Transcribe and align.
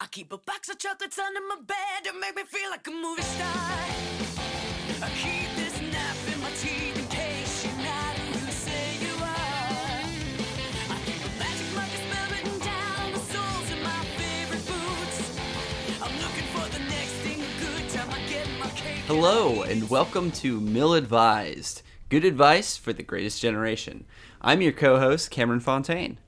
I 0.00 0.06
keep 0.06 0.32
a 0.32 0.38
box 0.38 0.68
of 0.68 0.78
chocolates 0.78 1.18
under 1.18 1.40
my 1.48 1.56
bed 1.64 2.04
to 2.04 2.12
make 2.18 2.34
me 2.34 2.42
feel 2.42 2.68
like 2.70 2.86
a 2.86 2.90
movie 2.90 3.22
star. 3.22 3.46
I 5.02 5.08
keep 5.16 5.48
this 5.56 5.80
knife 5.80 6.34
in 6.34 6.40
my 6.42 6.50
teeth 6.50 6.98
in 6.98 7.06
case 7.06 7.64
you're 7.64 7.76
not 7.76 8.16
who 8.18 8.44
you 8.44 8.52
say 8.52 8.96
you 9.00 9.14
are. 9.22 10.02
I 10.90 10.98
keep 11.06 11.22
a 11.24 11.38
magic 11.38 11.74
marker 11.74 11.96
spell 11.96 12.30
written 12.30 12.58
down 12.58 13.12
the 13.12 13.18
soles 13.20 13.70
of 13.70 13.82
my 13.82 14.04
favorite 14.18 14.66
boots. 14.66 15.38
I'm 16.02 16.12
looking 16.18 16.48
for 16.52 16.68
the 16.76 16.84
next 16.90 17.12
thing 17.22 17.40
good 17.60 17.88
time 17.90 18.10
I 18.10 18.18
get 18.28 18.48
my 18.58 18.70
cake. 18.70 19.04
Hello, 19.06 19.62
and 19.62 19.88
welcome 19.88 20.32
to 20.32 20.60
Mill 20.60 20.94
Advised. 20.94 21.82
Good 22.08 22.24
advice 22.24 22.76
for 22.76 22.92
the 22.92 23.04
greatest 23.04 23.40
generation. 23.40 24.06
I'm 24.40 24.60
your 24.60 24.72
co 24.72 24.98
host, 24.98 25.30
Cameron 25.30 25.60
Fontaine. 25.60 26.18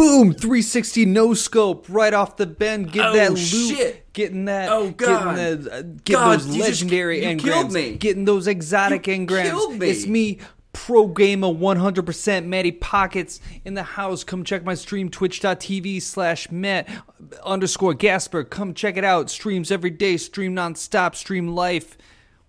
Boom! 0.00 0.32
360 0.32 1.04
no 1.04 1.34
scope 1.34 1.84
right 1.90 2.14
off 2.14 2.36
the 2.38 2.46
bend. 2.46 2.90
Get 2.90 3.04
Oh, 3.06 3.12
that 3.12 3.30
loot. 3.32 3.38
shit. 3.38 4.10
Getting 4.14 4.46
that. 4.46 4.70
Oh, 4.72 4.90
God. 4.92 5.36
Getting, 5.36 5.62
the, 5.64 5.72
uh, 5.72 5.82
getting 5.82 6.00
God, 6.06 6.40
those 6.40 6.46
just- 6.46 6.58
legendary 6.58 7.22
you 7.22 7.36
engrams. 7.36 7.98
Getting 7.98 8.24
those 8.24 8.46
exotic 8.46 9.06
You 9.06 9.14
engrams. 9.18 9.78
me. 9.78 9.90
It's 9.90 10.06
me, 10.06 10.38
Pro 10.72 11.06
Gamer 11.06 11.48
100%. 11.48 12.46
Matty 12.46 12.72
Pockets 12.72 13.40
in 13.66 13.74
the 13.74 13.82
house. 13.82 14.24
Come 14.24 14.42
check 14.42 14.64
my 14.64 14.72
stream. 14.74 15.10
Twitch.tv 15.10 16.00
slash 16.00 16.50
Matt 16.50 16.88
underscore 17.44 17.92
Gasper. 17.92 18.42
Come 18.44 18.72
check 18.72 18.96
it 18.96 19.04
out. 19.04 19.28
Streams 19.28 19.70
every 19.70 19.90
day. 19.90 20.16
Stream 20.16 20.54
nonstop. 20.56 21.14
Stream 21.14 21.48
life. 21.48 21.98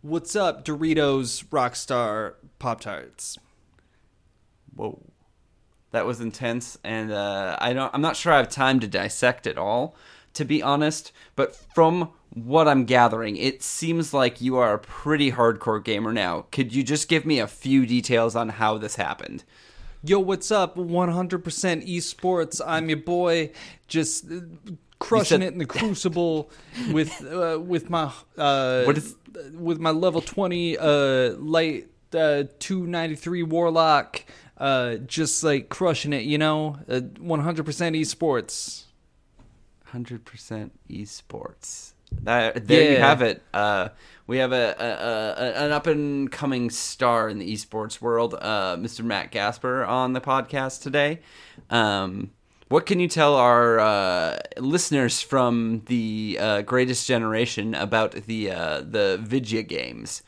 What's 0.02 0.38
up, 0.38 0.64
Doritos, 0.64 1.44
Rockstar, 1.50 2.36
Pop 2.60 2.80
Tarts? 2.80 3.38
Whoa. 4.74 5.11
That 5.92 6.06
was 6.06 6.22
intense, 6.22 6.78
and 6.84 7.12
uh, 7.12 7.58
I 7.60 7.74
don't. 7.74 7.94
I'm 7.94 8.02
not 8.02 8.16
sure 8.16 8.32
I 8.32 8.38
have 8.38 8.50
time 8.50 8.80
to 8.80 8.88
dissect 8.88 9.46
it 9.46 9.58
all, 9.58 9.96
to 10.34 10.46
be 10.46 10.64
honest. 10.64 11.12
But 11.36 11.54
from 11.76 12.12
what 12.34 12.68
I'm 12.68 12.86
gathering, 12.86 13.36
it 13.36 13.62
seems 13.62 14.14
like 14.14 14.40
you 14.40 14.56
are 14.58 14.74
a 14.74 14.80
pretty 14.80 15.34
hardcore 15.34 15.84
gamer 15.84 16.14
now. 16.14 16.46
Could 16.52 16.74
you 16.74 16.82
just 16.84 17.10
give 17.10 17.26
me 17.26 17.40
a 17.40 17.48
few 17.48 17.86
details 17.86 18.38
on 18.38 18.50
how 18.50 18.78
this 18.78 18.96
happened? 18.96 19.44
Yo, 20.04 20.18
what's 20.18 20.50
up? 20.50 20.78
100% 20.78 21.88
esports. 21.88 22.62
I'm 22.66 22.88
your 22.90 22.98
boy, 22.98 23.52
just 23.88 24.26
uh, 24.32 24.40
crushing 24.98 25.42
said- 25.42 25.44
it 25.44 25.54
in 25.54 25.60
the 25.60 25.66
crucible 25.66 26.50
with 26.92 27.22
uh, 27.26 27.60
with 27.60 27.90
my 27.90 28.12
uh, 28.38 28.84
What 28.84 28.98
is- 28.98 29.16
with 29.54 29.80
my 29.80 29.92
level 29.92 30.22
20 30.22 30.78
uh, 30.78 31.34
light 31.34 31.88
uh, 32.14 32.44
293 32.60 33.44
warlock. 33.44 34.24
Uh, 34.62 34.98
just 34.98 35.44
like 35.44 35.70
crushing 35.70 36.14
it, 36.14 36.22
you 36.24 36.38
know. 36.38 36.78
Uh, 36.88 37.00
100% 37.00 38.00
esports. 38.00 38.84
Hundred 39.86 40.24
percent 40.24 40.72
esports. 40.88 41.94
That, 42.22 42.68
there 42.68 42.92
you 42.92 42.98
have 43.00 43.24
it. 43.24 43.42
Uh, 43.54 43.90
we 44.28 44.38
have 44.38 44.52
a, 44.52 44.76
a, 44.80 45.44
a 45.44 45.66
an 45.66 45.72
up 45.72 45.88
and 45.88 46.32
coming 46.32 46.70
star 46.70 47.28
in 47.28 47.40
the 47.40 47.52
esports 47.52 48.00
world, 48.00 48.36
uh, 48.40 48.78
Mr. 48.78 49.04
Matt 49.04 49.32
Gasper, 49.32 49.84
on 49.84 50.14
the 50.14 50.22
podcast 50.22 50.84
today. 50.84 51.22
Um, 51.72 52.30
what 52.68 52.86
can 52.86 53.00
you 53.00 53.08
tell 53.08 53.36
our 53.36 53.80
uh, 53.80 54.38
listeners 54.58 55.22
from 55.22 55.82
the 55.88 56.38
uh, 56.40 56.62
greatest 56.62 57.08
generation 57.08 57.74
about 57.74 58.12
the 58.12 58.52
uh, 58.52 58.82
the 58.82 59.20
Vidya 59.22 59.64
games? 59.64 60.22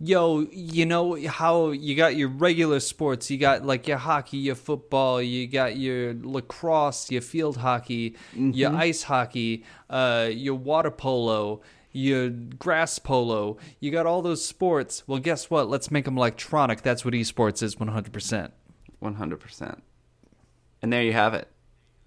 Yo, 0.00 0.46
you 0.52 0.86
know 0.86 1.16
how 1.26 1.70
you 1.70 1.96
got 1.96 2.14
your 2.14 2.28
regular 2.28 2.78
sports, 2.78 3.30
you 3.30 3.38
got 3.38 3.64
like 3.64 3.88
your 3.88 3.98
hockey, 3.98 4.36
your 4.36 4.54
football, 4.54 5.20
you 5.20 5.48
got 5.48 5.76
your 5.76 6.14
lacrosse, 6.14 7.10
your 7.10 7.20
field 7.22 7.56
hockey, 7.56 8.14
your 8.32 8.72
ice 8.76 9.02
hockey, 9.02 9.64
uh, 9.90 10.28
your 10.30 10.54
water 10.54 10.92
polo, 10.92 11.60
your 11.90 12.28
grass 12.30 13.00
polo. 13.00 13.56
You 13.80 13.90
got 13.90 14.06
all 14.06 14.22
those 14.22 14.44
sports. 14.44 15.02
Well, 15.08 15.18
guess 15.18 15.50
what? 15.50 15.68
Let's 15.68 15.90
make 15.90 16.04
them 16.04 16.16
electronic. 16.16 16.82
That's 16.82 17.04
what 17.04 17.14
esports 17.14 17.60
is 17.60 17.74
100%. 17.74 18.52
One 19.00 19.14
hundred 19.14 19.40
percent. 19.40 19.82
And 20.82 20.92
there 20.92 21.02
you 21.02 21.12
have 21.12 21.34
it 21.34 21.48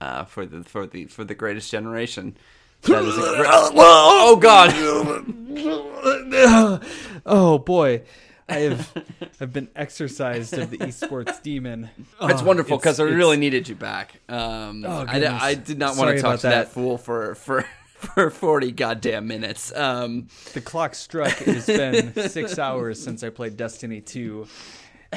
uh, 0.01 0.25
for 0.25 0.45
the 0.45 0.63
for 0.63 0.85
the 0.87 1.05
for 1.05 1.23
the 1.23 1.35
greatest 1.35 1.71
generation. 1.71 2.37
A 2.83 2.87
oh 2.93 4.37
God! 4.41 4.71
oh 7.25 7.57
boy. 7.59 8.03
I 8.49 8.55
have 8.59 8.91
I've 9.39 9.53
been 9.53 9.69
exercised 9.75 10.57
of 10.57 10.71
the 10.71 10.77
esports 10.79 11.41
demon. 11.41 11.89
It's 11.99 12.41
Oh, 12.41 12.45
wonderful 12.45 12.77
because 12.77 12.99
I 12.99 13.03
really 13.03 13.37
needed 13.37 13.69
you 13.69 13.75
back. 13.75 14.19
Um, 14.27 14.83
Oh, 14.85 15.05
I. 15.07 15.25
I 15.25 15.53
did 15.53 15.77
not 15.77 15.89
want 15.95 16.09
Sorry 16.09 16.15
to 16.17 16.21
talk 16.21 16.39
to 16.41 16.47
that. 16.47 16.65
that. 16.65 16.73
fool 16.73 16.97
for 16.97 17.35
for 17.35 17.61
for 17.85 18.29
forty 18.29 18.71
goddamn 18.71 19.27
minutes. 19.27 19.73
Um, 19.75 20.27
The 20.53 20.61
clock 20.61 20.95
struck. 20.95 21.39
It 21.41 21.47
has 21.47 21.67
been 21.67 22.13
six 22.29 22.59
hours 22.59 23.01
since 23.01 23.23
I 23.23 23.29
played 23.29 23.55
Destiny 23.57 24.01
2, 24.01 24.47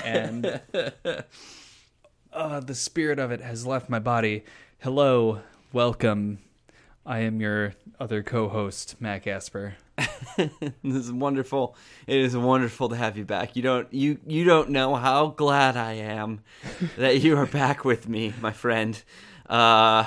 and 0.05 0.61
uh, 2.33 2.61
the 2.61 2.75
spirit 2.75 3.19
of 3.19 3.33
it 3.33 3.41
has 3.41 3.67
left 3.67 3.89
my 3.91 3.99
body. 3.99 4.45
Hello, 4.79 5.41
welcome. 5.73 6.39
I 7.07 7.19
am 7.21 7.39
your 7.41 7.75
other 8.01 8.23
co-host, 8.23 8.97
Matt 8.99 9.25
Gasper. 9.25 9.75
this 10.37 10.51
is 10.83 11.13
wonderful. 11.13 11.77
It 12.07 12.19
is 12.19 12.35
wonderful 12.35 12.89
to 12.89 12.97
have 12.97 13.19
you 13.19 13.27
back. 13.27 13.57
You 13.57 13.63
don't 13.63 13.93
you 13.93 14.19
you 14.27 14.45
don't 14.45 14.71
know 14.71 14.95
how 14.95 15.29
glad 15.29 15.77
I 15.77 15.93
am 15.93 16.41
that 16.97 17.21
you 17.21 17.37
are 17.37 17.47
back 17.47 17.85
with 17.85 18.09
me, 18.09 18.33
my 18.41 18.53
friend. 18.53 19.01
Uh, 19.47 20.07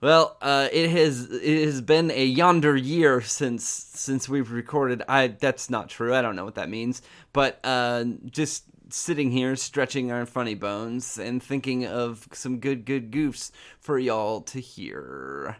well, 0.00 0.36
uh, 0.40 0.68
it 0.72 0.90
has 0.90 1.28
it 1.30 1.64
has 1.64 1.80
been 1.80 2.12
a 2.12 2.24
yonder 2.24 2.76
year 2.76 3.20
since 3.20 3.64
since 3.64 4.28
we've 4.28 4.52
recorded. 4.52 5.02
I 5.08 5.28
that's 5.28 5.68
not 5.68 5.88
true. 5.88 6.14
I 6.14 6.22
don't 6.22 6.36
know 6.36 6.44
what 6.44 6.54
that 6.54 6.68
means, 6.68 7.02
but 7.32 7.58
uh, 7.64 8.04
just 8.30 8.64
sitting 8.88 9.32
here 9.32 9.56
stretching 9.56 10.12
our 10.12 10.26
funny 10.26 10.54
bones 10.54 11.18
and 11.18 11.42
thinking 11.42 11.86
of 11.86 12.28
some 12.32 12.60
good 12.60 12.84
good 12.84 13.10
goofs 13.10 13.50
for 13.80 13.98
y'all 13.98 14.42
to 14.42 14.60
hear. 14.60 15.56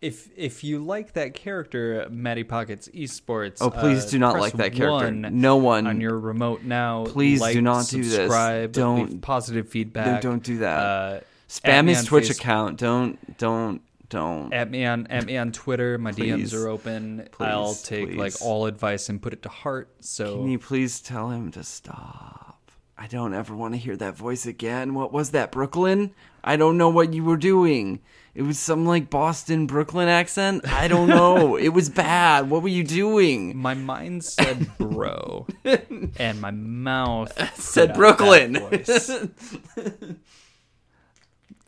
If 0.00 0.28
if 0.36 0.62
you 0.62 0.78
like 0.78 1.14
that 1.14 1.34
character, 1.34 2.06
Matty 2.08 2.44
Pockets 2.44 2.88
Esports, 2.94 3.58
Oh, 3.60 3.68
please 3.70 4.06
uh, 4.06 4.10
do 4.10 4.18
not 4.20 4.38
like 4.38 4.52
that 4.54 4.72
character. 4.72 5.06
one 5.06 5.40
No 5.40 5.56
one- 5.56 5.88
on 5.88 6.00
your 6.00 6.16
remote 6.18 6.62
now. 6.62 7.04
Please 7.04 7.40
do 7.40 7.44
like, 7.46 7.56
not 7.60 7.88
do 7.88 8.04
this. 8.04 8.72
Don't- 8.72 9.20
positive 9.20 9.68
feedback. 9.68 10.20
don't 10.22 10.42
do 10.42 10.58
that. 10.58 10.78
Uh, 10.78 11.20
Spam 11.48 11.88
his 11.88 12.04
Twitch 12.04 12.28
Face- 12.28 12.38
account. 12.38 12.78
Don't 12.78 13.38
don't 13.38 13.80
don't. 14.08 14.52
At 14.54 14.70
me 14.70 14.84
on 14.86 15.08
at 15.08 15.24
me 15.26 15.36
on 15.36 15.50
Twitter. 15.50 15.98
My 15.98 16.12
Please. 16.12 16.52
DMs 16.52 16.54
are 16.54 16.68
open. 16.68 17.28
Please, 17.32 17.46
I'll 17.46 17.74
take 17.74 18.14
like 18.14 18.34
all 18.40 18.66
advice 18.66 19.08
and 19.08 19.20
put 19.20 19.32
it 19.32 19.42
to 19.42 19.48
heart. 19.48 19.88
So 20.00 20.36
Can 20.36 20.50
you 20.50 20.58
please 20.60 21.00
tell 21.00 21.30
him 21.30 21.50
to 21.52 21.64
stop? 21.64 22.70
I 22.96 23.06
don't 23.08 23.34
ever 23.34 23.54
want 23.54 23.74
to 23.74 23.78
hear 23.78 23.96
that 23.96 24.16
voice 24.16 24.46
again. 24.46 24.94
What 24.94 25.12
was 25.12 25.30
that, 25.30 25.50
Brooklyn? 25.52 26.12
I 26.44 26.56
don't 26.56 26.76
know 26.78 26.88
what 26.88 27.12
you 27.14 27.24
were 27.24 27.36
doing. 27.36 28.00
It 28.38 28.46
was 28.46 28.56
some 28.56 28.86
like 28.86 29.10
Boston 29.10 29.66
Brooklyn 29.66 30.06
accent. 30.06 30.64
I 30.72 30.86
don't 30.86 31.08
know. 31.08 31.56
it 31.60 31.70
was 31.70 31.88
bad. 31.88 32.48
What 32.48 32.62
were 32.62 32.68
you 32.68 32.84
doing? 32.84 33.56
my 33.56 33.74
mind 33.74 34.22
said 34.22 34.70
bro, 34.78 35.48
and 35.64 36.40
my 36.40 36.52
mouth 36.52 37.32
Said 37.58 37.94
Brooklyn. 37.94 38.52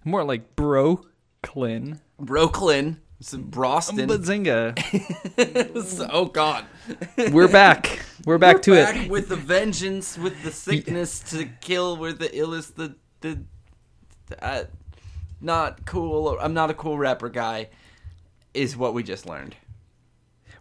More 0.05 0.23
like 0.23 0.55
Brooklyn. 0.55 2.01
Brooklyn. 2.21 3.01
Some 3.19 3.51
Broston. 3.51 4.07
Bazinga. 4.07 4.79
oh 6.13 6.27
God. 6.27 6.67
We're 7.33 7.49
back. 7.49 7.99
We're 8.25 8.39
back 8.39 8.63
to 8.63 8.75
Back 8.75 8.95
it. 8.95 9.11
with 9.11 9.29
the 9.29 9.35
vengeance, 9.35 10.17
with 10.17 10.41
the 10.45 10.53
sickness 10.53 11.19
to 11.31 11.47
kill. 11.47 11.97
We're 11.97 12.13
the 12.13 12.29
illest. 12.29 12.77
The 12.77 12.95
the. 13.23 13.41
Uh, 14.41 14.65
not 15.41 15.87
cool. 15.87 16.39
I'm 16.41 16.55
not 16.55 16.71
a 16.71 16.75
cool 16.75 16.99
rapper 16.99 17.29
guy. 17.29 17.69
Is 18.55 18.77
what 18.77 18.95
we 18.95 19.03
just 19.03 19.27
learned. 19.27 19.57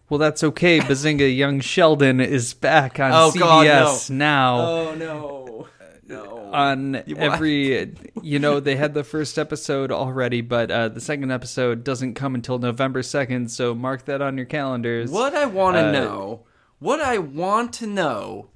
Well, 0.10 0.18
that's 0.20 0.44
okay. 0.44 0.80
Bazinga 0.80 1.36
Young 1.36 1.60
Sheldon 1.60 2.20
is 2.20 2.54
back 2.54 3.00
on 3.00 3.12
Oh, 3.12 3.32
CBS 3.34 3.40
God, 3.40 4.10
no. 4.10 4.16
now. 4.16 4.60
Oh 4.60 4.96
no, 4.96 5.68
no. 6.08 6.38
on 6.52 7.04
You- 7.06 7.16
every 7.18 7.94
you 8.24 8.40
know 8.40 8.60
they 8.60 8.76
had 8.76 8.94
the 8.96 9.04
first 9.04 9.38
episode 9.38 9.92
already 9.92 10.42
but 10.42 10.72
uh, 10.72 10.90
the 10.90 11.00
second 11.02 11.32
episode 11.32 11.84
doesn't 11.84 12.16
come 12.16 12.34
until 12.34 12.58
november 12.58 13.04
2nd 13.04 13.52
so 13.52 13.76
mark 13.76 14.06
that 14.06 14.20
on 14.20 14.36
your 14.36 14.48
calendars 14.48 15.12
What 15.12 15.36
I 15.36 15.46
want 15.46 15.76
to 15.78 15.86
Uh, 15.88 15.92
know, 15.92 16.46
what 16.80 17.02
I 17.02 17.20
want 17.20 17.74
to 17.74 17.86
know, 17.88 18.50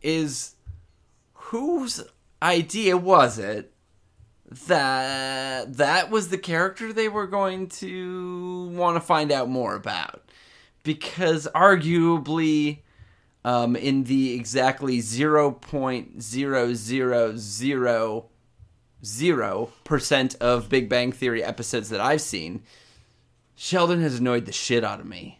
is 0.00 0.56
whose 1.34 2.02
idea 2.42 2.96
was 2.96 3.38
it 3.38 3.69
that 4.66 5.76
that 5.76 6.10
was 6.10 6.28
the 6.28 6.38
character 6.38 6.92
they 6.92 7.08
were 7.08 7.26
going 7.26 7.68
to 7.68 8.68
want 8.72 8.96
to 8.96 9.00
find 9.00 9.30
out 9.30 9.48
more 9.48 9.74
about? 9.74 10.22
Because 10.82 11.46
arguably, 11.54 12.78
um, 13.44 13.76
in 13.76 14.04
the 14.04 14.34
exactly 14.34 15.00
zero 15.00 15.50
point 15.50 16.22
zero 16.22 16.74
zero 16.74 17.34
zero 17.36 18.26
zero 19.04 19.72
percent 19.84 20.34
of 20.40 20.68
Big 20.68 20.88
Bang 20.88 21.12
Theory 21.12 21.42
episodes 21.44 21.88
that 21.90 22.00
I've 22.00 22.20
seen, 22.20 22.62
Sheldon 23.54 24.00
has 24.00 24.18
annoyed 24.18 24.46
the 24.46 24.52
shit 24.52 24.84
out 24.84 25.00
of 25.00 25.06
me. 25.06 25.39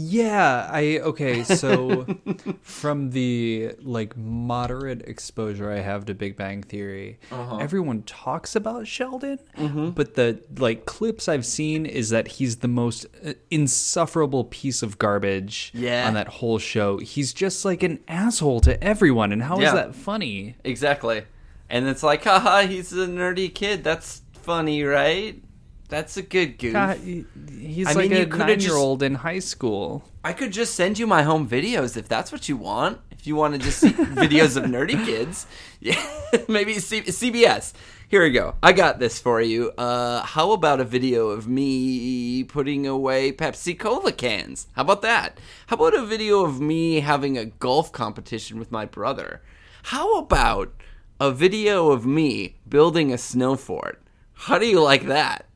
Yeah, 0.00 0.68
I 0.72 1.00
okay, 1.00 1.42
so 1.42 2.06
from 2.62 3.10
the 3.10 3.74
like 3.82 4.16
moderate 4.16 5.02
exposure 5.08 5.72
I 5.72 5.80
have 5.80 6.04
to 6.04 6.14
Big 6.14 6.36
Bang 6.36 6.62
Theory, 6.62 7.18
Uh-huh. 7.32 7.56
everyone 7.56 8.02
talks 8.04 8.54
about 8.54 8.86
Sheldon, 8.86 9.40
Mm-hmm. 9.56 9.90
but 9.90 10.14
the 10.14 10.40
like 10.58 10.86
clips 10.86 11.26
I've 11.28 11.44
seen 11.44 11.84
is 11.84 12.10
that 12.10 12.28
he's 12.28 12.58
the 12.58 12.68
most 12.68 13.06
uh, 13.26 13.32
insufferable 13.50 14.44
piece 14.44 14.84
of 14.84 14.98
garbage 14.98 15.72
Yeah. 15.74 16.06
on 16.06 16.14
that 16.14 16.28
whole 16.28 16.60
show. 16.60 16.98
He's 16.98 17.32
just 17.32 17.64
like 17.64 17.82
an 17.82 17.98
asshole 18.06 18.60
to 18.60 18.82
everyone, 18.82 19.32
and 19.32 19.42
how 19.42 19.56
is 19.56 19.62
Yeah. 19.62 19.74
that 19.74 19.96
funny? 19.96 20.54
Exactly. 20.62 21.24
And 21.68 21.88
it's 21.88 22.04
like, 22.04 22.22
haha, 22.22 22.66
he's 22.68 22.92
a 22.92 23.08
nerdy 23.08 23.52
kid. 23.52 23.82
That's 23.82 24.22
funny, 24.32 24.84
right? 24.84 25.42
That's 25.88 26.16
a 26.18 26.22
good 26.22 26.58
goof. 26.58 26.74
God, 26.74 26.98
he's 26.98 27.86
I 27.86 27.92
like 27.92 28.10
mean, 28.10 28.32
a 28.32 28.36
nine-year-old 28.36 29.02
in 29.02 29.14
high 29.16 29.38
school. 29.38 30.04
I 30.22 30.34
could 30.34 30.52
just 30.52 30.74
send 30.74 30.98
you 30.98 31.06
my 31.06 31.22
home 31.22 31.48
videos 31.48 31.96
if 31.96 32.08
that's 32.08 32.30
what 32.30 32.48
you 32.48 32.56
want. 32.58 33.00
If 33.10 33.26
you 33.26 33.34
want 33.34 33.54
to 33.54 33.58
just 33.58 33.78
see 33.78 33.90
videos 33.92 34.56
of 34.56 34.64
nerdy 34.64 35.02
kids, 35.04 35.46
yeah, 35.80 36.00
maybe 36.48 36.74
C- 36.78 37.02
CBS. 37.02 37.72
Here 38.08 38.22
we 38.22 38.30
go. 38.30 38.54
I 38.62 38.72
got 38.72 38.98
this 38.98 39.18
for 39.18 39.40
you. 39.40 39.70
Uh, 39.72 40.22
how 40.22 40.52
about 40.52 40.80
a 40.80 40.84
video 40.84 41.28
of 41.28 41.48
me 41.48 42.44
putting 42.44 42.86
away 42.86 43.32
Pepsi 43.32 43.78
Cola 43.78 44.12
cans? 44.12 44.66
How 44.72 44.82
about 44.82 45.02
that? 45.02 45.38
How 45.66 45.76
about 45.76 45.94
a 45.94 46.04
video 46.06 46.44
of 46.44 46.60
me 46.60 47.00
having 47.00 47.36
a 47.36 47.46
golf 47.46 47.92
competition 47.92 48.58
with 48.58 48.70
my 48.72 48.84
brother? 48.86 49.42
How 49.84 50.18
about 50.18 50.72
a 51.20 51.30
video 51.32 51.90
of 51.90 52.06
me 52.06 52.56
building 52.68 53.12
a 53.12 53.18
snow 53.18 53.56
fort? 53.56 54.02
How 54.32 54.58
do 54.58 54.66
you 54.66 54.80
like 54.80 55.06
that? 55.06 55.46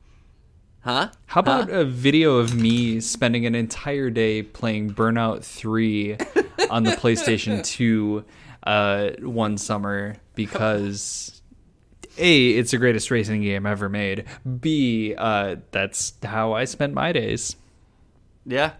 Huh? 0.83 1.09
How 1.27 1.39
about 1.39 1.69
Huh? 1.69 1.77
a 1.79 1.85
video 1.85 2.37
of 2.37 2.53
me 2.55 2.99
spending 2.99 3.45
an 3.45 3.55
entire 3.55 4.09
day 4.09 4.41
playing 4.43 4.93
Burnout 4.93 5.43
3 5.43 6.17
on 6.69 6.83
the 6.83 6.91
PlayStation 6.91 7.63
2 7.65 8.25
uh, 8.65 9.09
one 9.21 9.57
summer 9.57 10.17
because 10.35 11.41
A, 12.17 12.49
it's 12.49 12.71
the 12.71 12.77
greatest 12.77 13.11
racing 13.11 13.41
game 13.43 13.65
ever 13.65 13.87
made. 13.87 14.25
B, 14.59 15.15
uh, 15.17 15.55
that's 15.71 16.13
how 16.23 16.51
I 16.53 16.65
spent 16.65 16.93
my 16.93 17.13
days. 17.13 17.55
Yeah. 18.45 18.73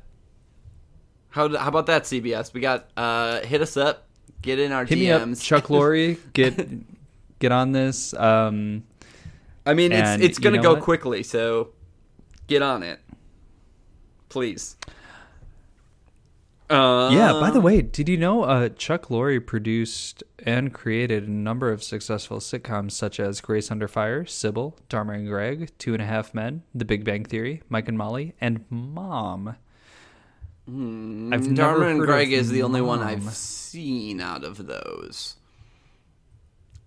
How, 1.30 1.56
how 1.58 1.70
about 1.70 1.86
that, 1.88 2.04
CBS? 2.04 2.54
We 2.54 2.60
got 2.62 2.90
uh, 2.98 3.40
hit 3.42 3.62
us 3.62 3.78
up, 3.78 4.08
get 4.42 4.60
in 4.60 4.72
our 4.74 4.84
Hit 4.86 4.98
DMs. 5.00 5.00
me 5.00 5.12
up, 5.32 5.40
Chuck 5.40 5.64
Lorre. 5.68 6.18
Get 6.34 7.40
get 7.40 7.52
on 7.52 7.72
this. 7.72 8.14
Um, 8.14 8.84
I 9.66 9.74
mean, 9.74 9.92
it's 9.92 10.02
And 10.02 10.22
it's 10.24 10.38
you 10.38 10.44
gonna 10.44 10.58
know 10.58 10.64
go 10.64 10.74
what? 10.76 10.84
quickly, 10.84 11.24
so 11.24 11.73
get 12.48 12.62
on 12.62 12.84
it, 12.84 13.00
please. 14.30 14.78
Uh, 16.70 17.10
yeah. 17.12 17.34
By 17.34 17.52
the 17.52 17.60
way, 17.60 17.82
did 17.82 18.10
you 18.10 18.18
know 18.18 18.44
uh, 18.44 18.70
Chuck 18.70 19.08
Lorre 19.08 19.46
produced 19.46 20.24
and 20.40 20.74
created 20.74 21.28
a 21.28 21.32
number 21.32 21.72
of 21.72 21.84
successful 21.84 22.40
sitcoms 22.40 22.92
such 22.94 23.20
as 23.20 23.42
Grace 23.42 23.70
Under 23.70 23.88
Fire, 23.88 24.24
Cybill, 24.24 24.76
Dharma 24.90 25.14
and 25.14 25.28
Greg, 25.28 25.72
Two 25.78 25.94
and 25.94 26.02
a 26.02 26.06
Half 26.06 26.34
Men, 26.34 26.64
The 26.74 26.86
Big 26.86 27.04
Bang 27.04 27.26
Theory, 27.26 27.62
Mike 27.70 27.88
and 27.88 27.98
Molly, 27.98 28.34
and 28.42 28.66
Mom. 28.70 29.56
I've 30.66 30.72
never 30.72 31.54
Dharma 31.54 31.88
and 31.88 32.00
Greg 32.00 32.32
is 32.32 32.50
the 32.50 32.64
only 32.64 32.82
one 32.82 33.02
I've 33.02 33.30
seen 33.32 34.22
out 34.22 34.44
of 34.44 34.66
those. 34.66 35.36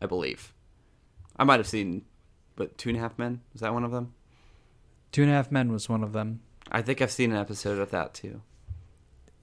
I 0.00 0.06
believe. 0.06 0.53
I 1.37 1.44
might 1.44 1.61
have 1.61 1.69
seen, 1.69 2.06
but 2.56 2.79
Two 2.79 2.88
and 2.88 2.99
a 2.99 3.00
Half 3.00 3.19
Men 3.19 3.43
was 3.53 3.61
that 3.61 3.75
one 3.75 3.85
of 3.85 3.93
them? 3.93 4.14
Two 5.16 5.22
and 5.22 5.30
a 5.30 5.34
Half 5.34 5.50
Men 5.50 5.72
was 5.72 5.88
one 5.88 6.04
of 6.04 6.12
them. 6.12 6.40
I 6.70 6.82
think 6.82 7.00
I've 7.00 7.10
seen 7.10 7.32
an 7.32 7.38
episode 7.38 7.78
of 7.78 7.90
that 7.90 8.12
too. 8.12 8.42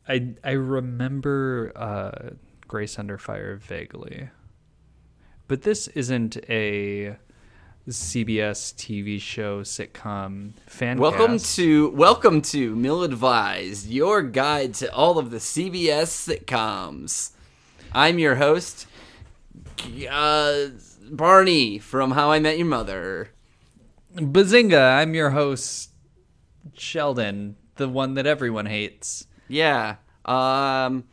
I 0.07 0.35
I 0.43 0.51
remember 0.51 1.71
uh, 1.75 2.35
Grace 2.67 2.99
Under 2.99 3.17
Fire 3.17 3.55
vaguely, 3.55 4.29
but 5.47 5.63
this 5.63 5.87
isn't 5.87 6.37
a 6.47 7.15
CBS 7.89 8.75
TV 8.75 9.19
show 9.19 9.61
sitcom 9.61 10.51
fan. 10.67 10.99
Welcome 10.99 11.39
cast. 11.39 11.55
to 11.55 11.89
welcome 11.89 12.43
to 12.43 12.75
Mill 12.75 13.01
Advised, 13.01 13.89
your 13.89 14.21
guide 14.21 14.75
to 14.75 14.93
all 14.93 15.17
of 15.17 15.31
the 15.31 15.37
CBS 15.37 16.37
sitcoms. 16.45 17.31
I'm 17.91 18.19
your 18.19 18.35
host, 18.35 18.85
uh, 20.07 20.65
Barney 21.09 21.79
from 21.79 22.11
How 22.11 22.29
I 22.29 22.39
Met 22.39 22.59
Your 22.59 22.67
Mother. 22.67 23.31
Bazinga. 24.15 24.99
I'm 24.99 25.13
your 25.15 25.31
host, 25.31 25.89
Sheldon, 26.73 27.55
the 27.75 27.89
one 27.89 28.13
that 28.15 28.25
everyone 28.27 28.65
hates. 28.65 29.27
Yeah. 29.47 29.95
Um. 30.25 31.05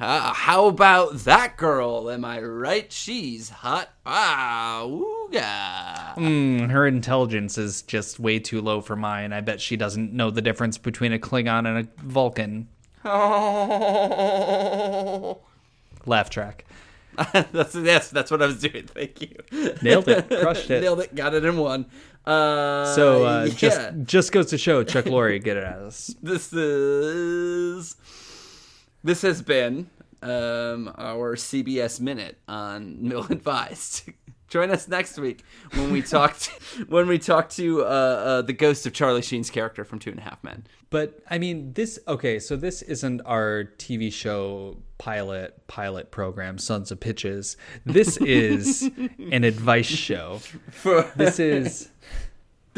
Uh, 0.00 0.32
how 0.32 0.66
about 0.66 1.18
that 1.20 1.56
girl? 1.56 2.08
Am 2.08 2.24
I 2.24 2.40
right? 2.40 2.92
She's 2.92 3.50
hot. 3.50 3.90
Ah, 4.06 4.84
ooga. 4.86 6.14
Mm, 6.14 6.70
her 6.70 6.86
intelligence 6.86 7.58
is 7.58 7.82
just 7.82 8.20
way 8.20 8.38
too 8.38 8.60
low 8.60 8.80
for 8.80 8.94
mine. 8.94 9.32
I 9.32 9.40
bet 9.40 9.60
she 9.60 9.76
doesn't 9.76 10.12
know 10.12 10.30
the 10.30 10.40
difference 10.40 10.78
between 10.78 11.12
a 11.12 11.18
Klingon 11.18 11.66
and 11.66 11.78
a 11.78 11.88
Vulcan. 12.02 12.68
Oh. 13.04 14.18
Laugh 16.06 16.30
track. 16.30 16.64
that's 17.52 17.74
yes, 17.74 18.10
that's 18.10 18.30
what 18.30 18.40
I 18.40 18.46
was 18.46 18.60
doing. 18.60 18.86
Thank 18.86 19.20
you. 19.20 19.34
Nailed 19.82 20.06
it. 20.08 20.28
Crushed 20.40 20.70
it. 20.70 20.82
Nailed 20.82 21.00
it. 21.00 21.12
Got 21.14 21.34
it 21.34 21.44
in 21.44 21.56
one. 21.58 21.86
Uh, 22.28 22.84
So 22.94 23.24
uh, 23.26 23.44
yeah. 23.44 23.54
just 23.54 23.80
just 24.04 24.32
goes 24.32 24.46
to 24.50 24.58
show 24.58 24.84
Chuck 24.84 25.06
Lorre 25.06 25.42
get 25.42 25.56
it 25.56 25.64
at 25.64 25.78
us. 25.78 26.14
this 26.22 26.52
is 26.52 27.96
this 29.02 29.22
has 29.22 29.40
been 29.42 29.88
um, 30.22 30.92
our 30.98 31.36
CBS 31.36 32.00
minute 32.00 32.38
on 32.46 33.02
Mill 33.08 33.26
Advised. 33.30 34.10
Join 34.48 34.70
us 34.70 34.88
next 34.88 35.18
week 35.18 35.44
when 35.74 35.92
we 35.92 36.00
talk 36.02 36.38
to, 36.38 36.50
when 36.88 37.06
we 37.06 37.18
talk 37.18 37.50
to 37.50 37.82
uh, 37.82 37.84
uh, 37.84 38.42
the 38.42 38.54
ghost 38.54 38.86
of 38.86 38.92
Charlie 38.94 39.22
Sheen's 39.22 39.50
character 39.50 39.84
from 39.84 39.98
Two 39.98 40.10
and 40.10 40.18
a 40.18 40.22
Half 40.22 40.42
Men. 40.42 40.66
But 40.90 41.22
I 41.28 41.38
mean, 41.38 41.74
this 41.74 41.98
okay. 42.08 42.38
So 42.38 42.56
this 42.56 42.80
isn't 42.82 43.20
our 43.26 43.64
TV 43.76 44.12
show 44.12 44.78
pilot 44.96 45.66
pilot 45.66 46.10
program, 46.10 46.56
Sons 46.56 46.90
of 46.90 46.98
Pitches. 46.98 47.56
This 47.84 48.16
is 48.18 48.90
an 49.30 49.44
advice 49.44 49.86
show. 49.86 50.40
For 50.70 51.10
This 51.14 51.38
is 51.38 51.90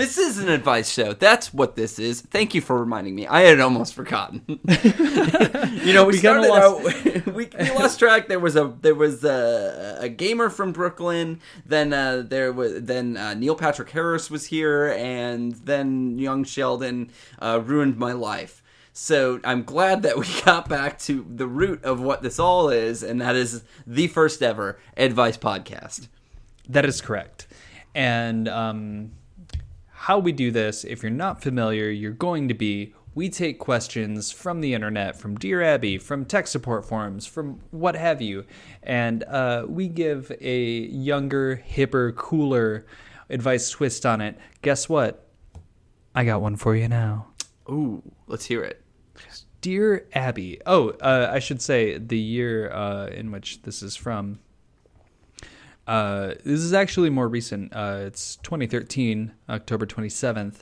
This 0.01 0.17
is 0.17 0.39
an 0.39 0.49
advice 0.49 0.91
show. 0.91 1.13
That's 1.13 1.53
what 1.53 1.77
this 1.77 1.99
is. 1.99 2.23
Thank 2.23 2.55
you 2.55 2.61
for 2.63 2.79
reminding 2.79 3.15
me. 3.15 3.27
I 3.27 3.43
had 3.43 3.61
almost 3.61 3.93
forgotten. 3.95 4.43
you 4.49 5.93
know, 5.93 6.05
we, 6.05 6.13
We 6.13 6.19
started 6.19 6.49
lost- 6.49 6.97
out. 7.07 7.27
we, 7.35 7.51
we 7.59 7.71
lost 7.73 7.99
track. 7.99 8.27
There 8.29 8.41
was 8.41 8.57
a 8.57 8.75
there 8.81 8.95
was 8.95 9.23
a, 9.25 9.99
a 10.01 10.09
gamer 10.09 10.49
from 10.49 10.73
Brooklyn. 10.73 11.41
Then 11.67 11.93
uh, 11.93 12.23
there 12.27 12.51
was 12.53 12.83
then 12.83 13.17
uh, 13.17 13.35
Neil 13.35 13.55
Patrick 13.55 13.91
Harris 13.91 14.31
was 14.31 14.47
here, 14.47 14.89
and 14.97 15.53
then 15.67 16.19
young 16.19 16.45
Sheldon 16.45 17.11
uh, 17.39 17.61
ruined 17.63 17.97
my 17.99 18.13
life. 18.13 18.63
So 18.93 19.41
I'm 19.45 19.63
glad 19.65 20.03
that 20.03 20.17
we 20.19 20.27
got 20.45 20.69
back 20.69 20.99
to 21.01 21.27
the 21.29 21.47
root 21.47 21.85
of 21.85 22.01
what 22.01 22.23
this 22.23 22.39
all 22.39 22.71
is, 22.71 23.03
and 23.03 23.21
that 23.21 23.37
is 23.37 23.65
the 23.87 24.07
first 24.09 24.43
ever 24.43 24.79
advice 24.97 25.37
podcast. 25.37 26.09
that 26.69 26.85
is 26.87 27.01
correct. 27.01 27.47
And 27.95 28.49
um, 28.49 29.13
how 30.01 30.19
we 30.19 30.33
do 30.33 30.51
this, 30.51 30.83
if 30.85 31.03
you're 31.03 31.11
not 31.11 31.43
familiar, 31.43 31.91
you're 31.91 32.11
going 32.11 32.49
to 32.49 32.55
be. 32.55 32.95
We 33.15 33.29
take 33.29 33.59
questions 33.59 34.33
from 34.33 34.63
the 34.63 34.73
internet, 34.73 35.15
from 35.15 35.37
Dear 35.37 35.61
Abby, 35.61 35.99
from 35.99 36.25
tech 36.25 36.47
support 36.47 36.87
forums, 36.87 37.27
from 37.27 37.61
what 37.71 37.97
have 37.97 38.23
you, 38.23 38.47
and 38.83 39.25
uh, 39.25 39.67
we 39.69 39.89
give 39.89 40.33
a 40.41 40.63
younger, 40.87 41.63
hipper, 41.69 42.17
cooler 42.17 42.87
advice 43.29 43.69
twist 43.69 44.07
on 44.07 44.23
it. 44.23 44.39
Guess 44.63 44.89
what? 44.89 45.29
I 46.15 46.25
got 46.25 46.41
one 46.41 46.57
for 46.57 46.75
you 46.75 46.89
now. 46.89 47.27
Ooh, 47.69 48.03
let's 48.27 48.47
hear 48.47 48.65
it. 48.65 48.83
Dear 49.61 50.07
Abby. 50.15 50.63
Oh, 50.65 50.93
uh, 51.03 51.29
I 51.31 51.41
should 51.41 51.61
say 51.61 51.99
the 51.99 52.19
year 52.19 52.73
uh, 52.73 53.09
in 53.09 53.31
which 53.31 53.61
this 53.63 53.83
is 53.83 53.97
from. 53.97 54.39
Uh, 55.91 56.35
this 56.45 56.61
is 56.61 56.73
actually 56.73 57.11
more 57.11 57.27
recent. 57.27 57.73
Uh, 57.75 58.03
it's 58.03 58.37
2013, 58.45 59.33
October 59.49 59.87
27th. 59.87 60.59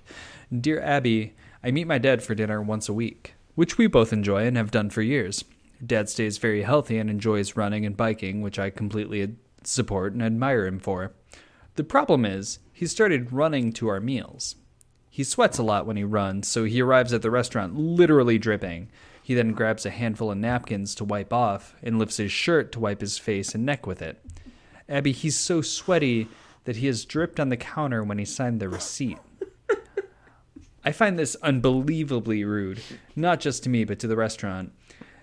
Dear 0.59 0.81
Abby, 0.81 1.35
I 1.63 1.71
meet 1.71 1.87
my 1.87 1.99
dad 1.99 2.23
for 2.23 2.35
dinner 2.35 2.63
once 2.63 2.89
a 2.89 2.95
week, 2.95 3.35
which 3.55 3.77
we 3.77 3.89
both 3.89 4.11
enjoy 4.11 4.47
and 4.47 4.57
have 4.57 4.71
done 4.71 4.89
for 4.89 5.03
years. 5.03 5.45
Dad 5.85 6.09
stays 6.09 6.39
very 6.39 6.63
healthy 6.63 6.97
and 6.97 7.11
enjoys 7.11 7.57
running 7.57 7.85
and 7.85 7.95
biking, 7.95 8.41
which 8.41 8.59
I 8.59 8.71
completely 8.71 9.37
support 9.65 10.15
and 10.15 10.23
admire 10.23 10.67
him 10.67 10.79
for. 10.79 11.13
The 11.75 11.85
problem 11.85 12.25
is, 12.25 12.61
he 12.73 12.87
started 12.87 13.31
running 13.31 13.75
to 13.75 13.89
our 13.89 14.01
meals. 14.01 14.57
He 15.11 15.25
sweats 15.25 15.59
a 15.59 15.63
lot 15.63 15.85
when 15.85 15.99
he 15.99 16.05
runs, 16.05 16.49
so 16.49 16.65
he 16.65 16.81
arrives 16.81 17.13
at 17.13 17.21
the 17.21 17.31
restaurant 17.31 17.77
literally 17.77 18.39
dripping. 18.39 18.89
He 19.23 19.35
then 19.35 19.53
grabs 19.53 19.85
a 19.85 19.91
handful 19.91 20.31
of 20.31 20.39
napkins 20.39 20.95
to 20.95 21.05
wipe 21.05 21.35
off 21.35 21.75
and 21.83 21.99
lifts 21.99 22.17
his 22.17 22.33
shirt 22.33 22.73
to 22.73 22.81
wipe 22.81 23.03
his 23.03 23.19
face 23.19 23.55
and 23.55 23.67
neck 23.67 23.87
with 23.87 24.01
it. 24.01 24.25
Abby, 24.89 25.13
he's 25.13 25.37
so 25.37 25.61
sweaty 25.61 26.29
that 26.65 26.77
he 26.77 26.87
has 26.87 27.05
dripped 27.05 27.39
on 27.39 27.49
the 27.49 27.57
counter 27.57 28.03
when 28.03 28.19
he 28.19 28.25
signed 28.25 28.61
the 28.61 28.69
receipt. 28.69 29.19
I 30.85 30.93
find 30.93 31.19
this 31.19 31.37
unbelievably 31.43 32.45
rude, 32.45 32.81
not 33.15 33.41
just 33.41 33.65
to 33.65 33.69
me, 33.69 33.85
but 33.85 33.99
to 33.99 34.07
the 34.07 34.17
restaurant. 34.17 34.73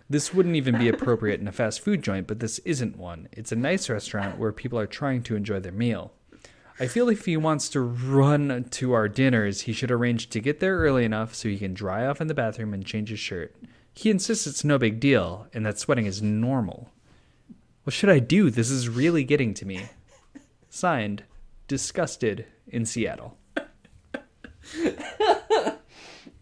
This 0.07 0.34
wouldn't 0.34 0.55
even 0.55 0.77
be 0.77 0.89
appropriate 0.89 1.39
in 1.39 1.48
a 1.48 1.51
fast 1.51 1.81
food 1.81 2.03
joint, 2.03 2.27
but 2.27 2.39
this 2.39 2.60
isn't 2.60 2.98
one. 2.98 3.27
It's 3.31 3.51
a 3.51 3.55
nice 3.55 3.89
restaurant 3.89 4.38
where 4.38 4.51
people 4.51 4.77
are 4.77 4.86
trying 4.86 5.24
to 5.24 5.36
enjoy 5.36 5.60
their 5.60 5.72
meal. 5.72 6.13
I 6.79 6.88
feel 6.88 7.10
if 7.10 7.25
he 7.25 7.38
wants 7.38 7.69
to 7.69 7.81
run 7.81 8.67
to 8.69 8.93
our 8.93 9.07
dinners, 9.07 9.62
he 9.62 9.74
should 9.74 9.89
arrange 9.89 10.29
to 10.29 10.41
get 10.41 10.60
there 10.60 10.77
early 10.77 11.05
enough 11.05 11.34
so 11.34 11.48
he 11.48 11.57
can 11.57 11.74
dry 11.74 12.05
off 12.05 12.22
in 12.22 12.27
the 12.27 12.34
bathroom 12.34 12.74
and 12.74 12.86
change 12.86 13.10
his 13.10 13.19
shirt. 13.19 13.55
He 13.93 14.10
insists 14.10 14.45
it's 14.45 14.65
no 14.65 14.77
big 14.77 15.00
deal 15.00 15.48
and 15.53 15.65
that 15.65 15.79
sweating 15.79 16.05
is 16.05 16.22
normal. 16.22 16.91
What 17.86 17.94
should 17.94 18.10
I 18.10 18.18
do? 18.18 18.50
This 18.50 18.72
is 18.72 18.89
really 18.89 19.24
getting 19.24 19.54
to 19.54 19.65
me. 19.65 19.86
Signed, 20.70 21.24
Disgusted 21.68 22.48
in 22.68 22.84
Seattle. 22.84 23.38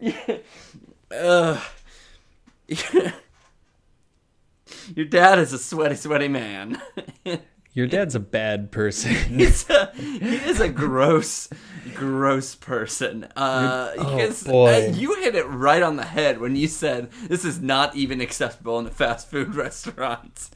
Your 4.96 5.04
dad 5.06 5.38
is 5.38 5.52
a 5.52 5.58
sweaty, 5.58 5.96
sweaty 5.96 6.28
man. 6.28 6.80
Your 7.74 7.88
dad's 7.88 8.14
a 8.14 8.20
bad 8.20 8.70
person. 8.70 9.12
He's 9.38 9.68
a, 9.68 9.90
he 9.96 10.36
is 10.36 10.60
a 10.60 10.68
gross, 10.68 11.48
gross 11.94 12.54
person. 12.54 13.24
Uh, 13.36 13.92
Oh, 13.98 14.16
because, 14.16 14.44
boy. 14.44 14.72
uh, 14.72 14.92
you 14.92 15.14
hit 15.20 15.34
it 15.34 15.44
right 15.46 15.82
on 15.82 15.96
the 15.96 16.04
head 16.04 16.40
when 16.40 16.54
you 16.54 16.68
said 16.68 17.10
this 17.28 17.44
is 17.44 17.60
not 17.60 17.96
even 17.96 18.20
acceptable 18.20 18.78
in 18.78 18.86
a 18.86 18.90
fast 18.90 19.28
food 19.28 19.54
restaurant. 19.56 20.50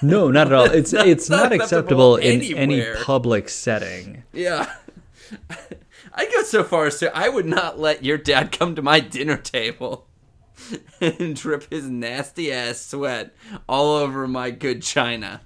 No, 0.00 0.30
not 0.30 0.46
at 0.46 0.52
all. 0.52 0.64
It's 0.70 0.92
Not- 0.92 1.08
it's 1.08 1.28
not 1.28 1.36
not 1.50 1.52
acceptable 1.52 2.14
acceptable 2.14 2.52
in 2.52 2.56
any 2.56 2.84
public 3.04 3.48
setting. 3.48 4.22
Yeah. 4.32 4.72
I 6.14 6.26
go 6.26 6.42
so 6.44 6.62
far 6.64 6.86
as 6.86 6.98
to 7.00 7.16
I 7.16 7.28
would 7.28 7.46
not 7.46 7.78
let 7.80 8.04
your 8.04 8.18
dad 8.18 8.52
come 8.52 8.74
to 8.76 8.82
my 8.82 9.00
dinner 9.00 9.36
table 9.36 10.06
and 11.00 11.34
drip 11.36 11.68
his 11.70 11.88
nasty 11.88 12.52
ass 12.52 12.80
sweat 12.80 13.34
all 13.68 13.96
over 13.96 14.28
my 14.28 14.50
good 14.50 14.82
china. 14.82 15.40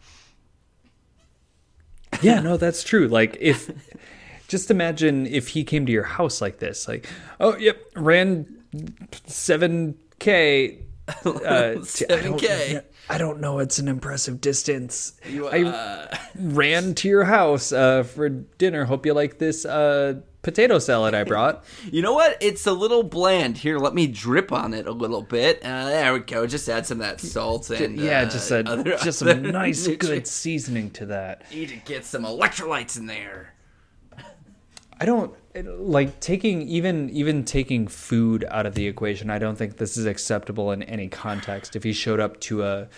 Yeah, 2.25 2.41
no, 2.41 2.57
that's 2.57 2.83
true. 2.83 3.09
Like 3.09 3.37
if 3.41 3.71
just 4.49 4.71
imagine 4.71 5.27
if 5.27 5.49
he 5.49 5.65
came 5.65 5.87
to 5.87 5.93
your 5.93 6.05
house 6.05 6.41
like 6.41 6.59
this, 6.59 6.89
like, 6.89 7.07
oh 7.41 7.57
yep, 7.57 7.79
ran 7.97 8.47
seven 9.27 9.97
K 10.19 10.81
uh, 11.09 11.15
I 11.27 11.75
don't- 11.75 11.85
7K. 11.85 12.83
I 13.11 13.19
don't 13.19 13.39
know. 13.41 13.59
It's 13.59 13.79
an 13.79 13.87
impressive 13.89 14.41
distance. 14.41 15.13
You, 15.29 15.49
I 15.49 15.65
uh, 15.65 16.17
ran 16.37 16.95
to 16.95 17.09
your 17.09 17.25
house 17.25 17.71
uh, 17.71 18.03
for 18.03 18.31
dinner. 18.31 18.87
Hope 18.87 19.05
you 19.05 19.13
like 19.13 19.39
this 19.39 19.67
uh, 19.67 20.21
potato 20.45 20.79
salad 20.79 21.15
I 21.15 21.25
brought. 21.25 21.65
You 21.91 22.03
know 22.03 22.13
what? 22.15 22.37
It's 22.41 22.67
a 22.67 22.73
little 22.73 23.03
bland. 23.03 23.59
Here, 23.59 23.79
let 23.79 23.95
me 23.95 24.07
drip 24.07 24.53
on 24.53 24.75
it 24.75 24.87
a 24.87 24.93
little 24.93 25.23
bit. 25.23 25.61
Uh, 25.65 25.87
there 25.87 26.13
we 26.13 26.21
go. 26.21 26.47
Just 26.47 26.69
add 26.69 26.87
some 26.87 27.01
of 27.01 27.07
that 27.07 27.21
salt 27.21 27.71
and 27.71 27.99
yeah, 27.99 28.21
uh, 28.21 28.31
just 28.31 28.51
a 28.51 28.69
other- 28.69 28.83
just 29.03 29.23
other 29.23 29.35
some 29.35 29.43
nice 29.43 29.87
good 29.87 30.27
seasoning 30.27 30.91
to 30.91 31.07
that. 31.07 31.51
Need 31.51 31.71
to 31.71 31.77
get 31.77 32.05
some 32.05 32.25
electrolytes 32.25 32.97
in 32.97 33.07
there. 33.07 33.55
I 35.01 35.07
don't 35.07 35.35
like 35.55 36.21
taking 36.21 36.63
even 36.63 37.11
even 37.11 37.45
taking 37.45 37.89
food 37.89 38.45
out 38.49 38.65
of 38.67 38.75
the 38.75 38.87
equation. 38.87 39.29
I 39.29 39.39
don't 39.39 39.57
think 39.57 39.77
this 39.77 39.97
is 39.97 40.07
acceptable 40.07 40.71
in 40.71 40.83
any 40.85 41.09
context. 41.09 41.75
If 41.75 41.83
he 41.83 41.93
showed 41.93 42.21
up 42.21 42.41
to 42.43 42.63
a 42.63 42.89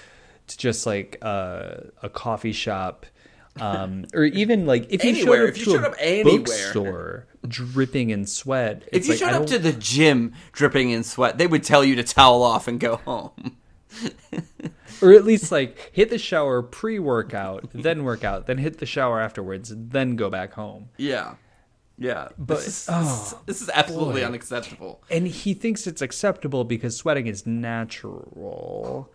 to 0.46 0.58
just 0.58 0.86
like 0.86 1.18
a, 1.22 1.90
a 2.02 2.08
coffee 2.08 2.52
shop, 2.52 3.06
um, 3.60 4.04
or 4.14 4.24
even 4.24 4.66
like 4.66 4.86
if 4.92 5.02
he 5.02 5.10
Anywhere. 5.10 5.38
showed 5.38 5.42
up 5.44 5.48
If 5.50 5.58
you 5.58 5.64
to 5.64 5.70
showed 5.72 5.84
a 5.84 5.88
up 5.88 5.94
anywhere. 5.98 6.38
bookstore 6.38 7.26
dripping 7.46 8.10
in 8.10 8.26
sweat, 8.26 8.82
If 8.92 9.04
you 9.06 9.12
like, 9.12 9.18
showed 9.18 9.32
up 9.32 9.46
to 9.46 9.58
the 9.58 9.72
gym 9.72 10.32
dripping 10.52 10.90
in 10.90 11.04
sweat, 11.04 11.38
they 11.38 11.46
would 11.46 11.62
tell 11.64 11.84
you 11.84 11.94
to 11.96 12.02
towel 12.02 12.42
off 12.42 12.66
and 12.68 12.78
go 12.80 12.96
home. 12.96 13.56
or 15.02 15.12
at 15.12 15.24
least 15.24 15.50
like 15.52 15.90
hit 15.92 16.10
the 16.10 16.18
shower 16.18 16.62
pre-workout, 16.62 17.68
then 17.72 18.04
work 18.04 18.24
out, 18.24 18.46
then 18.46 18.58
hit 18.58 18.78
the 18.78 18.86
shower 18.86 19.20
afterwards, 19.20 19.72
then 19.74 20.16
go 20.16 20.28
back 20.30 20.52
home. 20.54 20.88
Yeah. 20.96 21.34
Yeah. 21.98 22.28
But- 22.38 22.56
this 22.58 22.66
is, 22.66 22.86
oh, 22.90 23.40
this 23.46 23.62
is 23.62 23.70
absolutely 23.72 24.20
boy. 24.22 24.26
unacceptable. 24.26 25.02
and 25.10 25.26
he 25.26 25.54
thinks 25.54 25.86
it's 25.86 26.02
acceptable 26.02 26.64
because 26.64 26.96
sweating 26.96 27.26
is 27.26 27.46
natural 27.46 29.10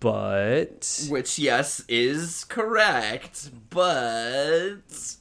but 0.00 1.06
Which, 1.10 1.38
yes, 1.38 1.82
is 1.88 2.44
correct, 2.44 3.50
but. 3.70 5.16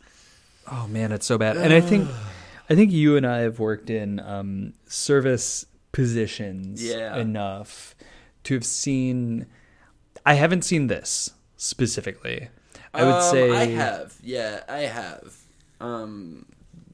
oh 0.71 0.87
man 0.87 1.11
it's 1.11 1.25
so 1.25 1.37
bad 1.37 1.57
and 1.57 1.73
i 1.73 1.81
think 1.81 2.07
i 2.69 2.75
think 2.75 2.91
you 2.91 3.17
and 3.17 3.25
i 3.27 3.39
have 3.39 3.59
worked 3.59 3.89
in 3.89 4.19
um 4.21 4.73
service 4.87 5.65
positions 5.91 6.81
Yeah. 6.83 7.17
enough 7.17 7.95
to 8.43 8.53
have 8.53 8.63
seen 8.65 9.45
i 10.25 10.35
haven't 10.35 10.61
seen 10.63 10.87
this 10.87 11.31
specifically 11.57 12.47
i 12.93 13.03
would 13.03 13.15
Um, 13.15 13.31
say 13.31 13.51
I 13.51 13.65
have. 13.65 14.15
Yeah, 14.23 14.63
I 14.69 14.79
have. 14.81 15.35
Um, 15.81 16.45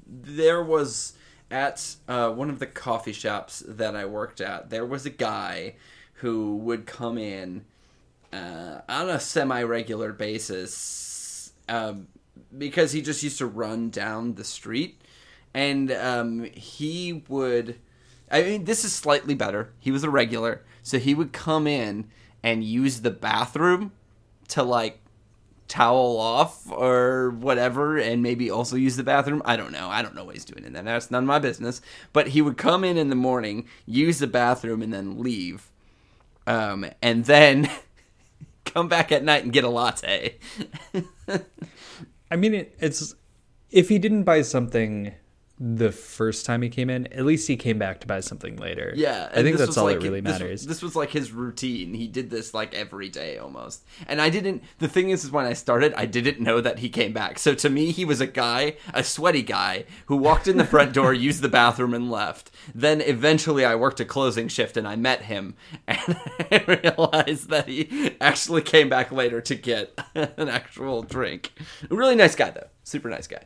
there 0.07 0.63
was 0.63 1.13
at 1.51 1.95
uh, 2.07 2.31
one 2.31 2.49
of 2.49 2.59
the 2.59 2.65
coffee 2.67 3.11
shops 3.13 3.63
that 3.67 3.95
I 3.95 4.05
worked 4.05 4.39
at. 4.41 4.69
There 4.69 4.85
was 4.85 5.05
a 5.05 5.09
guy 5.09 5.75
who 6.19 6.57
would 6.57 6.85
come 6.85 7.17
in 7.17 7.65
uh, 8.33 8.79
on 8.87 9.09
a 9.09 9.19
semi-regular 9.19 10.13
basis 10.13 11.51
um, 11.67 12.07
because 12.57 12.91
he 12.91 13.01
just 13.01 13.23
used 13.23 13.37
to 13.37 13.45
run 13.45 13.89
down 13.89 14.35
the 14.35 14.43
street, 14.43 15.01
and 15.53 15.91
um, 15.91 16.43
he 16.53 17.23
would. 17.27 17.79
I 18.31 18.43
mean, 18.43 18.65
this 18.65 18.85
is 18.85 18.93
slightly 18.93 19.33
better. 19.33 19.71
He 19.79 19.91
was 19.91 20.03
a 20.03 20.09
regular, 20.09 20.63
so 20.83 20.99
he 20.99 21.15
would 21.15 21.33
come 21.33 21.65
in 21.65 22.09
and 22.43 22.63
use 22.63 23.01
the 23.01 23.11
bathroom 23.11 23.91
to 24.49 24.63
like 24.63 24.99
towel 25.67 26.17
off 26.17 26.69
or 26.71 27.29
whatever 27.29 27.97
and 27.97 28.23
maybe 28.23 28.49
also 28.49 28.75
use 28.75 28.97
the 28.97 29.03
bathroom. 29.03 29.41
I 29.45 29.55
don't 29.55 29.71
know. 29.71 29.87
I 29.87 30.01
don't 30.01 30.15
know 30.15 30.25
what 30.25 30.35
he's 30.35 30.45
doing 30.45 30.65
in 30.65 30.73
there. 30.73 30.83
That's 30.83 31.11
none 31.11 31.23
of 31.23 31.27
my 31.27 31.39
business. 31.39 31.79
But 32.11 32.29
he 32.29 32.41
would 32.41 32.57
come 32.57 32.83
in 32.83 32.97
in 32.97 33.09
the 33.09 33.15
morning, 33.15 33.67
use 33.85 34.19
the 34.19 34.27
bathroom, 34.27 34.81
and 34.81 34.93
then 34.93 35.19
leave. 35.19 35.69
Um, 36.49 36.87
and 37.03 37.25
then 37.25 37.69
come 38.65 38.87
back 38.87 39.11
at 39.11 39.23
night 39.23 39.43
and 39.43 39.53
get 39.53 39.63
a 39.63 39.69
latte. 39.69 40.39
i 42.31 42.35
mean 42.35 42.55
it, 42.55 42.75
it's 42.79 43.13
if 43.69 43.89
he 43.89 43.99
didn't 43.99 44.23
buy 44.23 44.41
something 44.41 45.13
the 45.61 45.91
first 45.91 46.45
time 46.45 46.61
he 46.61 46.69
came 46.69 46.89
in 46.89 47.05
at 47.07 47.25
least 47.25 47.47
he 47.47 47.57
came 47.57 47.77
back 47.77 47.99
to 47.99 48.07
buy 48.07 48.21
something 48.21 48.55
later 48.55 48.93
Yeah, 48.95 49.27
i 49.33 49.43
think 49.43 49.57
this 49.57 49.65
that's 49.67 49.77
all 49.77 49.85
like- 49.85 49.99
that 49.99 50.05
really 50.05 50.21
this- 50.21 50.39
matters 50.39 50.65
This, 50.65 50.81
was 50.81 50.95
like 50.95 51.09
his 51.11 51.31
routine. 51.33 51.93
He 51.93 52.07
did 52.07 52.29
this 52.29 52.53
like 52.53 52.73
every 52.73 53.09
day 53.09 53.37
almost. 53.37 53.83
And 54.07 54.21
I 54.21 54.29
didn't. 54.29 54.63
The 54.77 54.87
thing 54.87 55.09
is, 55.09 55.25
is 55.25 55.31
when 55.31 55.45
I 55.45 55.53
started, 55.53 55.93
I 55.95 56.05
didn't 56.05 56.39
know 56.39 56.61
that 56.61 56.79
he 56.79 56.87
came 56.89 57.11
back. 57.11 57.37
So 57.39 57.53
to 57.55 57.69
me, 57.69 57.91
he 57.91 58.05
was 58.05 58.21
a 58.21 58.27
guy, 58.27 58.75
a 58.93 59.03
sweaty 59.03 59.41
guy, 59.43 59.85
who 60.05 60.15
walked 60.15 60.47
in 60.47 60.57
the 60.57 60.65
front 60.65 60.93
door, 60.93 61.13
used 61.29 61.41
the 61.41 61.49
bathroom, 61.49 61.93
and 61.93 62.09
left. 62.09 62.51
Then 62.73 63.01
eventually, 63.01 63.65
I 63.65 63.75
worked 63.75 63.99
a 63.99 64.05
closing 64.05 64.47
shift, 64.47 64.77
and 64.77 64.87
I 64.87 64.95
met 64.95 65.23
him, 65.23 65.55
and 65.87 66.17
I 66.51 66.63
realized 66.67 67.49
that 67.49 67.67
he 67.67 68.15
actually 68.21 68.61
came 68.61 68.87
back 68.89 69.11
later 69.11 69.41
to 69.41 69.55
get 69.55 69.99
an 70.15 70.47
actual 70.49 71.01
drink. 71.03 71.51
A 71.89 71.95
really 71.95 72.15
nice 72.15 72.35
guy, 72.35 72.51
though. 72.51 72.67
Super 72.83 73.09
nice 73.09 73.27
guy. 73.27 73.43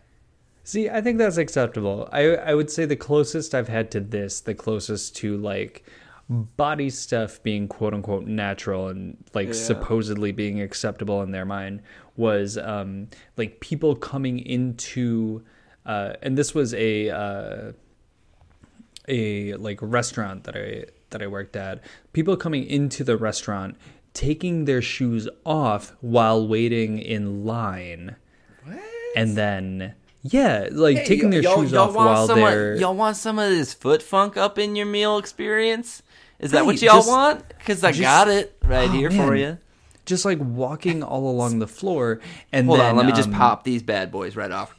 See, 0.64 0.90
I 0.90 1.02
think 1.02 1.18
that's 1.18 1.38
acceptable. 1.38 2.08
I 2.12 2.36
I 2.36 2.54
would 2.54 2.70
say 2.72 2.86
the 2.86 2.96
closest 2.96 3.54
I've 3.54 3.68
had 3.68 3.92
to 3.92 4.00
this, 4.00 4.40
the 4.42 4.54
closest 4.56 5.16
to 5.18 5.38
like 5.38 5.84
body 6.30 6.90
stuff 6.90 7.44
being 7.44 7.68
quote 7.68 7.94
unquote 7.94 8.26
natural 8.26 8.88
and 8.88 9.18
like 9.34 9.48
Yeah. 9.48 9.54
supposedly 9.54 10.32
being 10.32 10.62
acceptable 10.62 11.22
in 11.22 11.32
their 11.32 11.46
mind 11.46 11.82
was 12.16 12.58
um 12.58 13.10
like 13.36 13.60
people 13.60 13.94
coming 13.96 14.40
into 14.40 15.44
uh 15.86 16.14
and 16.22 16.38
this 16.38 16.56
was 16.56 16.74
a 16.76 17.10
uh 17.10 17.74
a 19.10 19.54
like 19.56 19.80
restaurant 19.82 20.46
that 20.46 20.56
I 20.56 20.86
that 21.10 21.22
I 21.22 21.28
worked 21.28 21.56
at. 21.58 21.82
People 22.14 22.38
coming 22.38 22.66
into 22.66 23.04
the 23.04 23.18
restaurant 23.18 23.76
taking 24.14 24.64
their 24.66 24.82
shoes 24.82 25.28
off 25.46 25.94
while 26.00 26.48
waiting 26.48 27.00
in 27.00 27.44
line 27.44 28.16
and 29.18 29.36
then 29.36 29.94
yeah, 30.24 30.70
like 30.72 31.06
taking 31.06 31.30
their 31.30 31.44
shoes 31.44 31.74
off 31.74 31.94
while 31.94 32.26
some 32.28 32.40
they're 32.40 32.74
Of, 32.74 32.80
y'all 32.80 32.96
want 32.96 33.18
some 33.18 33.38
of 33.40 33.50
this 33.50 33.74
foot 33.74 34.02
funk 34.02 34.38
up 34.38 34.58
in 34.58 34.76
your 34.76 34.86
meal 34.86 35.18
experience? 35.18 36.02
Is 36.40 36.52
that 36.52 36.66
what 36.66 36.82
y'all 36.82 36.96
just- 36.96 37.08
want? 37.10 37.48
Because 37.50 37.84
I 37.84 37.92
just- 37.92 38.02
got 38.02 38.28
it 38.28 38.58
right 38.66 38.90
Oh, 38.90 38.94
here 38.94 39.12
for 39.12 39.36
you. 39.36 39.58
just 40.06 40.26
like 40.26 40.40
walking 40.40 41.04
all 41.04 41.30
along 41.30 41.60
the 41.60 41.68
floor 41.68 42.20
and 42.52 42.68
Hold 42.68 42.80
then 42.80 42.92
on, 42.92 42.96
let 42.98 43.06
me 43.06 43.12
just 43.14 43.30
um, 43.30 43.36
pop 43.36 43.64
these 43.64 43.84
bad 43.84 44.12
boys 44.12 44.36
right 44.36 44.52
off. 44.52 44.76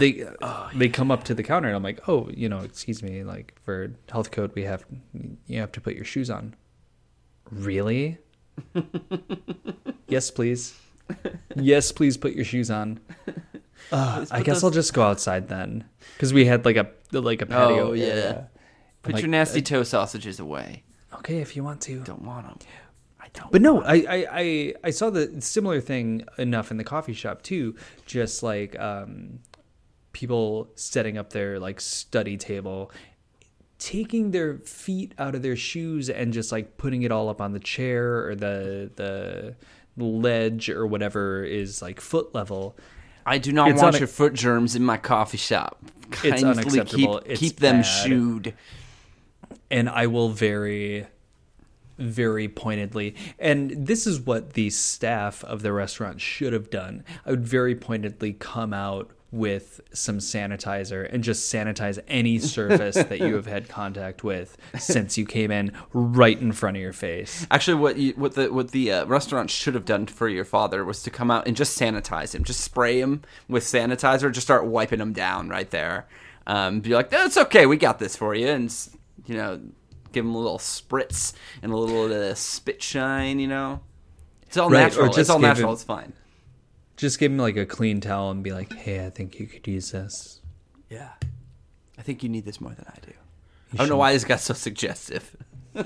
they 0.00 0.24
they 0.74 0.88
come 0.88 1.10
up 1.12 1.22
to 1.24 1.34
the 1.34 1.42
counter 1.44 1.68
and 1.68 1.76
I'm 1.76 1.82
like, 1.82 2.00
"Oh, 2.08 2.28
you 2.34 2.48
know, 2.48 2.58
excuse 2.58 3.02
me, 3.02 3.22
like 3.22 3.54
for 3.64 3.92
health 4.10 4.30
code 4.32 4.52
we 4.54 4.64
have 4.64 4.84
you 5.46 5.60
have 5.60 5.70
to 5.72 5.80
put 5.80 5.94
your 5.94 6.04
shoes 6.04 6.28
on." 6.28 6.54
Really? 7.52 8.18
yes, 10.08 10.30
please. 10.30 10.74
yes, 11.54 11.92
please 11.92 12.16
put 12.16 12.32
your 12.34 12.44
shoes 12.44 12.70
on. 12.70 12.98
I 13.92 14.42
guess 14.42 14.56
those- 14.56 14.64
I'll 14.64 14.70
just 14.70 14.94
go 14.94 15.02
outside 15.02 15.48
then, 15.48 15.84
because 16.14 16.32
we 16.32 16.44
had 16.44 16.64
like 16.64 16.76
a 16.76 16.90
like 17.12 17.42
a 17.42 17.46
patio. 17.46 17.90
Oh, 17.90 17.92
yeah. 17.92 18.44
Put 19.02 19.14
Like, 19.14 19.22
your 19.22 19.30
nasty 19.30 19.62
toe 19.62 19.84
sausages 19.84 20.40
away. 20.40 20.82
Okay, 21.14 21.38
if 21.38 21.54
you 21.54 21.62
want 21.62 21.80
to. 21.82 22.00
Don't 22.00 22.22
want 22.22 22.46
them. 22.46 22.58
I 23.20 23.28
don't. 23.32 23.52
But 23.52 23.62
no, 23.62 23.82
I, 23.82 23.94
I, 23.94 24.26
I, 24.32 24.74
I 24.84 24.90
saw 24.90 25.10
the 25.10 25.40
similar 25.40 25.80
thing 25.80 26.24
enough 26.38 26.70
in 26.72 26.76
the 26.76 26.84
coffee 26.84 27.12
shop 27.12 27.42
too. 27.42 27.76
Just 28.06 28.42
like 28.42 28.76
um, 28.80 29.38
people 30.12 30.70
setting 30.74 31.16
up 31.16 31.30
their 31.30 31.60
like 31.60 31.80
study 31.80 32.36
table, 32.36 32.90
taking 33.78 34.32
their 34.32 34.58
feet 34.58 35.12
out 35.18 35.34
of 35.34 35.42
their 35.42 35.56
shoes 35.56 36.10
and 36.10 36.32
just 36.32 36.50
like 36.50 36.76
putting 36.76 37.02
it 37.02 37.12
all 37.12 37.28
up 37.28 37.40
on 37.40 37.52
the 37.52 37.60
chair 37.60 38.26
or 38.26 38.34
the 38.34 38.90
the 38.96 39.54
ledge 39.96 40.68
or 40.68 40.86
whatever 40.86 41.44
is 41.44 41.80
like 41.80 42.00
foot 42.00 42.34
level. 42.34 42.76
I 43.26 43.38
do 43.38 43.52
not 43.52 43.70
It's 43.70 43.82
want 43.82 43.98
your 43.98 44.06
foot 44.08 44.32
germs 44.34 44.76
in 44.76 44.84
my 44.84 44.96
coffee 44.96 45.36
shop. 45.36 45.78
It's 46.08 46.20
Kindly 46.22 46.44
unacceptable. 46.44 47.18
Keep, 47.18 47.30
It's 47.30 47.40
keep 47.40 47.56
them 47.56 47.78
bad. 47.78 47.82
shooed. 47.82 48.54
and 49.70 49.88
I 49.90 50.06
will 50.06 50.28
very, 50.28 51.06
very 51.98 52.46
pointedly, 52.48 53.16
and 53.38 53.70
this 53.72 54.06
is 54.06 54.20
what 54.20 54.52
the 54.52 54.70
staff 54.70 55.42
of 55.44 55.62
the 55.62 55.72
restaurant 55.72 56.20
should 56.20 56.52
have 56.52 56.70
done. 56.70 57.04
I 57.26 57.30
would 57.30 57.44
very 57.46 57.74
pointedly 57.74 58.32
come 58.34 58.72
out 58.72 59.10
with 59.32 59.80
some 59.92 60.18
sanitizer 60.18 61.12
and 61.12 61.22
just 61.24 61.52
sanitize 61.52 61.98
any 62.08 62.38
surface 62.38 62.94
that 62.94 63.18
you 63.18 63.34
have 63.36 63.46
had 63.46 63.68
contact 63.68 64.22
with 64.22 64.56
since 64.78 65.18
you 65.18 65.26
came 65.26 65.50
in 65.50 65.72
right 65.92 66.40
in 66.40 66.52
front 66.52 66.76
of 66.76 66.80
your 66.82 66.92
face. 66.92 67.46
Actually, 67.50 67.74
what 67.74 67.96
you, 67.96 68.12
what 68.12 68.34
the 68.34 68.52
what 68.52 68.70
the 68.70 68.92
uh, 68.92 69.04
restaurant 69.06 69.50
should 69.50 69.74
have 69.74 69.84
done 69.84 70.06
for 70.06 70.28
your 70.28 70.44
father 70.44 70.84
was 70.84 71.02
to 71.02 71.10
come 71.10 71.30
out 71.30 71.46
and 71.46 71.56
just 71.56 71.78
sanitize 71.78 72.34
him, 72.34 72.44
just 72.44 72.60
spray 72.60 73.00
him 73.00 73.22
with 73.48 73.64
sanitizer, 73.64 74.30
just 74.32 74.46
start 74.46 74.64
wiping 74.66 75.00
him 75.00 75.12
down 75.12 75.48
right 75.48 75.70
there. 75.70 76.06
Um, 76.46 76.80
be 76.80 76.90
like, 76.94 77.10
that's 77.10 77.36
okay, 77.36 77.66
we 77.66 77.76
got 77.76 77.98
this 77.98 78.14
for 78.16 78.32
you, 78.34 78.46
and 78.46 78.72
you 79.26 79.34
know, 79.34 79.60
give 80.12 80.24
him 80.24 80.34
a 80.36 80.38
little 80.38 80.58
spritz 80.58 81.32
and 81.62 81.72
a 81.72 81.76
little 81.76 82.12
uh, 82.30 82.34
spit 82.36 82.80
shine. 82.80 83.40
You 83.40 83.48
know, 83.48 83.80
it's 84.44 84.56
all 84.56 84.70
Right, 84.70 84.82
or 84.82 84.82
natural. 84.84 85.06
just 85.08 85.18
It's 85.18 85.30
all 85.30 85.40
natural. 85.40 85.70
him- 85.70 85.74
It's 85.74 85.82
fine. 85.84 86.12
Just 86.96 87.18
give 87.18 87.30
him 87.32 87.38
like 87.38 87.56
a 87.56 87.66
clean 87.66 88.00
towel 88.00 88.30
and 88.30 88.42
be 88.42 88.52
like, 88.52 88.72
"Hey, 88.72 89.04
I 89.04 89.10
think 89.10 89.38
you 89.38 89.46
could 89.46 89.66
use 89.68 89.90
this." 89.90 90.40
Yeah, 90.90 91.10
I 91.98 92.02
think 92.02 92.22
you 92.22 92.28
need 92.28 92.44
this 92.44 92.60
more 92.60 92.72
than 92.72 92.86
I 92.88 92.98
do. 93.04 93.12
I 93.74 93.76
don't 93.78 93.88
know 93.88 93.96
why 93.96 94.12
this 94.12 94.24
got 94.24 94.40
so 94.40 94.54
suggestive. 94.54 95.36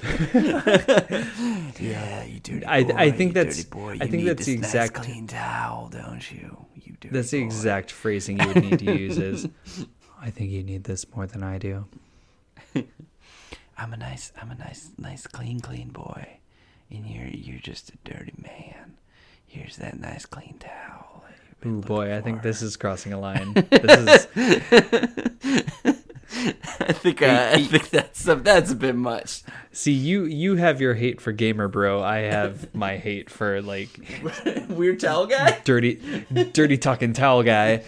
yeah, 1.81 2.25
you 2.25 2.40
dirty 2.40 2.64
I-. 2.64 2.93
I 2.97 3.11
think 3.11 3.35
that's- 3.35 3.64
boy. 3.64 3.99
I 4.00 4.07
think 4.07 4.25
that's 4.25 4.47
the 4.47 4.52
exact- 4.52 4.97
nice 4.99 5.07
clean 5.07 5.26
towel, 5.26 5.88
don't 5.88 6.31
you? 6.31 6.67
You 6.76 6.93
dirty 7.00 7.14
That's 7.14 7.31
the 7.31 7.40
boy. 7.40 7.47
exact 7.47 7.90
phrasing 7.90 8.40
you 8.40 8.47
would 8.49 8.62
need 8.62 8.79
to 8.79 8.85
use. 8.97 9.19
Is 9.19 9.49
I 10.21 10.31
think 10.31 10.50
you 10.50 10.62
need 10.62 10.85
this 10.85 11.07
more 11.14 11.26
than 11.26 11.43
I 11.43 11.59
do. 11.59 11.87
I'm 13.76 13.93
a 13.93 13.97
nice, 13.97 14.33
I'm 14.40 14.50
a 14.50 14.55
nice, 14.55 14.90
nice, 14.99 15.26
clean, 15.26 15.61
clean 15.61 15.88
boy, 15.88 16.38
and 16.90 17.07
you're 17.07 17.26
you're 17.29 17.61
just 17.61 17.90
a 17.90 17.97
dirty 18.05 18.35
man. 18.40 18.97
Here's 19.50 19.76
that 19.78 19.99
nice 19.99 20.26
clean 20.26 20.57
towel. 20.61 21.25
that 21.26 21.35
you've 21.49 21.61
been 21.61 21.78
Ooh 21.78 21.80
boy, 21.80 22.04
looking 22.04 22.12
I 22.12 22.21
think 22.21 22.42
this 22.42 22.62
is 22.62 22.76
crossing 22.76 23.12
a 23.12 23.19
line. 23.19 23.52
This 23.71 24.28
is 24.37 25.97
I 26.80 26.92
think 26.92 27.21
uh, 27.23 27.50
I 27.52 27.64
think 27.64 27.90
that's 27.90 28.26
a, 28.28 28.37
that's 28.37 28.71
a 28.71 28.76
bit 28.76 28.95
much. 28.95 29.42
see 29.73 29.92
you 29.92 30.25
you 30.25 30.54
have 30.57 30.80
your 30.80 30.95
hate 30.95 31.21
for 31.21 31.33
gamer 31.33 31.66
bro. 31.66 32.00
I 32.00 32.19
have 32.19 32.73
my 32.73 32.97
hate 32.97 33.28
for 33.28 33.61
like 33.61 33.90
Weird 34.69 35.00
towel 35.00 35.26
guy. 35.26 35.59
dirty 35.64 35.97
dirty 36.52 36.78
talking 36.78 37.12
towel 37.12 37.42
guy. 37.42 37.83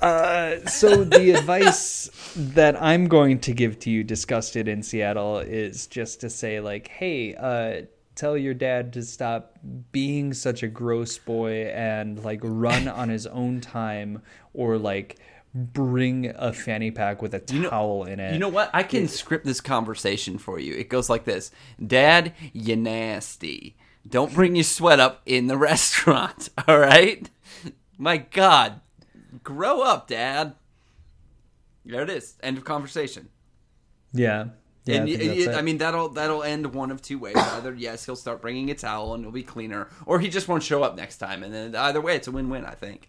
Uh, 0.00 0.66
so 0.66 1.04
the 1.04 1.30
advice 1.36 2.10
that 2.36 2.80
I'm 2.82 3.06
going 3.08 3.38
to 3.40 3.52
give 3.52 3.78
to 3.80 3.90
you, 3.90 4.02
disgusted 4.04 4.66
in 4.68 4.82
Seattle, 4.82 5.38
is 5.38 5.86
just 5.86 6.20
to 6.20 6.30
say 6.30 6.60
like, 6.60 6.88
hey, 6.88 7.34
uh, 7.34 7.86
tell 8.14 8.36
your 8.36 8.54
dad 8.54 8.92
to 8.94 9.02
stop 9.02 9.58
being 9.92 10.32
such 10.34 10.62
a 10.62 10.68
gross 10.68 11.18
boy 11.18 11.66
and 11.66 12.22
like 12.24 12.40
run 12.42 12.88
on 12.88 13.08
his 13.08 13.26
own 13.26 13.60
time, 13.60 14.22
or 14.52 14.78
like 14.78 15.18
bring 15.54 16.32
a 16.34 16.52
fanny 16.52 16.90
pack 16.90 17.22
with 17.22 17.32
a 17.34 17.42
know- 17.54 17.70
towel 17.70 18.04
in 18.04 18.18
it. 18.20 18.32
You 18.32 18.38
know 18.38 18.48
what? 18.48 18.70
I 18.74 18.82
can 18.82 19.06
script 19.08 19.44
this 19.44 19.60
conversation 19.60 20.38
for 20.38 20.58
you. 20.58 20.74
It 20.74 20.88
goes 20.88 21.08
like 21.10 21.24
this: 21.24 21.50
Dad, 21.84 22.32
you 22.52 22.76
nasty. 22.76 23.76
Don't 24.08 24.34
bring 24.34 24.54
your 24.54 24.64
sweat 24.64 25.00
up 25.00 25.22
in 25.26 25.46
the 25.46 25.56
restaurant. 25.70 26.50
All 26.68 26.78
right? 26.78 27.28
My 27.96 28.18
God, 28.18 28.80
grow 29.42 29.80
up, 29.82 30.08
Dad. 30.08 30.54
There 31.86 32.02
it 32.02 32.10
is. 32.10 32.34
End 32.42 32.56
of 32.58 32.64
conversation. 32.64 33.28
yeah. 34.12 34.46
Yeah, 34.86 34.96
and 34.96 35.04
I, 35.04 35.06
y- 35.12 35.16
think 35.16 35.34
that's 35.34 35.46
it. 35.46 35.58
I 35.58 35.62
mean 35.62 35.78
that'll 35.78 36.08
that'll 36.10 36.42
end 36.42 36.74
one 36.74 36.90
of 36.90 37.00
two 37.00 37.18
ways. 37.18 37.36
Either 37.36 37.74
yes, 37.74 38.04
he'll 38.04 38.16
start 38.16 38.40
bringing 38.42 38.70
a 38.70 38.74
towel 38.74 39.14
and 39.14 39.22
it'll 39.22 39.32
be 39.32 39.42
cleaner, 39.42 39.88
or 40.06 40.20
he 40.20 40.28
just 40.28 40.46
won't 40.48 40.62
show 40.62 40.82
up 40.82 40.96
next 40.96 41.18
time. 41.18 41.42
And 41.42 41.52
then 41.54 41.74
either 41.74 42.00
way, 42.00 42.16
it's 42.16 42.28
a 42.28 42.32
win-win. 42.32 42.64
I 42.64 42.74
think. 42.74 43.08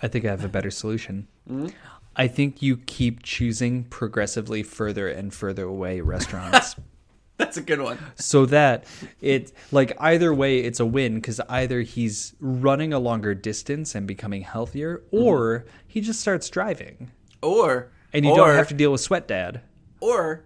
I 0.00 0.06
think 0.08 0.24
I 0.24 0.28
have 0.30 0.44
a 0.44 0.48
better 0.48 0.70
solution. 0.70 1.26
Mm-hmm. 1.50 1.68
I 2.14 2.28
think 2.28 2.62
you 2.62 2.76
keep 2.78 3.22
choosing 3.22 3.84
progressively 3.84 4.62
further 4.62 5.08
and 5.08 5.32
further 5.34 5.64
away 5.64 6.00
restaurants. 6.00 6.76
That's 7.36 7.56
a 7.56 7.62
good 7.62 7.80
one. 7.80 7.98
so 8.16 8.46
that 8.46 8.84
it 9.20 9.52
like 9.70 9.92
either 10.00 10.34
way 10.34 10.58
it's 10.58 10.80
a 10.80 10.86
win 10.86 11.14
because 11.16 11.38
either 11.48 11.82
he's 11.82 12.34
running 12.40 12.92
a 12.92 12.98
longer 12.98 13.32
distance 13.32 13.94
and 13.94 14.08
becoming 14.08 14.42
healthier 14.42 15.04
or 15.12 15.64
he 15.86 16.00
just 16.00 16.20
starts 16.20 16.48
driving 16.50 17.12
Or 17.40 17.92
and 18.12 18.24
you 18.24 18.32
or, 18.32 18.36
don't 18.38 18.56
have 18.56 18.66
to 18.68 18.74
deal 18.74 18.90
with 18.90 19.00
sweat 19.02 19.28
dad 19.28 19.60
or 20.00 20.42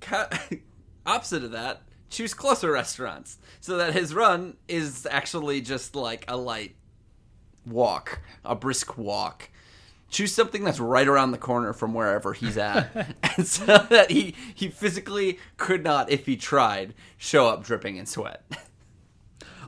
opposite 1.06 1.44
of 1.44 1.52
that, 1.52 1.82
choose 2.10 2.34
closer 2.34 2.72
restaurants 2.72 3.38
so 3.60 3.76
that 3.76 3.92
his 3.92 4.14
run 4.14 4.56
is 4.66 5.06
actually 5.10 5.60
just 5.60 5.94
like 5.94 6.24
a 6.28 6.36
light 6.36 6.76
walk, 7.66 8.20
a 8.44 8.54
brisk 8.54 8.96
walk. 8.98 9.50
Choose 10.10 10.34
something 10.34 10.64
that's 10.64 10.80
right 10.80 11.06
around 11.06 11.32
the 11.32 11.38
corner 11.38 11.74
from 11.74 11.92
wherever 11.92 12.32
he's 12.32 12.56
at, 12.56 13.14
and 13.36 13.46
so 13.46 13.66
that 13.90 14.10
he 14.10 14.34
he 14.54 14.68
physically 14.68 15.38
could 15.58 15.84
not, 15.84 16.10
if 16.10 16.24
he 16.24 16.34
tried, 16.34 16.94
show 17.18 17.46
up 17.46 17.62
dripping 17.62 17.96
in 17.96 18.06
sweat. 18.06 18.42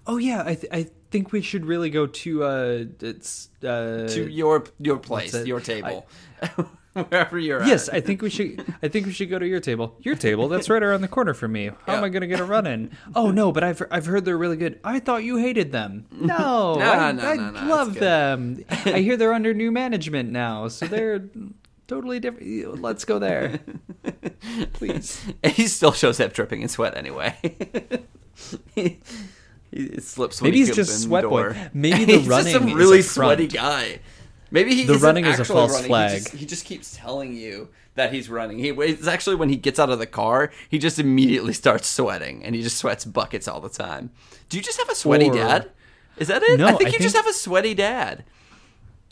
oh 0.07 0.17
yeah 0.17 0.43
i, 0.47 0.55
th- 0.55 0.73
I 0.73 0.89
think 1.11 1.31
we 1.31 1.43
should 1.43 1.67
really 1.67 1.91
go 1.91 2.07
to 2.07 2.43
uh 2.45 2.85
it's 3.01 3.51
uh 3.63 4.07
to 4.09 4.31
your 4.31 4.65
your 4.79 4.97
place, 4.97 5.35
your 5.45 5.61
table, 5.61 6.07
wherever 7.09 7.39
you're 7.39 7.63
Yes, 7.65 7.89
at. 7.89 7.95
I 7.95 8.01
think 8.01 8.23
we 8.23 8.31
should. 8.31 8.65
I 8.83 8.89
think 8.89 9.07
we 9.07 9.13
should 9.13 9.31
go 9.31 9.39
to 9.39 9.47
your 9.47 9.61
table. 9.61 9.97
Your 10.01 10.17
table. 10.17 10.49
That's 10.49 10.69
right 10.69 10.83
around 10.83 11.03
the 11.03 11.09
corner 11.09 11.35
from 11.35 11.53
me. 11.53 11.71
How 11.87 11.95
am 11.95 12.05
I 12.05 12.09
going 12.09 12.23
to 12.23 12.27
get 12.27 12.41
a 12.41 12.45
run 12.45 12.67
in? 12.67 12.91
Oh 13.15 13.31
no, 13.31 13.53
but 13.53 13.63
I've 13.63 13.83
I've 13.91 14.07
heard 14.07 14.25
they're 14.25 14.37
really 14.39 14.57
good. 14.57 14.81
I 14.85 14.99
thought 14.99 15.23
you 15.25 15.37
hated 15.37 15.73
them. 15.73 16.07
No, 16.21 16.75
No, 16.77 16.81
I, 16.93 17.13
no, 17.13 17.23
I 17.23 17.37
no, 17.37 17.67
love 17.69 17.95
them. 17.95 18.65
I 18.71 19.01
hear 19.01 19.17
they're 19.17 19.33
under 19.33 19.55
new 19.55 19.71
management 19.73 20.31
now, 20.31 20.69
so 20.69 20.87
they're 20.87 21.25
totally 21.89 22.21
different. 22.21 22.81
Let's 22.81 23.05
go 23.05 23.19
there, 23.19 23.61
please. 24.75 25.21
He 25.45 25.67
still 25.67 25.93
shows 25.93 26.21
up 26.21 26.33
dripping 26.33 26.63
in 26.63 26.69
sweat 26.69 26.97
anyway. 26.97 27.37
he, 28.75 29.01
he 29.71 30.01
slips. 30.01 30.43
Maybe 30.43 30.59
he's 30.59 30.75
just 30.75 31.03
sweat 31.05 31.23
the 31.23 31.29
boy. 31.29 31.71
Maybe 31.73 32.05
the 32.05 32.19
he's 32.19 32.29
running 32.29 32.53
just 32.53 32.65
a 32.73 32.75
really 32.77 33.03
sweaty 33.03 33.47
guy. 33.47 34.01
Maybe 34.51 34.75
he 34.75 34.85
The 34.85 34.95
running 34.99 35.25
is 35.27 35.39
a 35.39 35.45
false 35.45 35.73
running. 35.89 36.11
He 36.11 36.19
just, 36.19 36.33
he 36.35 36.47
just 36.47 36.65
keeps 36.65 36.97
telling 36.97 37.35
you 37.35 37.69
that 37.95 38.13
he's 38.13 38.29
running. 38.29 38.59
He 38.59 38.71
it's 38.71 39.07
actually 39.07 39.37
when 39.37 39.49
he 39.49 39.57
gets 39.57 39.79
out 39.79 39.91
of 39.91 39.99
the 39.99 40.07
car, 40.07 40.51
he 40.69 40.79
just 40.79 40.99
immediately 40.99 41.53
starts 41.53 41.89
sweating, 41.89 42.45
and 42.45 42.55
he 42.55 42.63
just 42.63 42.77
sweats 42.79 43.05
buckets 43.05 43.47
all 43.49 43.61
the 43.61 43.69
time. 43.69 44.11
Do 44.49 44.57
you 44.57 44.63
just 44.63 44.79
have 44.79 44.89
a 44.89 44.95
sweaty 44.95 45.31
Or- 45.31 45.35
dad? 45.35 45.71
Is 46.17 46.29
that 46.29 46.43
it? 46.43 46.59
No, 46.59 46.67
I 46.67 46.73
think 46.73 46.91
I 46.91 46.93
you 46.93 46.99
just 46.99 47.17
have 47.17 47.27
a 47.27 47.33
sweaty 47.33 47.75
dad. 47.75 48.25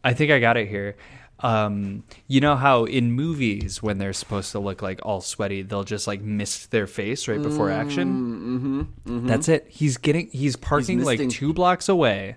I 0.05 0.12
think 0.12 0.31
I 0.31 0.40
got 0.40 0.57
it 0.57 0.68
here. 0.68 0.96
Um, 1.40 2.03
you 2.27 2.40
know 2.40 2.57
how 2.57 2.85
in 2.85 3.12
movies 3.12 3.81
when 3.83 3.98
they're 3.98 4.12
supposed 4.12 4.51
to 4.53 4.59
look 4.59 4.83
like 4.83 4.98
all 5.05 5.20
sweaty, 5.20 5.62
they'll 5.62 5.85
just 5.85 6.07
like 6.09 6.20
mist 6.20 6.70
their 6.72 6.87
face 6.88 7.29
right 7.29 7.40
before 7.40 7.70
action. 7.70 8.85
Mm-hmm, 9.07 9.27
That's 9.29 9.48
it. 9.48 9.66
He's 9.68 9.96
getting. 9.96 10.29
He's 10.31 10.57
parking 10.57 11.03
like 11.05 11.29
two 11.31 11.53
blocks 11.53 11.88
away, 11.88 12.37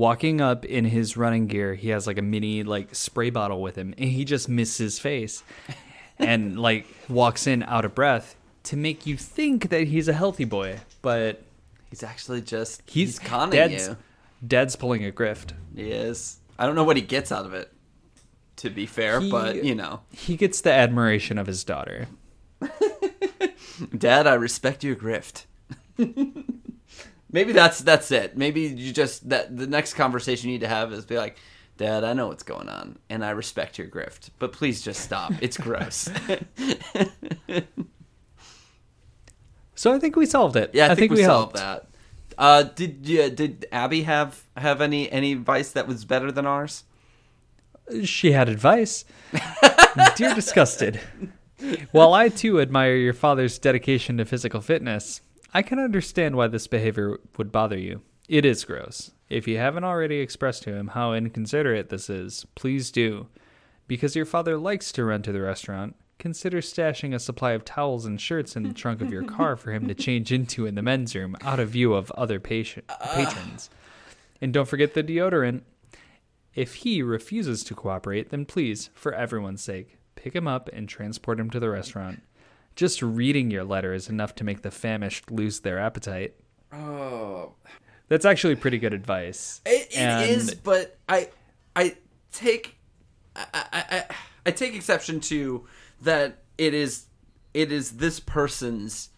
walking 0.00 0.40
up 0.40 0.64
in 0.64 0.86
his 0.86 1.14
running 1.18 1.46
gear. 1.46 1.74
He 1.74 1.90
has 1.90 2.06
like 2.06 2.16
a 2.16 2.22
mini 2.22 2.62
like 2.62 2.94
spray 2.94 3.28
bottle 3.28 3.60
with 3.60 3.76
him, 3.76 3.94
and 3.98 4.08
he 4.10 4.24
just 4.24 4.48
misses 4.48 4.78
his 4.78 4.98
face, 4.98 5.42
and 6.18 6.58
like 6.58 6.86
walks 7.08 7.46
in 7.46 7.62
out 7.64 7.84
of 7.84 7.94
breath 7.94 8.34
to 8.64 8.76
make 8.76 9.04
you 9.04 9.18
think 9.18 9.68
that 9.68 9.88
he's 9.88 10.08
a 10.08 10.14
healthy 10.14 10.44
boy, 10.46 10.80
but 11.02 11.42
He's 11.90 12.04
actually 12.04 12.40
just 12.40 12.82
he's, 12.86 13.18
he's, 13.18 13.28
conning 13.28 13.58
dad's, 13.58 13.88
you. 13.88 13.96
Dad's 14.46 14.76
pulling 14.76 15.04
a 15.04 15.10
grift. 15.10 15.52
He 15.74 15.90
is. 15.90 16.38
I 16.56 16.64
don't 16.64 16.76
know 16.76 16.84
what 16.84 16.96
he 16.96 17.02
gets 17.02 17.32
out 17.32 17.44
of 17.44 17.52
it. 17.52 17.70
To 18.58 18.70
be 18.70 18.86
fair, 18.86 19.20
He- 19.20 19.30
but 19.30 19.64
you 19.64 19.74
know, 19.74 20.00
He 20.12 20.36
gets 20.36 20.60
the 20.60 20.72
admiration 20.72 21.36
of 21.36 21.46
his 21.46 21.64
daughter. 21.64 22.06
Dad, 23.98 24.26
I 24.26 24.34
respect 24.34 24.84
your 24.84 24.94
grift. 24.94 25.44
Maybe 27.32 27.52
that's 27.52 27.80
that's 27.80 28.10
it. 28.10 28.36
Maybe 28.36 28.62
you 28.62 28.92
just 28.92 29.28
that 29.28 29.56
the 29.56 29.66
next 29.66 29.94
conversation 29.94 30.50
you 30.50 30.54
need 30.54 30.62
to 30.62 30.68
have 30.68 30.92
is 30.92 31.04
be 31.04 31.16
like, 31.16 31.36
Dad, 31.76 32.04
I 32.04 32.12
know 32.12 32.28
what's 32.28 32.42
going 32.42 32.68
on, 32.68 32.98
and 33.08 33.24
I 33.24 33.30
respect 33.30 33.78
your 33.78 33.86
grift, 33.86 34.30
but 34.38 34.52
please 34.52 34.82
just 34.82 35.00
stop. 35.00 35.32
It's 35.40 35.56
gross. 35.56 36.08
So 39.80 39.94
I 39.94 39.98
think 39.98 40.14
we 40.14 40.26
solved 40.26 40.56
it. 40.56 40.72
yeah, 40.74 40.92
I, 40.92 40.94
think, 40.94 41.10
we, 41.10 41.24
solved 41.24 41.56
helped. 41.56 41.86
that. 41.86 42.36
Uh, 42.36 42.64
did 42.64 43.08
you, 43.08 43.30
did 43.30 43.64
Abby 43.72 44.02
have 44.02 44.42
have 44.54 44.82
any 44.82 45.10
any 45.10 45.32
advice 45.32 45.72
that 45.72 45.88
was 45.88 46.04
better 46.04 46.30
than 46.30 46.44
ours? 46.44 46.84
She 48.04 48.32
had 48.32 48.50
advice. 48.50 49.06
Dear 50.16 50.34
Disgusted, 50.34 51.00
while 51.92 52.12
I 52.12 52.28
too 52.28 52.60
admire 52.60 52.94
your 52.96 53.14
father's 53.14 53.58
dedication 53.58 54.18
to 54.18 54.26
physical 54.26 54.60
fitness, 54.60 55.22
I 55.52 55.62
can 55.62 55.78
understand 55.78 56.36
why 56.36 56.46
this 56.46 56.66
behavior 56.66 57.18
would 57.36 57.50
bother 57.50 57.78
you. 57.78 58.02
It 58.28 58.44
is 58.44 58.64
gross. 58.64 59.10
If 59.28 59.48
you 59.48 59.58
haven't 59.58 59.84
already 59.84 60.20
expressed 60.20 60.62
to 60.64 60.74
him 60.74 60.88
how 60.88 61.12
inconsiderate 61.12 61.88
this 61.88 62.08
is, 62.08 62.46
please 62.54 62.92
do. 62.92 63.26
Because 63.88 64.14
your 64.14 64.26
father 64.26 64.56
likes 64.56 64.92
to 64.92 65.04
run 65.04 65.22
to 65.22 65.32
the 65.32 65.40
restaurant, 65.40 65.96
consider 66.20 66.60
stashing 66.60 67.14
a 67.14 67.18
supply 67.18 67.52
of 67.52 67.64
towels 67.64 68.06
and 68.06 68.20
shirts 68.20 68.54
in 68.54 68.62
the 68.62 68.72
trunk 68.72 69.00
of 69.00 69.10
your 69.12 69.24
car 69.24 69.56
for 69.56 69.72
him 69.72 69.88
to 69.88 69.94
change 69.94 70.30
into 70.30 70.66
in 70.66 70.76
the 70.76 70.82
men's 70.82 71.16
room 71.16 71.34
out 71.40 71.58
of 71.58 71.70
view 71.70 71.94
of 71.94 72.12
other 72.12 72.38
patient, 72.38 72.86
patrons. 73.12 73.70
And 74.40 74.52
don't 74.52 74.68
forget 74.68 74.94
the 74.94 75.02
deodorant. 75.02 75.62
If 76.54 76.76
he 76.76 77.02
refuses 77.02 77.64
to 77.64 77.74
cooperate, 77.74 78.30
then 78.30 78.44
please, 78.44 78.90
for 78.94 79.12
everyone's 79.12 79.62
sake, 79.62 79.98
pick 80.14 80.36
him 80.36 80.46
up 80.46 80.68
and 80.72 80.88
transport 80.88 81.40
him 81.40 81.50
to 81.50 81.58
the 81.58 81.70
restaurant. 81.70 82.22
Just 82.76 83.02
reading 83.02 83.50
your 83.50 83.64
letter 83.64 83.92
is 83.92 84.08
enough 84.08 84.34
to 84.36 84.44
make 84.44 84.62
the 84.62 84.70
famished 84.70 85.30
lose 85.30 85.60
their 85.60 85.78
appetite. 85.78 86.34
Oh, 86.72 87.54
That's 88.08 88.24
actually 88.24 88.56
pretty 88.56 88.78
good 88.78 88.94
advice. 88.94 89.60
It, 89.66 89.88
it 89.90 90.30
is, 90.30 90.54
but 90.54 90.98
I 91.08 91.28
I 91.76 91.96
take 92.32 92.76
I, 93.36 93.46
I, 93.52 93.64
I, 93.72 94.04
I 94.46 94.50
take 94.50 94.74
exception 94.74 95.20
to 95.20 95.66
that 96.02 96.38
it 96.58 96.74
is 96.74 97.06
it 97.54 97.72
is 97.72 97.92
this 97.92 98.20
person's 98.20 99.10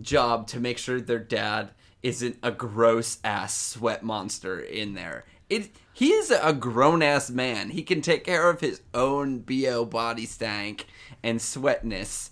job 0.00 0.46
to 0.48 0.60
make 0.60 0.78
sure 0.78 1.00
their 1.00 1.18
dad 1.18 1.70
isn't 2.02 2.38
a 2.42 2.50
gross 2.50 3.18
ass 3.24 3.58
sweat 3.58 4.02
monster 4.02 4.60
in 4.60 4.94
there. 4.94 5.24
It 5.48 5.70
he 5.92 6.10
is 6.10 6.30
a 6.30 6.52
grown 6.52 7.02
ass 7.02 7.30
man. 7.30 7.70
He 7.70 7.82
can 7.82 8.02
take 8.02 8.24
care 8.24 8.50
of 8.50 8.60
his 8.60 8.80
own 8.92 9.40
bo 9.40 9.84
body 9.84 10.26
stank 10.26 10.86
and 11.22 11.40
sweatness. 11.40 12.30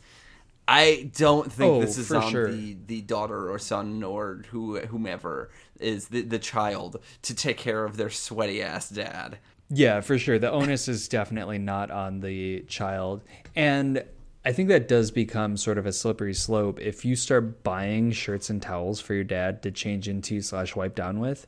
I 0.74 1.11
don't 1.16 1.52
think 1.52 1.70
Oh, 1.70 1.80
this 1.82 1.98
is 1.98 2.11
on 2.12 2.30
sure. 2.30 2.50
the 2.50 2.76
the 2.87 3.00
daughter 3.02 3.50
or 3.52 3.58
son 3.58 4.02
or 4.02 4.42
who 4.50 4.78
whomever 4.80 5.50
is 5.78 6.08
the 6.08 6.22
the 6.22 6.38
child 6.38 6.98
to 7.22 7.35
take 7.35 7.58
care 7.58 7.85
of 7.85 7.96
their 7.98 8.08
sweaty 8.11 8.62
ass 8.62 8.88
dad. 8.88 9.38
Yeah, 9.68 10.00
for 10.00 10.18
sure. 10.18 10.38
The 10.38 10.50
onus 10.50 10.88
is 10.88 11.08
definitely 11.08 11.58
not 11.58 11.90
on 11.90 12.20
the 12.20 12.61
child. 12.68 13.22
And 13.54 14.02
I 14.44 14.52
think 14.52 14.68
that 14.70 14.88
does 14.88 15.11
become 15.11 15.56
sort 15.56 15.78
of 15.78 15.87
a 15.87 15.92
slippery 15.92 16.35
slope 16.35 16.80
if 16.80 17.04
you 17.04 17.16
start 17.16 17.62
buying 17.62 18.11
shirts 18.11 18.50
and 18.50 18.61
towels 18.61 19.00
for 19.00 19.14
your 19.14 19.24
dad 19.24 19.62
to 19.62 19.70
change 19.70 20.08
into 20.08 20.40
slash 20.42 20.74
wipe 20.74 20.94
down 20.94 21.20
with. 21.20 21.46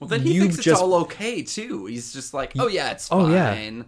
Well, 0.00 0.08
then 0.08 0.20
he 0.22 0.38
thinks 0.40 0.56
it's 0.56 0.64
just- 0.64 0.82
all 0.82 0.94
okay 1.02 1.42
too. 1.42 1.86
He's 1.86 2.12
just 2.12 2.34
like, 2.34 2.52
oh 2.58 2.68
yeah, 2.68 2.90
it's 2.90 3.08
Oh, 3.10 3.22
fine. 3.24 3.32
yeah. 3.32 3.82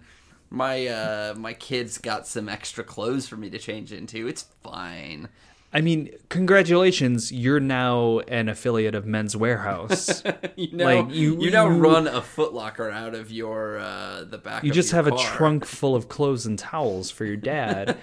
My 0.50 0.86
uh 0.86 1.34
my 1.36 1.52
kids 1.54 1.98
got 1.98 2.26
some 2.26 2.48
extra 2.48 2.84
clothes 2.84 3.26
for 3.28 3.36
me 3.36 3.50
to 3.50 3.58
change 3.58 3.92
into. 3.92 4.26
It's 4.28 4.42
fine. 4.62 5.28
I 5.72 5.80
mean, 5.82 6.10
congratulations, 6.30 7.32
you're 7.32 7.60
now 7.60 8.20
an 8.20 8.48
affiliate 8.48 8.94
of 8.94 9.04
Men's 9.04 9.34
Wearhouse. 9.34 10.22
You 10.56 10.74
know, 10.74 10.84
Like, 11.02 11.14
you- 11.14 11.38
you, 11.42 11.50
now 11.50 11.68
you- 11.68 11.74
run 11.76 12.06
a 12.06 12.20
Footlocker 12.22 12.90
out 12.90 13.14
of 13.14 13.30
your 13.30 13.78
uh 13.78 14.24
the 14.24 14.38
back. 14.38 14.64
you 14.64 14.70
just 14.72 14.92
have 14.92 15.06
a 15.06 15.16
trunk 15.16 15.64
full 15.78 15.94
of 15.94 16.08
clothes 16.08 16.46
and 16.46 16.58
towels 16.58 17.10
for 17.10 17.24
your 17.26 17.36
dad. 17.36 17.98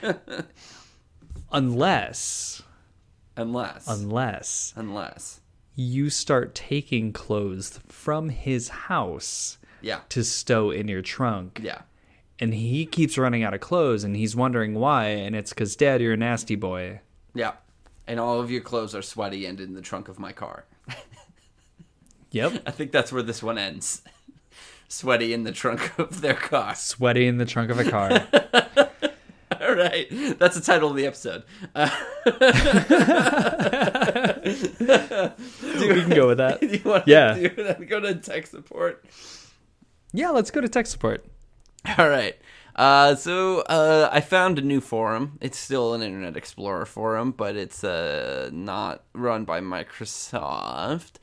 unless 1.51 2.61
unless 3.37 3.87
unless 3.87 4.73
unless 4.75 5.39
you 5.75 6.09
start 6.09 6.53
taking 6.53 7.11
clothes 7.11 7.79
from 7.87 8.29
his 8.29 8.69
house 8.69 9.57
yeah 9.81 10.01
to 10.09 10.23
stow 10.23 10.69
in 10.69 10.87
your 10.87 11.01
trunk. 11.01 11.59
yeah 11.63 11.81
and 12.43 12.53
he 12.53 12.85
keeps 12.85 13.17
running 13.17 13.41
out 13.41 13.53
of 13.53 13.61
clothes 13.61 14.03
and 14.03 14.15
he's 14.17 14.35
wondering 14.35 14.73
why 14.75 15.05
and 15.05 15.33
it's 15.35 15.51
because 15.51 15.75
dad 15.77 16.01
you're 16.01 16.13
a 16.13 16.17
nasty 16.17 16.55
boy 16.55 16.99
yeah, 17.33 17.53
and 18.05 18.19
all 18.19 18.39
of 18.41 18.51
your 18.51 18.61
clothes 18.61 18.93
are 18.93 19.01
sweaty 19.01 19.45
and 19.45 19.59
in 19.61 19.73
the 19.73 19.81
trunk 19.81 20.07
of 20.09 20.19
my 20.19 20.31
car. 20.33 20.65
yep 22.31 22.61
I 22.67 22.71
think 22.71 22.91
that's 22.91 23.11
where 23.13 23.23
this 23.23 23.41
one 23.41 23.57
ends. 23.57 24.01
Sweaty 24.89 25.33
in 25.33 25.43
the 25.43 25.51
trunk 25.51 25.97
of 25.97 26.21
their 26.21 26.35
car. 26.35 26.75
sweaty 26.75 27.25
in 27.25 27.37
the 27.37 27.45
trunk 27.45 27.71
of 27.71 27.79
a 27.79 27.89
car 27.89 28.09
All 29.61 29.73
right, 29.75 30.07
that's 30.37 30.55
the 30.55 30.61
title 30.61 30.89
of 30.89 30.95
the 30.97 31.05
episode. 31.07 31.43
Uh, 31.73 31.89
we 35.79 35.87
can 36.01 36.09
go 36.09 36.27
with 36.27 36.37
that 36.39 36.59
do 36.61 36.67
you 36.67 36.81
want 36.83 37.07
Yeah. 37.07 37.33
to 37.35 37.49
do 37.49 37.63
that? 37.63 37.87
go 37.87 37.99
to 37.99 38.15
tech 38.15 38.47
support? 38.47 39.03
yeah 40.11 40.29
let's 40.29 40.51
go 40.51 40.61
to 40.61 40.69
tech 40.69 40.85
support 40.87 41.25
All 41.97 42.09
right. 42.09 42.35
Uh, 42.75 43.15
so 43.15 43.59
uh, 43.61 44.09
I 44.11 44.21
found 44.21 44.57
a 44.57 44.61
new 44.61 44.81
forum. 44.81 45.37
It's 45.41 45.57
still 45.57 45.93
an 45.93 46.01
Internet 46.01 46.35
Explorer 46.35 46.85
forum, 46.85 47.31
but 47.31 47.55
it's 47.55 47.83
uh, 47.83 48.49
not 48.51 49.03
run 49.13 49.45
by 49.45 49.59
Microsoft. 49.61 51.13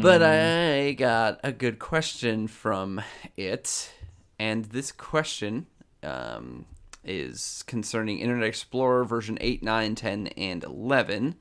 But 0.00 0.22
I 0.22 0.92
got 0.92 1.40
a 1.42 1.50
good 1.52 1.78
question 1.78 2.46
from 2.46 3.02
it, 3.36 3.92
and 4.38 4.66
this 4.66 4.92
question 4.92 5.66
um, 6.02 6.66
is 7.04 7.64
concerning 7.66 8.18
Internet 8.20 8.48
Explorer 8.48 9.04
version 9.04 9.38
8, 9.40 9.62
9, 9.62 9.94
10, 9.94 10.26
and 10.28 10.62
11. 10.62 11.34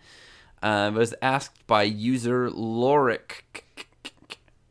Uh, 0.63 0.91
it 0.93 0.97
was 0.97 1.13
asked 1.21 1.65
by 1.67 1.83
user 1.83 2.49
Loric. 2.49 3.43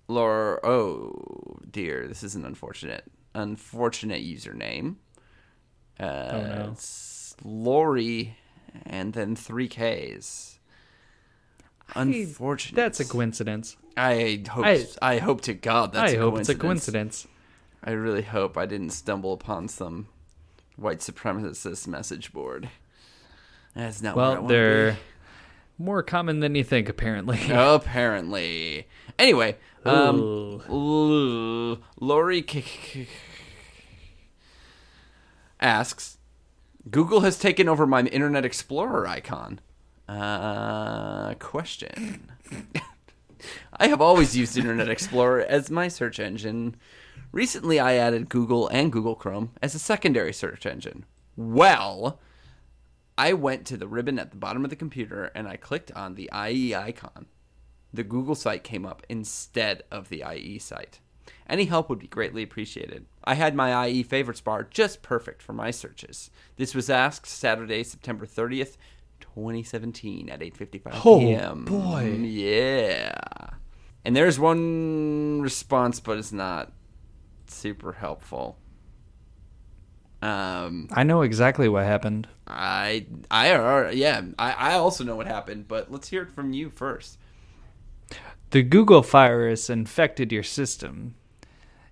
Lor. 0.09 0.61
Oh 0.67 1.59
dear, 1.71 2.07
this 2.07 2.23
is 2.23 2.35
an 2.35 2.45
unfortunate, 2.45 3.05
unfortunate 3.35 4.23
username. 4.25 4.97
Uh, 5.99 6.05
Oh, 6.33 6.41
no. 6.43 6.69
It's 6.73 7.37
Lori, 7.45 8.37
and 8.87 9.13
then 9.13 9.37
three 9.37 9.69
Ks. 9.69 10.59
Unfortunate. 11.95 12.77
that's 12.77 12.99
a 13.01 13.05
coincidence 13.05 13.77
I 13.97 14.43
hope. 14.49 14.65
I- 14.65 14.87
I, 15.03 15.19
hope 15.19 15.43
to 15.43 15.55
God 15.55 15.93
that's 15.93 16.13
i 16.13 16.17
a 16.17 16.19
hope 16.21 16.39
it's 16.39 16.49
a 16.49 16.55
coincidence. 16.55 17.27
I 17.85 17.91
really 17.91 18.23
hope 18.23 18.57
I 18.57 18.65
didn't 18.67 18.91
stumble 18.91 19.35
upon 19.35 19.69
some 19.69 20.09
white 20.77 20.99
supremacist 21.01 21.87
message 21.87 22.33
board. 22.33 22.71
That's 23.77 24.01
not 24.03 24.17
where 24.17 24.25
I 24.25 24.29
well 24.29 24.37
wanna 24.43 24.49
they're 24.55 24.91
be. 24.93 24.99
More 25.79 26.03
common 26.03 26.41
than 26.41 26.55
you 26.55 26.65
think 26.65 26.89
apparently 26.89 27.41
Apparently. 27.51 28.87
Anyway, 29.19 29.57
um, 29.85 30.63
L- 30.69 31.79
Lori 32.01 32.43
K- 32.43 32.63
K- 32.63 33.09
asks, 35.61 36.19
Google 36.91 37.21
has 37.21 37.39
taken 37.39 37.69
over 37.69 37.87
my 37.87 38.03
Internet 38.03 38.45
Explorer 38.45 39.07
icon. 39.07 39.61
Uh, 40.09 41.35
question. 41.35 42.31
I 43.77 43.89
have 43.89 44.01
always 44.01 44.37
used 44.37 44.57
Internet 44.57 44.89
Explorer 44.89 45.41
as 45.41 45.71
my 45.71 45.89
search 45.89 46.19
engine. 46.21 46.77
Recently, 47.33 47.81
I 47.81 47.95
added 47.95 48.29
Google 48.29 48.69
and 48.69 48.93
Google 48.93 49.15
Chrome 49.17 49.51
as 49.63 49.75
a 49.75 49.79
secondary 49.79 50.33
search 50.33 50.67
engine. 50.67 51.05
Well, 51.37 52.21
I 53.17 53.33
went 53.33 53.65
to 53.67 53.77
the 53.77 53.87
ribbon 53.87 54.19
at 54.19 54.31
the 54.31 54.37
bottom 54.37 54.65
of 54.65 54.71
the 54.71 54.77
computer 54.77 55.31
and 55.35 55.47
I 55.47 55.57
clicked 55.57 55.93
on 55.93 56.15
the 56.15 56.31
IE 56.49 56.75
icon. 56.75 57.27
The 57.93 58.03
Google 58.05 58.35
site 58.35 58.65
came 58.65 58.85
up 58.85 59.05
instead 59.09 59.85
of 59.91 60.09
the 60.09 60.25
IE 60.35 60.59
site. 60.59 60.99
Any 61.49 61.67
help 61.67 61.89
would 61.89 61.99
be 62.01 62.09
greatly 62.09 62.43
appreciated. 62.43 63.07
I 63.23 63.35
had 63.35 63.55
my 63.55 63.87
IE 63.87 64.03
favorites 64.03 64.41
bar 64.41 64.65
just 64.65 65.03
perfect 65.03 65.43
for 65.43 65.53
my 65.53 65.71
searches. 65.71 66.31
This 66.57 66.75
was 66.75 66.91
asked 66.91 67.27
Saturday, 67.27 67.85
September 67.85 68.27
30th, 68.27 68.77
2017 69.21 70.29
at 70.29 70.41
8:55 70.41 71.01
Oh, 71.05 71.19
p.m. 71.21 71.65
boy. 71.65 72.19
Yeah. 72.23 73.15
And 74.05 74.15
there's 74.17 74.39
one 74.41 75.41
response 75.41 76.01
but 76.01 76.19
it's 76.19 76.33
not 76.33 76.73
super 77.47 77.93
helpful. 77.93 78.59
Um 80.25 80.89
i 80.93 81.03
know 81.03 81.23
exactly 81.23 81.69
what 81.69 81.85
happened 81.85 82.27
I 82.47 83.07
I 83.31 83.55
are 83.55 83.93
yeah, 83.93 84.23
I, 84.39 84.53
I 84.53 84.75
also 84.75 85.05
know 85.05 85.17
what 85.17 85.27
happened, 85.27 85.67
but 85.69 85.91
let's 85.91 86.09
hear 86.09 86.23
it 86.23 86.33
from 86.33 86.53
you 86.53 86.71
first. 86.71 87.19
The 88.51 88.63
Google 88.63 89.03
virus 89.03 89.71
infected 89.71 90.31
your 90.31 90.43
system. 90.43 91.15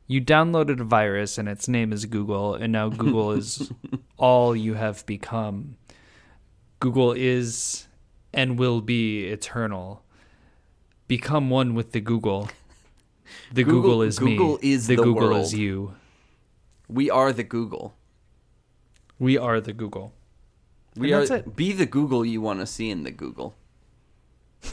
You 0.07 0.21
downloaded 0.21 0.81
a 0.81 0.85
virus 0.85 1.39
and 1.39 1.49
its 1.49 1.69
name 1.69 1.93
is 1.93 2.05
Google, 2.05 2.55
and 2.55 2.73
now 2.73 2.91
Google 2.91 3.33
is 3.33 3.73
all 4.19 4.55
you 4.55 4.75
have 4.75 5.07
become. 5.07 5.77
Google 6.81 7.13
is 7.13 7.87
and 8.35 8.59
will 8.59 8.81
be 8.81 9.25
eternal. 9.27 10.03
Become 11.09 11.51
one 11.51 11.75
with 11.75 11.93
the 11.93 12.01
Google. 12.01 12.49
The 13.53 13.65
Google- 13.65 13.83
Google, 13.83 14.03
is 14.03 14.21
me. 14.21 14.37
Google 14.37 14.59
is 14.63 14.87
the, 14.87 14.97
the 14.97 15.03
Google 15.03 15.29
world. 15.29 15.45
is 15.45 15.55
you. 15.55 15.95
We 16.89 17.09
are 17.09 17.33
the 17.33 17.45
Google. 17.45 17.95
We 19.23 19.39
are 19.39 19.61
the 19.61 19.73
Google. 19.73 20.13
We 20.97 21.13
And 21.13 21.23
are 21.23 21.27
that's 21.27 21.47
it. 21.47 21.55
be 21.55 21.71
the 21.71 21.87
Google 21.87 22.25
you 22.25 22.41
want 22.41 22.59
to 22.59 22.67
see 22.67 22.91
in 22.91 23.05
the 23.05 23.13
Google. 23.13 23.55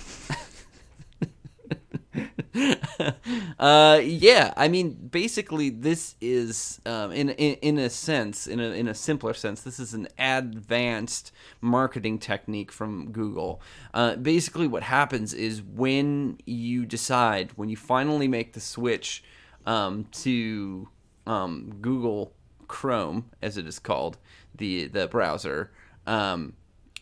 uh, 3.60 4.02
yeah, 4.04 4.52
I 4.58 4.68
mean, 4.68 4.94
basically, 5.12 5.70
this 5.70 6.16
is, 6.20 6.82
um, 6.88 7.12
in, 7.12 7.30
in 7.30 7.58
in 7.62 7.78
a 7.78 7.92
sense, 7.92 8.48
in 8.48 8.60
a 8.60 8.72
in 8.72 8.88
a 8.88 8.96
simpler 8.96 9.36
sense, 9.36 9.62
this 9.62 9.80
is 9.80 9.94
an 9.94 10.08
advanced 10.18 11.32
marketing 11.62 12.18
technique 12.18 12.72
from 12.72 13.12
Google. 13.12 13.62
Uh, 13.94 14.16
basically, 14.16 14.68
what 14.68 14.82
happens 14.82 15.32
is 15.32 15.62
when 15.62 16.40
you 16.48 16.88
decide, 16.88 17.52
when 17.56 17.70
you 17.70 17.78
finally 17.78 18.28
make 18.28 18.54
the 18.54 18.62
switch 18.62 19.24
um, 19.68 20.06
to 20.24 20.90
um, 21.28 21.76
Google 21.82 22.34
Chrome, 22.68 23.26
as 23.42 23.58
it 23.58 23.66
is 23.68 23.80
called, 23.80 24.18
the 24.60 24.86
the 24.88 25.08
browser, 25.08 25.72
um, 26.06 26.54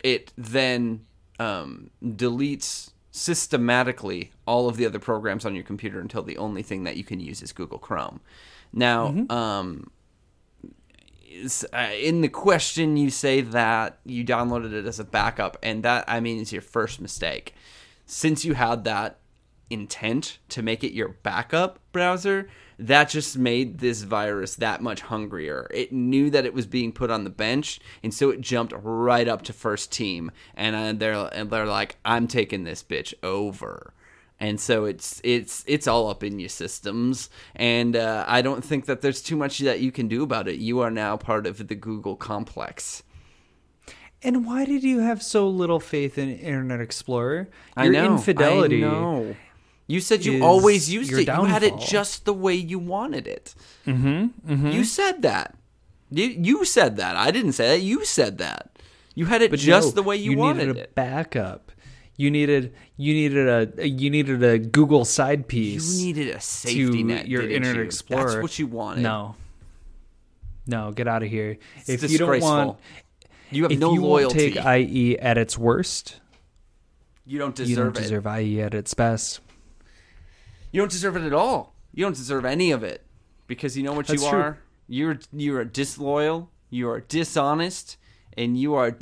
it 0.04 0.32
then 0.38 1.06
um, 1.39 1.89
deletes 2.02 2.91
systematically 3.12 4.32
all 4.46 4.67
of 4.70 4.78
the 4.78 4.86
other 4.86 5.00
programs 5.00 5.46
on 5.46 5.54
your 5.56 5.63
computer 5.63 6.00
until 6.00 6.24
the 6.24 6.38
only 6.38 6.63
thing 6.63 6.84
that 6.86 6.96
you 6.98 7.04
can 7.04 7.20
use 7.20 7.41
is 7.41 7.52
Google 7.52 7.80
Chrome. 7.80 8.22
Now, 8.72 9.08
um, 9.30 9.91
is- 11.30 11.65
uh, 11.74 11.91
in 12.00 12.22
the 12.22 12.30
question, 12.30 12.96
you 12.98 13.10
say 13.10 13.41
that 13.41 14.00
you 14.06 14.24
downloaded 14.24 14.74
it 14.74 14.86
as 14.86 15.00
a 15.00 15.04
backup, 15.04 15.58
and 15.62 15.84
that 15.84 16.06
I 16.08 16.20
mean 16.20 16.39
is 16.39 16.52
your 16.52 16.62
first 16.62 17.02
mistake. 17.02 17.54
Since 18.06 18.46
you 18.46 18.54
had 18.54 18.84
that 18.86 19.20
intent 19.69 20.39
to 20.49 20.62
make 20.62 20.84
it 20.84 20.93
your 20.93 21.10
backup 21.10 21.80
browser, 21.91 22.47
that 22.80 23.10
just 23.10 23.38
made 23.38 23.80
this 23.80 24.03
virus 24.03 24.56
that 24.56 24.82
much 24.82 25.01
hungrier. 25.01 25.67
It 25.73 25.91
knew 25.91 26.30
that 26.30 26.45
it 26.45 26.53
was 26.53 26.67
being 26.67 26.91
put 26.91 27.10
on 27.10 27.23
the 27.23 27.30
bench, 27.30 27.80
and 28.03 28.13
so 28.13 28.30
it 28.30 28.41
jumped 28.41 28.73
right 28.75 29.27
up 29.27 29.41
to 29.43 29.53
first 29.53 29.91
team, 29.91 30.32
and 30.56 30.75
uh, 30.75 30.93
they're 30.93 31.30
and 31.34 31.49
they're 31.49 31.65
like, 31.65 31.97
"I'm 32.06 32.27
taking 32.27 32.63
this 32.63 32.84
bitch 32.84 33.13
over." 33.23 33.93
And 34.39 34.60
so 34.60 34.86
it's 34.86 35.19
it's 35.23 35.63
it's 35.67 35.88
all 35.88 36.10
up 36.10 36.23
in 36.23 36.39
your 36.39 36.49
systems, 36.49 37.30
and 37.56 37.95
uh, 37.95 38.23
I 38.27 38.43
don't 38.43 38.63
think 38.63 38.86
that 38.86 39.01
there's 39.01 39.21
too 39.21 39.36
much 39.36 39.58
that 39.60 39.80
you 39.80 39.91
can 39.91 40.08
do 40.08 40.21
about 40.21 40.47
it. 40.47 40.60
You 40.60 40.82
are 40.82 40.91
now 40.91 41.17
part 41.17 41.47
of 41.47 41.67
the 41.67 41.75
Google 41.75 42.15
complex. 42.15 43.01
And 44.23 44.45
why 44.45 44.65
did 44.65 44.84
you 44.84 44.99
have 44.99 45.21
so 45.21 45.47
little 45.47 45.80
faith 45.80 46.17
in 46.17 46.30
Internet 46.30 46.82
Explorer? 46.82 47.49
I 47.75 47.86
Your 47.86 47.93
know. 47.93 48.13
infidelity. 48.13 48.84
I 48.84 48.89
know. 48.89 49.36
You 49.88 50.02
said 50.02 50.26
you 50.26 50.43
always 50.43 50.91
used 50.91 51.13
it. 51.13 51.28
You 51.28 51.45
had 51.45 51.63
it 51.63 51.78
just 51.80 52.26
the 52.26 52.34
way 52.34 52.54
you 52.56 52.78
wanted 52.80 53.26
it. 53.28 53.56
Mm-hmm, 53.86 54.67
You 54.67 54.84
said 54.84 55.21
that. 55.21 55.56
You, 56.12 56.26
you 56.26 56.65
said 56.65 56.97
that. 56.97 57.15
I 57.15 57.32
didn't 57.32 57.54
say 57.54 57.69
that. 57.69 57.82
You 57.84 58.04
said 58.06 58.38
that. 58.39 58.69
You 59.15 59.26
had 59.26 59.41
it 59.41 59.50
But 59.52 59.60
just 59.60 59.89
no, 59.95 60.02
the 60.02 60.04
way 60.04 60.15
you, 60.17 60.32
you 60.32 60.38
wanted 60.38 60.67
needed 60.67 60.78
a 60.78 60.84
it. 60.84 60.95
backup. 60.95 61.71
You 62.17 62.32
needed 62.32 62.73
you 62.97 63.13
needed 63.13 63.47
a 63.80 63.88
you 63.88 64.10
needed 64.10 64.43
a 64.43 64.58
Google 64.60 65.06
side 65.06 65.47
piece. 65.47 66.00
You 66.00 66.06
needed 66.06 66.36
a 66.36 66.39
safety 66.39 66.86
to 66.89 67.04
net. 67.04 67.28
your 67.28 67.43
Internet 67.43 67.76
you? 67.78 67.82
Explorer. 67.84 68.30
That's 68.32 68.41
what 68.41 68.60
you 68.60 68.67
wanted. 68.67 69.02
No. 69.02 69.36
No, 70.65 70.91
get 70.91 71.08
out 71.08 71.23
of 71.23 71.30
here. 71.30 71.58
It's 71.86 72.04
if 72.04 72.12
you 72.12 72.17
don't 72.17 72.41
want 72.41 72.80
you 73.52 73.63
have 73.63 73.71
if 73.71 73.80
no 73.80 73.93
you 73.93 74.02
loyalty. 74.04 74.52
take 74.54 74.65
IE 74.65 75.17
at 75.19 75.38
its 75.38 75.58
worst, 75.58 76.19
you 77.26 77.39
don't 77.39 77.56
deserve. 77.56 77.69
you 77.69 77.76
don't 77.76 77.97
it. 77.97 78.02
deserve 78.02 78.26
IE 78.28 78.62
at 78.62 78.73
its 78.73 78.93
best. 78.93 79.39
You 80.71 80.82
don't 80.82 80.91
deserve 80.91 81.15
it 81.15 81.23
at 81.23 81.34
all. 81.34 81.73
You 81.93 82.03
don't 82.06 82.15
deserve 82.15 82.45
any 82.45 82.71
of 82.71 82.84
it 82.84 83.06
because 83.47 83.75
you 83.77 83.84
know 83.84 83.93
what 83.93 84.08
That's 84.08 84.21
you 84.23 84.30
true. 84.30 84.39
are. 84.39 84.58
You're 84.88 85.19
you 85.34 85.58
are 85.58 85.65
disloyal. 85.65 86.49
You 86.69 86.89
are 86.89 86.99
dishonest, 87.01 87.97
and 88.38 88.58
you 88.58 88.75
are 88.75 88.91
Mm-hmm. 88.91 88.99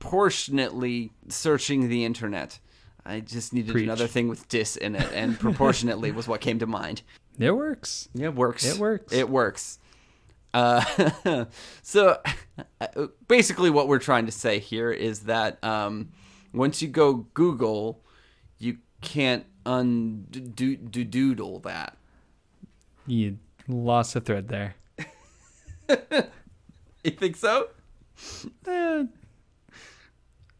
disproportionately 0.00 1.12
searching 1.28 1.88
the 1.88 2.04
internet. 2.04 2.58
I 3.04 3.20
just 3.20 3.52
needed 3.52 3.72
Preach. 3.72 3.84
another 3.84 4.06
thing 4.06 4.28
with 4.28 4.48
dis 4.48 4.76
in 4.76 4.96
it, 4.96 5.08
and 5.12 5.38
proportionately 5.38 6.10
was 6.12 6.26
what 6.26 6.40
came 6.40 6.58
to 6.58 6.66
mind. 6.66 7.02
It 7.38 7.52
works. 7.52 8.08
It 8.18 8.34
works. 8.34 8.64
It 8.64 8.78
works. 8.78 9.12
It 9.12 9.28
works. 9.28 9.78
Uh, 10.54 11.44
so 11.82 12.18
basically, 13.28 13.70
what 13.70 13.86
we're 13.88 13.98
trying 13.98 14.26
to 14.26 14.32
say 14.32 14.58
here 14.58 14.90
is 14.90 15.20
that 15.20 15.62
um, 15.62 16.08
once 16.52 16.80
you 16.82 16.88
go 16.88 17.26
Google, 17.34 18.02
can't 19.06 19.46
undo 19.64 20.76
doodle 20.76 21.60
that. 21.60 21.96
You 23.06 23.38
lost 23.68 24.16
a 24.16 24.20
thread 24.20 24.48
there. 24.48 24.74
You 27.04 27.12
think 27.12 27.36
so? 27.36 27.68
Eh. 28.66 29.04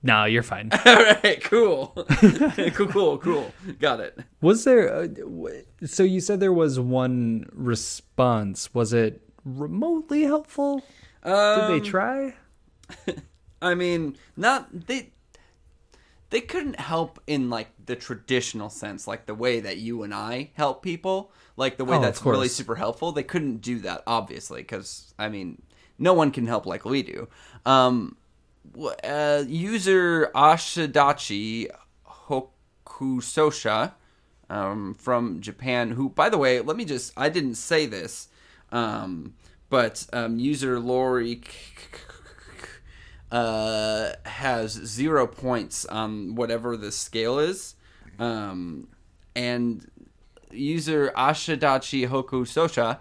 No, 0.05 0.25
you're 0.27 0.45
fine. 0.45 0.71
All 0.87 0.95
right, 0.95 1.43
cool, 1.43 1.87
cool, 2.75 2.87
cool, 2.87 3.19
cool. 3.19 3.53
Got 3.81 3.99
it. 3.99 4.17
Was 4.41 4.63
there? 4.63 4.95
Uh, 4.95 5.07
w- 5.09 5.65
so 5.85 6.05
you 6.05 6.21
said 6.21 6.39
there 6.39 6.53
was 6.53 6.79
one 6.79 7.47
response. 7.53 8.73
Was 8.73 8.93
it 8.93 9.21
remotely 9.45 10.23
helpful? 10.23 10.85
Did 11.25 11.33
Um, 11.33 11.73
they 11.73 11.81
try? 11.81 12.35
I 13.61 13.75
mean, 13.75 14.17
not 14.37 14.69
they. 14.87 15.11
They 16.31 16.41
couldn't 16.41 16.81
help 16.81 17.21
in 17.27 17.51
like 17.51 17.69
the 17.87 17.97
traditional 17.97 18.69
sense, 18.69 19.07
like 19.07 19.27
the 19.27 19.35
way 19.35 19.61
that 19.61 19.79
you 19.79 20.03
and 20.03 20.13
I 20.13 20.51
help 20.55 20.83
people, 20.83 21.31
like 21.57 21.77
the 21.77 21.85
way 21.85 21.97
Oh, 21.97 22.01
that's 22.01 22.25
really 22.25 22.49
super 22.49 22.75
helpful. 22.75 23.13
They 23.13 23.23
couldn't 23.23 23.59
do 23.59 23.79
that, 23.81 24.03
obviously, 24.07 24.63
because 24.63 25.15
I 25.19 25.29
mean, 25.29 25.63
no 25.99 26.15
one 26.15 26.31
can 26.31 26.47
help 26.47 26.67
like 26.67 26.85
we 26.85 27.03
do. 27.03 27.29
Um, 27.65 28.17
uh, 29.05 29.45
user 29.47 30.31
Ashadachi 30.35 31.69
Hokusosha 32.29 33.93
um, 34.51 34.95
from 34.95 35.41
Japan, 35.41 35.93
who, 35.93 36.09
by 36.09 36.29
the 36.29 36.39
way, 36.39 36.61
let 36.61 36.77
me 36.77 36.85
just, 36.85 37.13
I 37.17 37.29
didn't 37.29 37.55
say 37.57 37.87
this, 37.87 38.29
um, 38.73 39.35
but 39.69 40.07
um, 40.13 40.39
user 40.39 40.79
Lori 40.79 41.41
uh, 43.33 44.11
has 44.25 44.73
zero 44.73 45.27
points 45.27 45.85
on 45.87 46.35
whatever 46.35 46.77
the 46.77 46.93
scale 46.93 47.39
is. 47.39 47.75
Um, 48.19 48.89
and 49.35 49.91
user 50.51 51.13
Ashadachi 51.17 52.09
Hoku 52.09 52.43
Sosha 52.47 52.99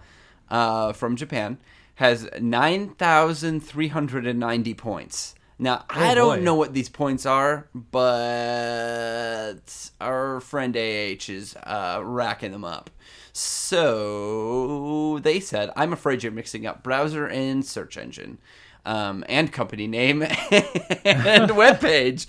uh, 0.50 0.94
from 0.94 1.16
Japan 1.16 1.58
has 1.96 2.28
9,390 2.42 4.74
points. 4.74 5.36
Now, 5.58 5.86
I 5.90 6.12
Oh, 6.12 6.16
don't 6.16 6.40
boy. 6.40 6.44
know 6.44 6.56
what 6.56 6.74
these 6.74 6.90
points 6.90 7.26
are, 7.26 7.70
but 7.74 9.62
our 10.02 10.42
friend 10.42 10.76
AH 10.76 11.30
is 11.30 11.56
uh, 11.64 12.02
racking 12.04 12.52
them 12.52 12.66
up. 12.66 12.90
So 13.32 15.20
they 15.24 15.40
said, 15.40 15.70
I'm 15.78 15.94
afraid 15.94 16.24
you're 16.24 16.32
mixing 16.34 16.66
up 16.66 16.84
browser 16.84 17.26
and 17.28 17.66
search 17.66 17.96
engine. 17.98 18.38
Um, 18.88 19.24
and 19.28 19.52
company 19.52 19.88
name 19.88 20.22
and 20.22 21.50
webpage. 21.50 22.28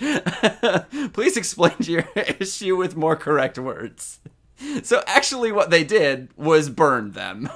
Please 1.12 1.36
explain 1.36 1.74
your 1.80 2.04
issue 2.40 2.76
with 2.76 2.96
more 2.96 3.14
correct 3.16 3.58
words. 3.58 4.20
So 4.82 5.02
actually, 5.06 5.52
what 5.52 5.68
they 5.68 5.84
did 5.84 6.30
was 6.34 6.70
burn 6.70 7.12
them. 7.12 7.50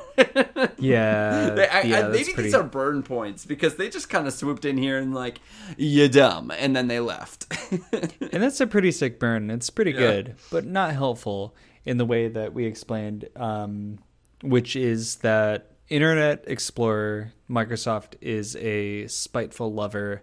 Yeah, 0.78 1.50
They, 1.50 1.66
I, 1.68 1.80
yeah. 1.82 1.98
I, 2.00 2.08
maybe 2.08 2.24
pretty. 2.24 2.42
these 2.42 2.54
are 2.54 2.62
burn 2.62 3.02
points 3.02 3.46
because 3.46 3.76
they 3.76 3.88
just 3.88 4.10
kind 4.10 4.26
of 4.26 4.34
swooped 4.34 4.66
in 4.66 4.76
here 4.76 4.98
and 4.98 5.14
like, 5.14 5.40
you 5.78 6.08
dumb, 6.08 6.50
and 6.50 6.76
then 6.76 6.88
they 6.88 7.00
left. 7.00 7.46
and 7.90 8.42
that's 8.42 8.60
a 8.60 8.66
pretty 8.66 8.92
sick 8.92 9.18
burn. 9.18 9.50
It's 9.50 9.70
pretty 9.70 9.92
Yeah. 9.92 9.98
good, 9.98 10.34
but 10.50 10.66
not 10.66 10.92
helpful 10.92 11.54
in 11.86 11.96
the 11.96 12.04
way 12.04 12.28
that 12.28 12.52
we 12.52 12.66
explained, 12.66 13.28
um, 13.36 13.98
which 14.42 14.76
is 14.76 15.16
that 15.16 15.69
Internet 15.90 16.44
Explorer, 16.46 17.32
Microsoft 17.50 18.14
is 18.20 18.54
a 18.56 19.08
spiteful 19.08 19.72
lover, 19.74 20.22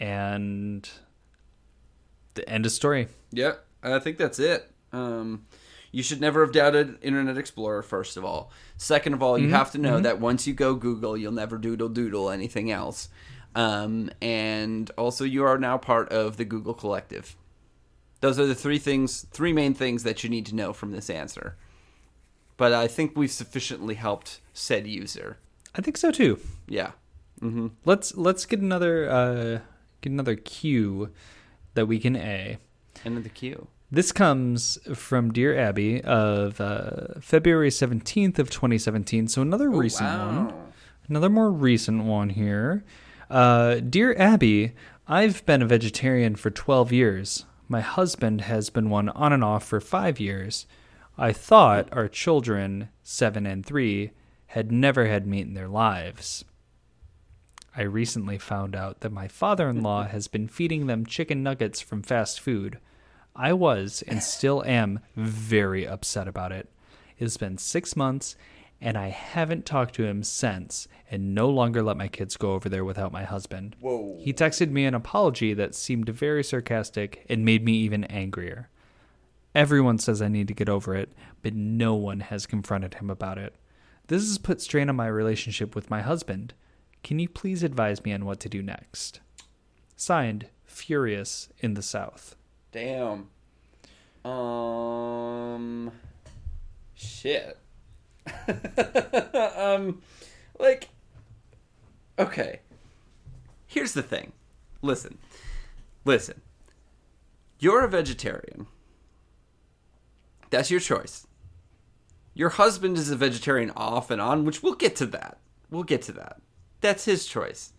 and 0.00 0.88
the 2.34 2.48
end 2.48 2.64
of 2.64 2.72
story. 2.72 3.08
yeah, 3.30 3.52
I 3.82 3.98
think 3.98 4.16
that's 4.16 4.38
it. 4.38 4.70
Um, 4.90 5.44
you 5.90 6.02
should 6.02 6.20
never 6.20 6.40
have 6.40 6.52
doubted 6.52 6.98
Internet 7.02 7.36
Explorer. 7.36 7.82
First 7.82 8.16
of 8.16 8.24
all, 8.24 8.50
second 8.78 9.12
of 9.12 9.22
all, 9.22 9.38
you 9.38 9.50
have 9.50 9.70
to 9.72 9.78
know 9.78 10.00
that 10.00 10.18
once 10.18 10.46
you 10.46 10.54
go 10.54 10.74
Google, 10.74 11.14
you'll 11.16 11.32
never 11.32 11.58
doodle 11.58 11.90
doodle 11.90 12.30
anything 12.30 12.70
else. 12.70 13.10
Um, 13.54 14.10
and 14.22 14.90
also, 14.96 15.24
you 15.24 15.44
are 15.44 15.58
now 15.58 15.76
part 15.76 16.08
of 16.08 16.38
the 16.38 16.46
Google 16.46 16.72
Collective. 16.72 17.36
Those 18.20 18.38
are 18.38 18.46
the 18.46 18.54
three 18.54 18.78
things, 18.78 19.26
three 19.30 19.52
main 19.52 19.74
things 19.74 20.04
that 20.04 20.24
you 20.24 20.30
need 20.30 20.46
to 20.46 20.54
know 20.54 20.72
from 20.72 20.92
this 20.92 21.10
answer. 21.10 21.56
But 22.56 22.72
I 22.72 22.88
think 22.88 23.12
we've 23.14 23.30
sufficiently 23.30 23.96
helped 23.96 24.40
said 24.52 24.86
user. 24.86 25.38
I 25.74 25.80
think 25.80 25.96
so 25.96 26.10
too. 26.10 26.38
Yeah. 26.68 26.92
hmm 27.40 27.68
Let's 27.84 28.14
let's 28.16 28.44
get 28.46 28.60
another 28.60 29.08
uh, 29.10 29.58
get 30.00 30.12
another 30.12 30.36
cue 30.36 31.10
that 31.74 31.86
we 31.86 31.98
can 31.98 32.16
a. 32.16 32.58
The 33.04 33.28
queue. 33.28 33.66
This 33.90 34.12
comes 34.12 34.78
from 34.94 35.32
Dear 35.32 35.58
Abby 35.58 36.02
of 36.02 36.60
uh, 36.60 37.20
February 37.20 37.68
17th 37.70 38.38
of 38.38 38.48
2017. 38.48 39.28
So 39.28 39.42
another 39.42 39.68
recent 39.70 40.08
one. 40.08 40.52
Another 41.08 41.28
more 41.28 41.50
recent 41.50 42.04
one 42.04 42.30
here. 42.30 42.84
Uh, 43.28 43.76
Dear 43.76 44.14
Abby, 44.18 44.72
I've 45.08 45.44
been 45.46 45.62
a 45.62 45.66
vegetarian 45.66 46.36
for 46.36 46.50
12 46.50 46.92
years. 46.92 47.44
My 47.68 47.80
husband 47.80 48.42
has 48.42 48.70
been 48.70 48.88
one 48.88 49.08
on 49.10 49.32
and 49.32 49.42
off 49.44 49.64
for 49.64 49.80
five 49.80 50.20
years. 50.20 50.66
I 51.18 51.32
thought 51.32 51.88
our 51.92 52.08
children, 52.08 52.88
seven 53.02 53.46
and 53.46 53.64
three, 53.66 54.12
had 54.52 54.70
never 54.70 55.06
had 55.06 55.26
meat 55.26 55.46
in 55.46 55.54
their 55.54 55.66
lives. 55.66 56.44
I 57.74 57.82
recently 57.84 58.36
found 58.36 58.76
out 58.76 59.00
that 59.00 59.10
my 59.10 59.26
father 59.26 59.70
in 59.70 59.82
law 59.82 60.04
has 60.08 60.28
been 60.28 60.46
feeding 60.46 60.86
them 60.86 61.06
chicken 61.06 61.42
nuggets 61.42 61.80
from 61.80 62.02
fast 62.02 62.38
food. 62.38 62.78
I 63.34 63.54
was 63.54 64.02
and 64.06 64.22
still 64.22 64.62
am 64.66 65.00
very 65.16 65.88
upset 65.88 66.28
about 66.28 66.52
it. 66.52 66.68
It's 67.18 67.38
been 67.38 67.56
six 67.56 67.96
months 67.96 68.36
and 68.78 68.98
I 68.98 69.08
haven't 69.08 69.64
talked 69.64 69.94
to 69.94 70.04
him 70.04 70.22
since 70.22 70.86
and 71.10 71.34
no 71.34 71.48
longer 71.48 71.82
let 71.82 71.96
my 71.96 72.08
kids 72.08 72.36
go 72.36 72.52
over 72.52 72.68
there 72.68 72.84
without 72.84 73.10
my 73.10 73.24
husband. 73.24 73.74
Whoa. 73.80 74.18
He 74.20 74.34
texted 74.34 74.70
me 74.70 74.84
an 74.84 74.94
apology 74.94 75.54
that 75.54 75.74
seemed 75.74 76.10
very 76.10 76.44
sarcastic 76.44 77.24
and 77.26 77.42
made 77.42 77.64
me 77.64 77.72
even 77.72 78.04
angrier. 78.04 78.68
Everyone 79.54 79.98
says 79.98 80.20
I 80.20 80.28
need 80.28 80.48
to 80.48 80.54
get 80.54 80.68
over 80.68 80.94
it, 80.94 81.10
but 81.40 81.54
no 81.54 81.94
one 81.94 82.20
has 82.20 82.44
confronted 82.44 82.94
him 82.94 83.08
about 83.08 83.38
it. 83.38 83.54
This 84.12 84.28
has 84.28 84.36
put 84.36 84.60
strain 84.60 84.90
on 84.90 84.96
my 84.96 85.06
relationship 85.06 85.74
with 85.74 85.88
my 85.88 86.02
husband. 86.02 86.52
Can 87.02 87.18
you 87.18 87.30
please 87.30 87.62
advise 87.62 88.04
me 88.04 88.12
on 88.12 88.26
what 88.26 88.40
to 88.40 88.50
do 88.50 88.60
next? 88.60 89.20
Signed, 89.96 90.48
Furious 90.66 91.48
in 91.60 91.72
the 91.72 91.80
South. 91.80 92.36
Damn. 92.72 93.30
Um. 94.30 95.92
Shit. 96.94 97.56
um, 99.56 100.02
like, 100.58 100.90
okay. 102.18 102.60
Here's 103.66 103.94
the 103.94 104.02
thing. 104.02 104.32
Listen. 104.82 105.16
Listen. 106.04 106.42
You're 107.58 107.82
a 107.82 107.88
vegetarian. 107.88 108.66
That's 110.50 110.70
your 110.70 110.80
choice. 110.80 111.26
Your 112.34 112.50
husband 112.50 112.96
is 112.96 113.10
a 113.10 113.16
vegetarian 113.16 113.70
off 113.76 114.10
and 114.10 114.20
on, 114.20 114.44
which 114.44 114.62
we'll 114.62 114.74
get 114.74 114.96
to 114.96 115.06
that. 115.06 115.38
We'll 115.70 115.82
get 115.82 116.02
to 116.02 116.12
that. 116.12 116.40
That's 116.80 117.04
his 117.04 117.26
choice. 117.26 117.72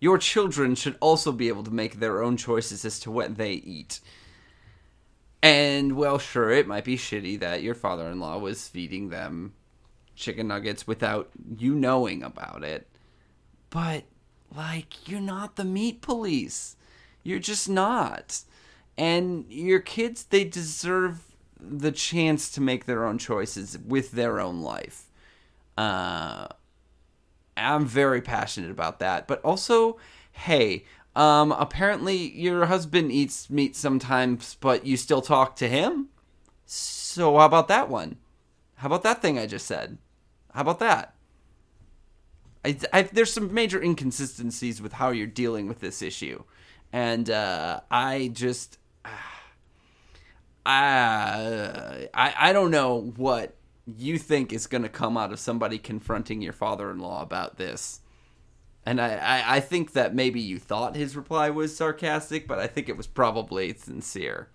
Your 0.00 0.18
children 0.18 0.74
should 0.74 0.96
also 1.00 1.32
be 1.32 1.48
able 1.48 1.64
to 1.64 1.70
make 1.70 1.98
their 1.98 2.22
own 2.22 2.36
choices 2.36 2.84
as 2.84 3.00
to 3.00 3.10
what 3.10 3.36
they 3.36 3.52
eat. 3.52 4.00
And, 5.42 5.96
well, 5.96 6.18
sure, 6.18 6.50
it 6.50 6.66
might 6.66 6.84
be 6.84 6.96
shitty 6.96 7.40
that 7.40 7.62
your 7.62 7.74
father 7.74 8.08
in 8.08 8.20
law 8.20 8.38
was 8.38 8.68
feeding 8.68 9.10
them 9.10 9.54
chicken 10.16 10.48
nuggets 10.48 10.86
without 10.86 11.30
you 11.56 11.74
knowing 11.74 12.22
about 12.22 12.62
it. 12.62 12.88
But, 13.70 14.04
like, 14.54 15.08
you're 15.08 15.20
not 15.20 15.56
the 15.56 15.64
meat 15.64 16.00
police. 16.00 16.76
You're 17.22 17.40
just 17.40 17.68
not. 17.68 18.40
And 18.96 19.46
your 19.50 19.80
kids, 19.80 20.24
they 20.24 20.44
deserve 20.44 21.33
the 21.68 21.92
chance 21.92 22.50
to 22.50 22.60
make 22.60 22.86
their 22.86 23.06
own 23.06 23.18
choices 23.18 23.78
with 23.78 24.12
their 24.12 24.40
own 24.40 24.60
life. 24.60 25.04
Uh, 25.76 26.48
I'm 27.56 27.86
very 27.86 28.20
passionate 28.20 28.70
about 28.70 28.98
that. 28.98 29.26
But 29.26 29.40
also, 29.42 29.98
hey, 30.32 30.84
um, 31.16 31.52
apparently 31.52 32.16
your 32.16 32.66
husband 32.66 33.12
eats 33.12 33.48
meat 33.48 33.76
sometimes, 33.76 34.56
but 34.60 34.84
you 34.84 34.96
still 34.96 35.22
talk 35.22 35.56
to 35.56 35.68
him. 35.68 36.08
So 36.66 37.38
how 37.38 37.46
about 37.46 37.68
that 37.68 37.88
one? 37.88 38.16
How 38.76 38.86
about 38.86 39.02
that 39.04 39.22
thing 39.22 39.38
I 39.38 39.46
just 39.46 39.66
said? 39.66 39.98
How 40.52 40.62
about 40.62 40.78
that? 40.80 41.14
I, 42.64 42.76
I, 42.92 43.02
there's 43.02 43.32
some 43.32 43.52
major 43.52 43.80
inconsistencies 43.82 44.80
with 44.80 44.94
how 44.94 45.10
you're 45.10 45.26
dealing 45.26 45.68
with 45.68 45.80
this 45.80 46.00
issue, 46.00 46.44
and 46.92 47.28
uh, 47.28 47.80
I 47.90 48.30
just, 48.32 48.78
I, 50.66 52.08
I, 52.14 52.34
I 52.38 52.52
don't 52.52 52.70
know 52.70 53.12
what 53.16 53.54
you 53.86 54.18
think 54.18 54.52
is 54.52 54.66
going 54.66 54.82
to 54.82 54.88
come 54.88 55.16
out 55.16 55.32
of 55.32 55.38
somebody 55.38 55.78
confronting 55.78 56.40
your 56.40 56.52
father-in-law 56.54 57.22
about 57.22 57.58
this. 57.58 58.00
And 58.86 59.00
I, 59.00 59.14
I, 59.16 59.56
I 59.56 59.60
think 59.60 59.92
that 59.92 60.14
maybe 60.14 60.40
you 60.40 60.58
thought 60.58 60.96
his 60.96 61.16
reply 61.16 61.50
was 61.50 61.76
sarcastic, 61.76 62.46
but 62.48 62.58
I 62.58 62.66
think 62.66 62.88
it 62.88 62.96
was 62.96 63.06
probably 63.06 63.72
sincere. 63.74 64.48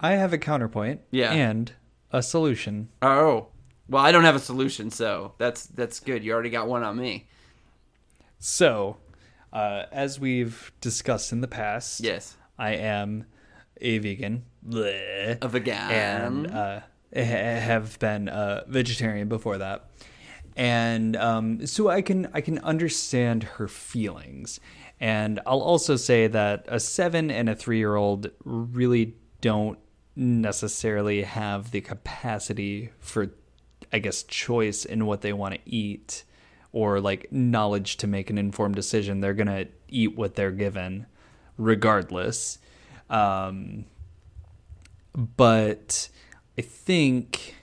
I 0.00 0.12
have 0.12 0.32
a 0.32 0.38
counterpoint 0.38 1.00
Yeah. 1.10 1.32
and 1.32 1.72
a 2.12 2.22
solution. 2.22 2.88
Oh, 3.00 3.48
well, 3.88 4.04
I 4.04 4.10
don't 4.12 4.24
have 4.24 4.34
a 4.36 4.40
solution, 4.40 4.90
so 4.90 5.34
that's 5.38 5.66
that's 5.66 6.00
good. 6.00 6.24
You 6.24 6.32
already 6.32 6.50
got 6.50 6.66
one 6.68 6.82
on 6.82 6.96
me. 6.96 7.28
So, 8.38 8.96
uh, 9.52 9.84
as 9.92 10.18
we've 10.18 10.72
discussed 10.80 11.30
in 11.32 11.40
the 11.40 11.48
past, 11.48 12.00
Yes, 12.00 12.36
I 12.58 12.72
am 12.72 13.26
a 13.82 13.98
vegan. 13.98 14.44
Bleh. 14.66 15.38
a 15.42 15.48
vegan. 15.48 15.74
and 15.74 16.46
uh, 16.46 16.80
have 17.14 17.98
been 17.98 18.28
a 18.28 18.64
vegetarian 18.68 19.28
before 19.28 19.58
that, 19.58 19.90
and 20.56 21.16
um, 21.16 21.66
so 21.66 21.88
I 21.88 22.00
can 22.00 22.28
I 22.32 22.40
can 22.40 22.58
understand 22.60 23.42
her 23.42 23.68
feelings, 23.68 24.60
and 25.00 25.40
I'll 25.46 25.60
also 25.60 25.96
say 25.96 26.26
that 26.28 26.64
a 26.68 26.80
seven 26.80 27.30
and 27.30 27.48
a 27.50 27.54
three 27.54 27.78
year 27.78 27.96
old 27.96 28.30
really 28.44 29.16
don't 29.40 29.78
necessarily 30.14 31.22
have 31.22 31.70
the 31.70 31.80
capacity 31.80 32.90
for, 33.00 33.30
I 33.92 33.98
guess, 33.98 34.22
choice 34.22 34.84
in 34.84 35.06
what 35.06 35.22
they 35.22 35.32
want 35.32 35.54
to 35.54 35.60
eat, 35.66 36.24
or 36.72 37.00
like 37.00 37.32
knowledge 37.32 37.96
to 37.98 38.06
make 38.06 38.30
an 38.30 38.38
informed 38.38 38.76
decision. 38.76 39.20
They're 39.20 39.34
gonna 39.34 39.66
eat 39.88 40.16
what 40.16 40.34
they're 40.34 40.50
given, 40.52 41.06
regardless. 41.58 42.58
Um, 43.12 43.84
but 45.14 46.08
I 46.58 46.62
think 46.62 47.54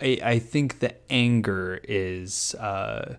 I, 0.00 0.18
I 0.22 0.38
think 0.38 0.80
the 0.80 0.94
anger 1.10 1.80
is 1.82 2.54
uh, 2.56 3.16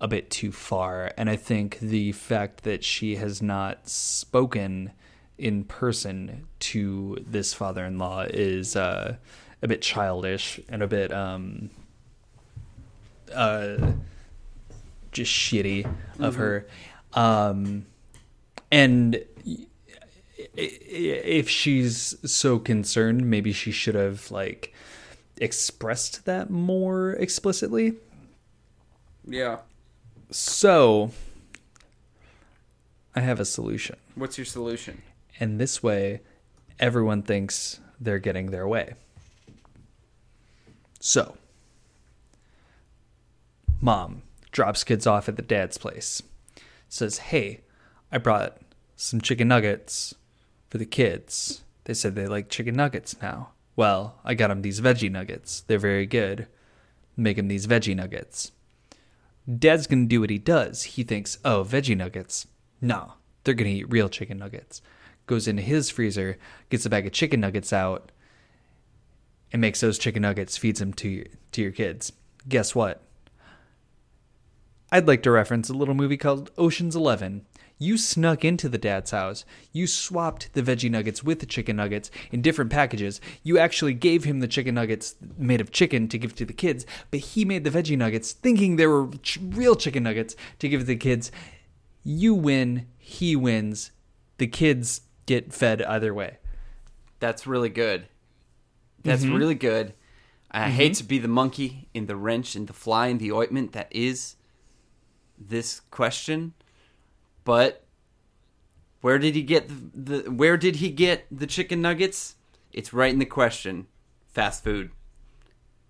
a 0.00 0.06
bit 0.06 0.30
too 0.30 0.52
far, 0.52 1.12
and 1.16 1.30
I 1.30 1.36
think 1.36 1.78
the 1.80 2.12
fact 2.12 2.64
that 2.64 2.84
she 2.84 3.16
has 3.16 3.40
not 3.40 3.88
spoken 3.88 4.92
in 5.38 5.64
person 5.64 6.46
to 6.58 7.16
this 7.26 7.54
father-in-law 7.54 8.26
is 8.30 8.76
uh, 8.76 9.16
a 9.62 9.68
bit 9.68 9.80
childish 9.80 10.60
and 10.68 10.82
a 10.82 10.86
bit 10.86 11.12
um, 11.12 11.70
uh, 13.34 13.92
just 15.12 15.32
shitty 15.32 15.90
of 16.18 16.34
her. 16.34 16.66
Um, 17.14 17.86
and 18.70 19.24
if 20.60 21.48
she's 21.48 22.16
so 22.30 22.58
concerned, 22.58 23.28
maybe 23.30 23.52
she 23.52 23.70
should 23.70 23.94
have 23.94 24.30
like 24.30 24.74
expressed 25.40 26.24
that 26.24 26.50
more 26.50 27.12
explicitly. 27.12 27.94
yeah. 29.26 29.58
So 30.30 31.12
I 33.14 33.20
have 33.20 33.40
a 33.40 33.44
solution. 33.46 33.96
What's 34.14 34.36
your 34.36 34.44
solution? 34.44 35.00
And 35.40 35.58
this 35.58 35.82
way 35.82 36.20
everyone 36.78 37.22
thinks 37.22 37.80
they're 37.98 38.18
getting 38.18 38.50
their 38.50 38.68
way. 38.68 38.94
So 41.00 41.36
mom 43.80 44.22
drops 44.52 44.84
kids 44.84 45.06
off 45.06 45.28
at 45.28 45.36
the 45.36 45.42
dad's 45.42 45.78
place. 45.78 46.22
Says, 46.88 47.18
"Hey, 47.18 47.60
I 48.12 48.18
brought 48.18 48.58
some 48.96 49.20
chicken 49.20 49.48
nuggets 49.48 50.14
for 50.68 50.78
the 50.78 50.86
kids. 50.86 51.62
They 51.84 51.94
said 51.94 52.14
they 52.14 52.26
like 52.26 52.48
chicken 52.48 52.76
nuggets 52.76 53.16
now. 53.20 53.50
Well, 53.76 54.18
I 54.24 54.34
got 54.34 54.48
them 54.48 54.62
these 54.62 54.80
veggie 54.80 55.10
nuggets. 55.10 55.60
They're 55.60 55.78
very 55.78 56.06
good. 56.06 56.48
Make 57.16 57.36
them 57.36 57.48
these 57.48 57.66
veggie 57.66 57.96
nuggets. 57.96 58.52
Dad's 59.48 59.86
gonna 59.86 60.06
do 60.06 60.20
what 60.20 60.30
he 60.30 60.38
does. 60.38 60.82
He 60.82 61.04
thinks, 61.04 61.38
oh, 61.44 61.64
veggie 61.64 61.96
nuggets. 61.96 62.46
No, 62.80 63.14
they're 63.44 63.54
gonna 63.54 63.70
eat 63.70 63.90
real 63.90 64.08
chicken 64.08 64.38
nuggets. 64.38 64.82
Goes 65.26 65.48
into 65.48 65.62
his 65.62 65.90
freezer, 65.90 66.38
gets 66.70 66.84
a 66.86 66.90
bag 66.90 67.06
of 67.06 67.12
chicken 67.12 67.40
nuggets 67.40 67.72
out, 67.72 68.12
and 69.52 69.60
makes 69.60 69.80
those 69.80 69.98
chicken 69.98 70.22
nuggets, 70.22 70.56
feeds 70.56 70.80
them 70.80 70.92
to 70.94 71.08
your, 71.08 71.26
to 71.52 71.62
your 71.62 71.72
kids. 71.72 72.12
Guess 72.48 72.74
what? 72.74 73.02
I'd 74.90 75.06
like 75.06 75.22
to 75.22 75.30
reference 75.30 75.68
a 75.68 75.74
little 75.74 75.94
movie 75.94 76.16
called 76.16 76.50
Ocean's 76.56 76.96
Eleven. 76.96 77.44
You 77.80 77.96
snuck 77.96 78.44
into 78.44 78.68
the 78.68 78.76
dad's 78.78 79.12
house. 79.12 79.44
You 79.72 79.86
swapped 79.86 80.52
the 80.52 80.62
veggie 80.62 80.90
nuggets 80.90 81.22
with 81.22 81.38
the 81.38 81.46
chicken 81.46 81.76
nuggets 81.76 82.10
in 82.32 82.42
different 82.42 82.72
packages. 82.72 83.20
You 83.44 83.58
actually 83.58 83.94
gave 83.94 84.24
him 84.24 84.40
the 84.40 84.48
chicken 84.48 84.74
nuggets 84.74 85.14
made 85.36 85.60
of 85.60 85.70
chicken 85.70 86.08
to 86.08 86.18
give 86.18 86.34
to 86.36 86.44
the 86.44 86.52
kids, 86.52 86.84
but 87.12 87.20
he 87.20 87.44
made 87.44 87.62
the 87.62 87.70
veggie 87.70 87.96
nuggets 87.96 88.32
thinking 88.32 88.76
they 88.76 88.86
were 88.88 89.08
ch- 89.22 89.38
real 89.40 89.76
chicken 89.76 90.02
nuggets 90.02 90.34
to 90.58 90.68
give 90.68 90.80
to 90.80 90.86
the 90.86 90.96
kids. 90.96 91.30
You 92.02 92.34
win, 92.34 92.88
he 92.98 93.36
wins. 93.36 93.92
The 94.38 94.48
kids 94.48 95.02
get 95.26 95.52
fed 95.52 95.80
either 95.82 96.12
way. 96.12 96.38
That's 97.20 97.46
really 97.46 97.68
good. 97.68 98.08
That's 99.04 99.22
Mm-hmm. 99.24 99.34
really 99.36 99.54
good. 99.54 99.94
I 100.50 100.70
hate 100.70 100.94
to 100.94 101.04
be 101.04 101.18
the 101.18 101.28
monkey 101.28 101.88
in 101.94 102.06
the 102.06 102.16
wrench 102.16 102.56
and 102.56 102.66
the 102.66 102.72
fly 102.72 103.06
in 103.08 103.18
the 103.18 103.30
ointment 103.30 103.72
that 103.72 103.86
is 103.92 104.34
this 105.38 105.80
question, 105.90 106.54
but 107.48 107.82
where 109.00 109.18
did 109.18 109.34
he 109.34 109.40
get 109.40 109.68
the, 109.68 110.12
the 110.22 110.30
where 110.30 110.58
did 110.58 110.76
he 110.76 110.90
get 110.90 111.24
the 111.30 111.46
chicken 111.46 111.80
nuggets? 111.80 112.36
It's 112.74 112.92
right 112.92 113.10
in 113.10 113.18
the 113.18 113.24
question. 113.24 113.86
Fast 114.28 114.62
food. 114.62 114.90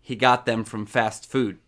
He 0.01 0.15
got 0.15 0.47
them 0.47 0.63
from 0.63 0.87
fast 0.87 1.29
food. 1.29 1.59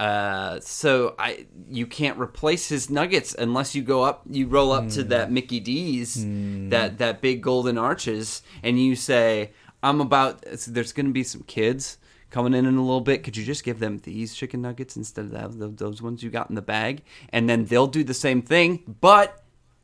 Uh, 0.00 0.60
so 0.60 1.14
I 1.18 1.44
you 1.68 1.86
can't 1.86 2.18
replace 2.18 2.70
his 2.70 2.88
nuggets 2.88 3.36
unless 3.38 3.74
you 3.74 3.82
go 3.82 4.02
up 4.02 4.22
you 4.30 4.46
roll 4.46 4.72
up 4.72 4.88
to 4.88 5.04
that 5.04 5.30
Mickey 5.30 5.60
D's 5.60 6.14
that 6.70 6.96
that 6.96 7.20
big 7.20 7.42
golden 7.42 7.76
arches 7.76 8.42
and 8.62 8.80
you 8.80 8.96
say 8.96 9.52
I'm 9.82 10.00
about 10.00 10.42
there's 10.66 10.94
going 10.94 11.06
to 11.06 11.12
be 11.12 11.22
some 11.22 11.42
kids 11.42 11.98
coming 12.32 12.52
in 12.54 12.66
in 12.66 12.76
a 12.76 12.80
little 12.82 13.00
bit 13.00 13.22
could 13.22 13.36
you 13.36 13.44
just 13.44 13.62
give 13.62 13.78
them 13.78 13.98
these 13.98 14.34
chicken 14.34 14.60
nuggets 14.60 14.96
instead 14.96 15.32
of 15.32 15.76
those 15.78 16.02
ones 16.02 16.22
you 16.24 16.30
got 16.30 16.48
in 16.48 16.56
the 16.56 16.62
bag 16.62 17.02
and 17.28 17.48
then 17.48 17.64
they'll 17.66 17.86
do 17.86 18.02
the 18.02 18.12
same 18.14 18.42
thing 18.42 18.82
but 19.00 19.38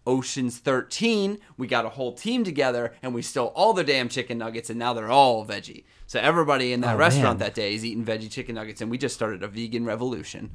Ocean's 0.07 0.57
13, 0.59 1.39
we 1.59 1.67
got 1.67 1.85
a 1.85 1.91
whole 1.91 2.15
team 2.15 2.43
together 2.43 2.95
and 3.03 3.13
we 3.15 3.21
stole 3.21 3.49
all 3.49 3.75
the 3.75 3.85
damn 3.85 4.09
chicken 4.09 4.39
nuggets 4.39 4.71
and 4.71 4.79
now 4.79 4.95
they're 4.95 5.11
all 5.11 5.45
veggie. 5.45 5.85
So 6.07 6.19
everybody 6.19 6.73
in 6.73 6.81
that 6.81 6.95
Oh, 6.95 6.99
restaurant 6.99 7.39
man. 7.39 7.47
that 7.49 7.55
day 7.55 7.75
is 7.75 7.85
eating 7.85 8.07
veggie 8.07 8.31
chicken 8.31 8.55
nuggets 8.55 8.81
and 8.81 8.91
we 8.91 8.97
just 8.97 9.15
started 9.15 9.43
a 9.43 9.49
vegan 9.49 9.85
revolution. 9.85 10.51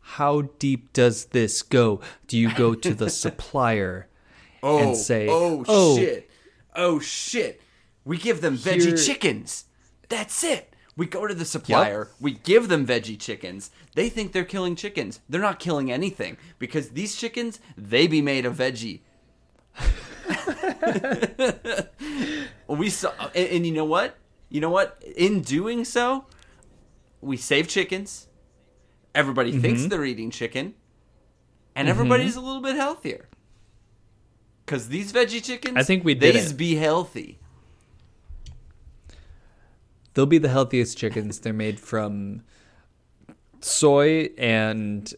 How 0.00 0.42
deep 0.58 0.92
does 0.92 1.26
this 1.26 1.62
go? 1.62 2.00
Do 2.26 2.36
you 2.36 2.52
go 2.52 2.74
to 2.74 2.94
the 2.94 3.10
supplier 3.24 4.08
Oh, 4.60 4.78
and 4.78 4.96
say, 4.96 5.28
oh, 5.30 5.64
"Oh, 5.68 5.96
shit. 5.96 6.28
Oh 6.74 6.98
shit. 6.98 7.60
We 8.04 8.16
give 8.18 8.40
them 8.40 8.58
veggie 8.58 9.06
chickens. 9.06 9.66
That's 10.08 10.42
it. 10.42 10.74
We 10.98 11.06
go 11.06 11.26
to 11.28 11.34
the 11.34 11.44
supplier, 11.44 12.08
we 12.20 12.32
give 12.32 12.66
them 12.68 12.84
veggie 12.84 13.18
chickens. 13.18 13.70
They 13.94 14.08
think 14.10 14.32
they're 14.32 14.44
killing 14.44 14.74
chickens. 14.74 15.20
They're 15.28 15.40
not 15.40 15.60
killing 15.60 15.92
anything 15.92 16.36
because 16.58 16.90
these 16.90 17.14
chickens, 17.14 17.60
they 17.76 18.08
be 18.08 18.20
made 18.20 18.44
of 18.44 18.56
veggie. 18.56 19.00
we 22.66 22.90
saw 22.90 23.12
and, 23.34 23.48
and 23.48 23.66
you 23.66 23.72
know 23.72 23.84
what? 23.84 24.16
You 24.48 24.60
know 24.60 24.70
what? 24.70 25.00
In 25.16 25.42
doing 25.42 25.84
so, 25.84 26.24
we 27.20 27.36
save 27.36 27.68
chickens. 27.68 28.26
Everybody 29.14 29.56
thinks 29.58 29.80
Mm-hmm. 29.82 29.88
they're 29.90 30.04
eating 30.04 30.30
chicken, 30.32 30.74
and 31.76 31.88
everybody's 31.88 32.34
a 32.36 32.40
little 32.40 32.60
bit 32.62 32.74
healthier. 32.76 33.28
Cause 34.66 34.88
these 34.88 35.12
veggie 35.12 35.42
chickens, 35.42 35.76
I 35.76 35.82
think 35.84 36.04
we 36.04 36.14
did 36.14 36.34
these 36.34 36.52
be 36.52 36.74
healthy. 36.74 37.38
They'll 40.18 40.26
be 40.26 40.38
the 40.38 40.48
healthiest 40.48 40.98
chickens. 40.98 41.38
They're 41.38 41.52
made 41.52 41.78
from 41.78 42.42
soy 43.60 44.30
and 44.36 45.14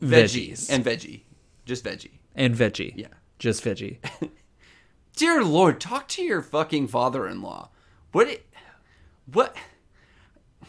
Veggie 0.00 0.52
veggies 0.52 0.70
and 0.70 0.84
veggie, 0.84 1.22
just 1.66 1.84
veggie. 1.84 2.12
and 2.36 2.54
veggie. 2.54 2.92
Yeah. 2.94 3.08
just 3.40 3.64
veggie. 3.64 3.98
Dear 5.16 5.42
Lord, 5.42 5.80
talk 5.80 6.06
to 6.10 6.22
your 6.22 6.40
fucking 6.40 6.86
father-in-law. 6.86 7.68
What? 8.12 8.28
It, 8.28 8.46
what? 9.32 9.56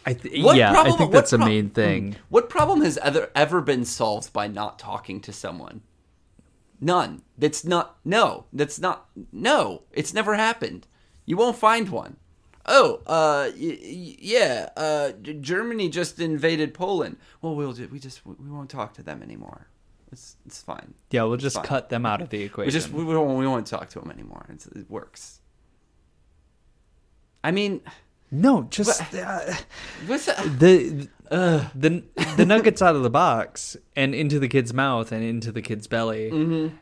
I 0.03 0.13
th- 0.13 0.43
What 0.43 0.57
yeah, 0.57 0.71
problem, 0.71 0.95
I 0.95 0.97
think 0.97 1.11
that's 1.11 1.31
a 1.31 1.37
pro- 1.37 1.45
main 1.45 1.69
thing. 1.69 2.13
Hmm. 2.13 2.19
What 2.29 2.49
problem 2.49 2.81
has 2.81 2.97
ever 2.97 3.29
ever 3.35 3.61
been 3.61 3.85
solved 3.85 4.33
by 4.33 4.47
not 4.47 4.79
talking 4.79 5.21
to 5.21 5.31
someone? 5.31 5.81
None. 6.81 7.21
That's 7.37 7.63
not. 7.63 7.97
No. 8.03 8.45
That's 8.51 8.79
not. 8.79 9.09
No. 9.31 9.83
It's 9.91 10.11
never 10.11 10.33
happened. 10.33 10.87
You 11.27 11.37
won't 11.37 11.55
find 11.55 11.89
one. 11.89 12.17
Oh, 12.67 12.95
uh, 13.05 13.51
y- 13.55 13.79
y- 13.81 14.15
yeah. 14.19 14.69
Uh, 14.75 15.11
Germany 15.11 15.87
just 15.89 16.19
invaded 16.19 16.73
Poland. 16.73 17.17
Well, 17.41 17.55
we'll 17.55 17.73
ju- 17.73 17.89
we 17.91 17.99
just 17.99 18.25
we 18.25 18.49
won't 18.49 18.69
talk 18.69 18.93
to 18.95 19.03
them 19.03 19.21
anymore. 19.21 19.67
It's 20.11 20.35
it's 20.45 20.61
fine. 20.61 20.93
Yeah, 21.11 21.23
we'll 21.23 21.37
just 21.37 21.57
fine. 21.57 21.65
cut 21.65 21.89
them 21.89 22.05
out 22.05 22.21
of 22.21 22.29
the 22.29 22.41
equation. 22.41 22.67
We 22.67 22.71
just 22.71 22.91
we 22.91 23.03
don't 23.03 23.37
we 23.37 23.47
won't 23.47 23.67
talk 23.67 23.89
to 23.89 23.99
them 23.99 24.09
anymore. 24.11 24.45
It's, 24.49 24.65
it 24.67 24.89
works. 24.89 25.41
I 27.43 27.51
mean, 27.51 27.81
no, 28.31 28.63
just 28.63 29.13
uh, 29.13 29.53
what's 30.07 30.25
that? 30.25 30.37
the 30.59 31.07
the 31.29 32.03
the 32.37 32.45
nuggets 32.45 32.81
out 32.81 32.95
of 32.95 33.03
the 33.03 33.09
box 33.11 33.77
and 33.95 34.15
into 34.15 34.39
the 34.39 34.47
kid's 34.47 34.73
mouth 34.73 35.11
and 35.11 35.23
into 35.23 35.51
the 35.51 35.61
kid's 35.61 35.85
belly. 35.87 36.31
Mm-hmm. 36.31 36.75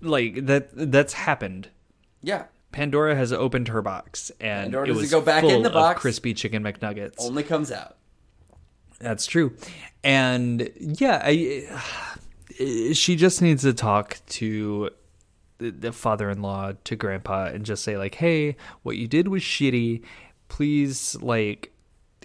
Like 0.00 0.46
that. 0.46 0.68
That's 0.72 1.14
happened. 1.14 1.70
Yeah. 2.22 2.44
Pandora 2.72 3.16
has 3.16 3.32
opened 3.32 3.68
her 3.68 3.82
box 3.82 4.30
and 4.40 4.72
Pandora 4.72 4.88
it 4.88 4.94
was 4.94 5.10
go 5.10 5.20
back 5.20 5.42
full 5.42 5.50
in 5.50 5.62
the 5.62 5.68
of 5.68 5.74
box. 5.74 6.00
crispy 6.00 6.34
chicken 6.34 6.62
McNuggets. 6.62 7.16
Only 7.18 7.42
comes 7.42 7.72
out. 7.72 7.96
That's 9.00 9.26
true. 9.26 9.56
And 10.04 10.70
yeah, 10.78 11.22
I, 11.24 11.66
she 12.92 13.16
just 13.16 13.40
needs 13.42 13.62
to 13.62 13.72
talk 13.72 14.18
to 14.28 14.90
the, 15.58 15.70
the 15.70 15.92
father-in-law, 15.92 16.72
to 16.84 16.96
grandpa 16.96 17.46
and 17.46 17.64
just 17.64 17.82
say 17.84 17.96
like, 17.96 18.16
"Hey, 18.16 18.56
what 18.82 18.96
you 18.96 19.06
did 19.08 19.28
was 19.28 19.42
shitty. 19.42 20.02
Please 20.48 21.16
like 21.20 21.72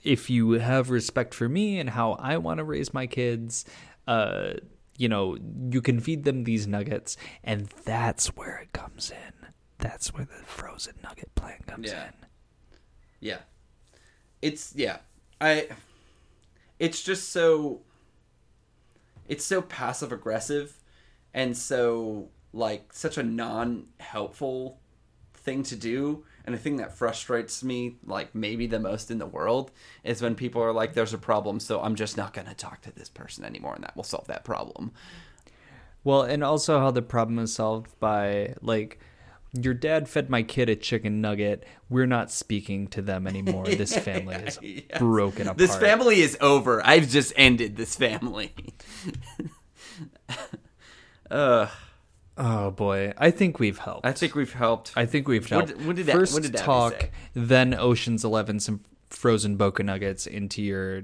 if 0.04 0.30
you 0.30 0.52
have 0.52 0.90
respect 0.90 1.34
for 1.34 1.50
me 1.50 1.80
and 1.80 1.90
how 1.90 2.14
I 2.14 2.38
want 2.38 2.60
to 2.60 2.64
raise 2.64 2.94
my 2.94 3.08
kids, 3.08 3.66
uh, 4.08 4.54
you 4.98 5.10
know, 5.10 5.38
you 5.72 5.82
can 5.82 6.00
feed 6.00 6.24
them 6.24 6.44
these 6.44 6.68
nuggets." 6.68 7.18
And 7.44 7.68
that's 7.86 8.28
where 8.36 8.58
it 8.58 8.72
comes 8.74 9.12
in. 9.12 9.43
That's 9.84 10.14
where 10.14 10.24
the 10.24 10.42
frozen 10.46 10.96
nugget 11.04 11.36
plan 11.36 11.60
comes 11.68 11.88
Yeah. 11.92 12.06
in. 12.08 12.14
Yeah. 13.20 13.40
It's 14.42 14.74
yeah. 14.76 15.00
I 15.42 15.68
it's 16.80 17.04
just 17.04 17.32
so 17.32 17.82
it's 19.28 19.44
so 19.44 19.62
passive 19.62 20.14
aggressive 20.14 20.80
and 21.34 21.56
so 21.58 22.30
like 22.54 22.94
such 22.94 23.18
a 23.18 23.24
non-helpful 23.24 24.80
thing 25.34 25.64
to 25.64 25.76
do 25.76 26.24
and 26.46 26.56
the 26.56 26.60
thing 26.60 26.78
that 26.78 26.96
frustrates 26.98 27.62
me 27.62 27.98
like 28.06 28.34
maybe 28.34 28.68
the 28.68 28.80
most 28.80 29.12
in 29.12 29.18
the 29.18 29.26
world 29.26 29.72
is 30.06 30.22
when 30.22 30.34
people 30.36 30.62
are 30.62 30.72
like 30.72 30.94
there's 30.94 31.14
a 31.14 31.18
problem 31.18 31.60
so 31.60 31.82
I'm 31.82 31.96
just 31.96 32.16
not 32.16 32.34
going 32.34 32.48
to 32.48 32.54
talk 32.54 32.82
to 32.84 32.92
this 32.92 33.10
person 33.10 33.44
anymore 33.44 33.76
and 33.76 33.84
that 33.84 33.98
will 33.98 34.04
solve 34.06 34.28
that 34.28 34.46
problem. 34.46 34.94
Well, 36.06 36.22
and 36.24 36.42
also 36.44 36.80
how 36.80 36.92
the 36.92 37.02
problem 37.02 37.40
is 37.40 37.54
solved 37.54 37.98
by 38.00 38.56
like 38.62 39.00
your 39.62 39.74
dad 39.74 40.10
fed 40.10 40.30
my 40.30 40.42
kid 40.44 40.70
a 40.70 40.76
chicken 40.76 41.22
nugget. 41.22 41.64
We're 41.90 42.08
not 42.08 42.32
speaking 42.32 42.88
to 42.88 43.02
them 43.02 43.28
anymore. 43.28 43.66
This 43.66 43.96
family 43.98 44.36
is 44.36 44.60
Yes. 44.62 44.98
broken 45.00 45.44
apart. 45.44 45.58
This 45.58 45.76
family 45.78 46.22
is 46.22 46.38
over. 46.42 46.86
I've 46.86 47.08
just 47.10 47.34
ended 47.36 47.76
this 47.78 47.96
family. 47.96 48.54
Ugh. 51.32 51.70
Oh 52.36 52.72
boy, 52.72 53.14
I 53.18 53.30
think 53.30 53.60
we've 53.60 53.78
helped. 53.78 54.06
I 54.08 54.12
think 54.12 54.34
we've 54.34 54.54
helped. 54.54 54.92
I 54.96 55.06
think 55.06 55.28
we've 55.28 55.48
helped. 55.48 55.76
what 55.78 55.96
did 55.96 56.08
that- 56.08 56.14
First 56.16 56.34
what 56.34 56.42
did 56.42 56.56
talk, 56.56 56.94
say? 56.94 57.10
then 57.36 57.76
Ocean's 57.76 58.24
Eleven 58.26 58.60
some 58.60 58.82
frozen 59.12 59.56
Boca 59.56 59.84
Nuggets 59.84 60.26
into 60.26 60.64
your 60.64 61.04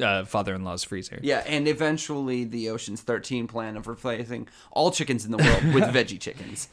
uh, 0.00 0.24
father-in-law's 0.24 0.84
freezer. 0.84 1.18
Yeah, 1.22 1.42
and 1.44 1.66
eventually 1.66 2.44
the 2.44 2.68
Ocean's 2.70 3.00
13 3.00 3.48
plan 3.48 3.76
of 3.76 3.88
replacing 3.88 4.46
all 4.70 4.92
chickens 4.92 5.24
in 5.24 5.32
the 5.32 5.38
world 5.38 5.74
with 5.74 5.82
veggie 5.94 6.20
chickens. 6.20 6.68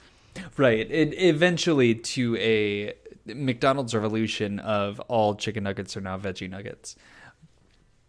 Right. 0.58 0.90
It 0.92 1.14
eventually 1.22 1.96
to 1.96 2.36
a 2.38 2.94
McDonald's 3.26 3.94
revolution 3.94 4.60
of 4.60 5.00
all 5.02 5.36
chicken 5.36 5.64
nuggets 5.64 5.96
are 5.96 6.02
now 6.02 6.18
veggie 6.18 6.50
nuggets. 6.50 6.96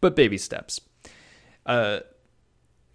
But 0.01 0.16
baby 0.16 0.39
steps. 0.39 0.81
Uh, 1.66 2.01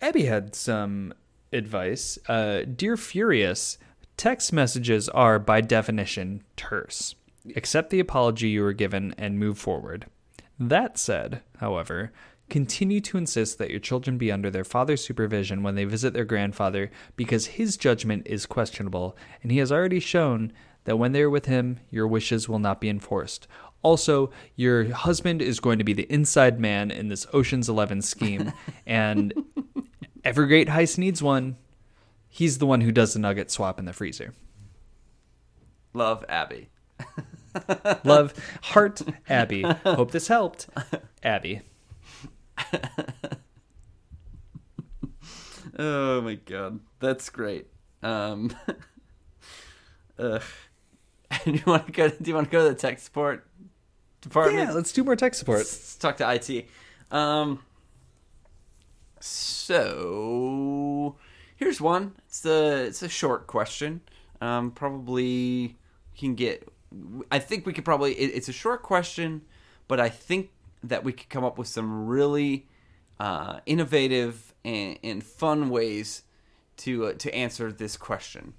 Abby 0.01 0.25
had 0.25 0.55
some 0.55 1.13
advice. 1.53 2.17
Uh, 2.27 2.61
Dear 2.63 2.97
Furious, 2.97 3.77
text 4.17 4.51
messages 4.51 5.07
are 5.09 5.39
by 5.39 5.61
definition 5.61 6.43
terse. 6.57 7.15
Accept 7.55 7.91
the 7.91 7.99
apology 7.99 8.49
you 8.49 8.63
were 8.63 8.73
given 8.73 9.13
and 9.17 9.39
move 9.39 9.57
forward. 9.57 10.07
That 10.59 10.97
said, 10.97 11.41
however, 11.59 12.11
continue 12.49 13.01
to 13.01 13.17
insist 13.17 13.57
that 13.57 13.71
your 13.71 13.79
children 13.79 14.17
be 14.17 14.31
under 14.31 14.49
their 14.49 14.63
father's 14.63 15.03
supervision 15.03 15.63
when 15.63 15.75
they 15.75 15.85
visit 15.85 16.13
their 16.13 16.25
grandfather 16.25 16.91
because 17.15 17.47
his 17.47 17.77
judgment 17.77 18.27
is 18.27 18.45
questionable, 18.45 19.17
and 19.41 19.51
he 19.51 19.57
has 19.59 19.71
already 19.71 19.99
shown 19.99 20.51
that 20.85 20.97
when 20.97 21.11
they 21.11 21.21
are 21.21 21.29
with 21.29 21.45
him, 21.45 21.79
your 21.89 22.07
wishes 22.07 22.47
will 22.47 22.59
not 22.59 22.79
be 22.79 22.89
enforced. 22.89 23.47
Also, 23.81 24.31
your 24.55 24.91
husband 24.93 25.41
is 25.41 25.59
going 25.59 25.77
to 25.77 25.83
be 25.83 25.93
the 25.93 26.11
inside 26.11 26.59
man 26.59 26.89
in 26.89 27.07
this 27.07 27.27
Ocean's 27.33 27.69
Eleven 27.69 28.01
scheme, 28.01 28.51
and 28.85 29.33
every 30.23 30.47
great 30.47 30.69
heist 30.69 30.97
needs 30.97 31.21
one. 31.21 31.57
He's 32.27 32.57
the 32.57 32.65
one 32.65 32.81
who 32.81 32.91
does 32.91 33.13
the 33.13 33.19
nugget 33.19 33.49
swap 33.51 33.79
in 33.79 33.85
the 33.85 33.93
freezer. 33.93 34.33
Love 35.93 36.25
Abby. 36.27 36.69
Love, 38.03 38.33
heart, 38.61 39.01
Abby. 39.29 39.61
Hope 39.61 40.11
this 40.11 40.27
helped. 40.27 40.67
Abby. 41.23 41.61
Oh 45.77 46.21
my 46.21 46.35
god. 46.35 46.79
That's 46.99 47.29
great. 47.29 47.67
Um, 48.01 48.55
ugh. 50.19 50.41
do 51.43 51.51
you 51.51 51.63
want 51.65 51.87
to 51.87 51.91
go? 51.91 52.09
Do 52.09 52.17
you 52.23 52.35
want 52.35 52.47
to 52.47 52.51
go 52.51 52.63
to 52.67 52.73
the 52.73 52.79
tech 52.79 52.99
support 52.99 53.45
department? 54.21 54.69
Yeah, 54.69 54.73
let's 54.73 54.91
do 54.91 55.03
more 55.03 55.15
tech 55.15 55.33
support. 55.33 55.59
Let's 55.59 55.95
talk 55.95 56.17
to 56.17 56.33
IT. 56.33 56.67
Um, 57.11 57.61
so 59.19 61.17
here's 61.55 61.81
one. 61.81 62.15
It's 62.27 62.45
a 62.45 62.85
it's 62.85 63.01
a 63.01 63.09
short 63.09 63.47
question. 63.47 64.01
Um, 64.39 64.71
probably 64.71 65.77
can 66.17 66.35
get. 66.35 66.69
I 67.31 67.39
think 67.39 67.65
we 67.65 67.73
could 67.73 67.85
probably. 67.85 68.13
It, 68.13 68.31
it's 68.35 68.47
a 68.47 68.53
short 68.53 68.83
question, 68.83 69.41
but 69.87 69.99
I 69.99 70.09
think 70.09 70.51
that 70.89 71.03
we 71.03 71.11
could 71.13 71.29
come 71.29 71.43
up 71.43 71.57
with 71.57 71.67
some 71.67 72.05
really 72.07 72.67
uh, 73.19 73.59
innovative 73.65 74.53
and, 74.63 74.97
and 75.03 75.23
fun 75.23 75.69
ways 75.69 76.23
to 76.77 77.05
uh, 77.07 77.13
to 77.13 77.33
answer 77.33 77.71
this 77.71 77.97
question. 77.97 78.53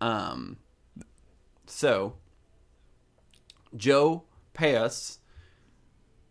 Um. 0.00 0.58
So, 1.66 2.14
Joe 3.76 4.24
Payos, 4.54 5.18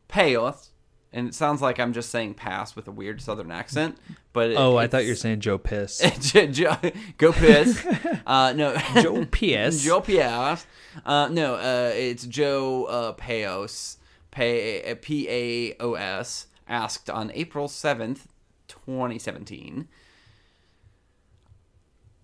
Payos, 0.10 0.70
and 1.14 1.28
it 1.28 1.34
sounds 1.34 1.62
like 1.62 1.80
I'm 1.80 1.94
just 1.94 2.10
saying 2.10 2.36
pass 2.36 2.76
with 2.76 2.88
a 2.88 2.92
weird 2.92 3.22
southern 3.22 3.50
accent, 3.52 3.98
but 4.34 4.52
it- 4.52 4.58
Oh, 4.58 4.78
I 4.78 4.88
thought 4.88 5.04
you 5.06 5.12
were 5.12 5.16
saying 5.16 5.39
Joe 5.39 5.58
Piss. 5.58 6.00
Joe, 6.52 6.78
go 7.18 7.32
piss. 7.32 7.84
Uh, 8.28 8.54
no, 8.54 8.78
Joe 9.02 9.26
Piss. 9.26 9.84
Joe 9.84 10.00
Pias. 10.02 10.66
Uh, 11.06 11.28
no, 11.32 11.56
uh, 11.56 11.92
it's 11.96 12.26
Joe 12.26 12.86
uh, 12.86 13.14
Payos. 13.14 13.98
Pay 14.32 14.96
P 15.02 15.28
A 15.30 15.76
O 15.80 15.94
S. 15.94 16.48
Asked 16.68 17.10
on 17.10 17.32
April 17.34 17.68
seventh, 17.68 18.28
twenty 18.68 19.20
seventeen. 19.20 19.88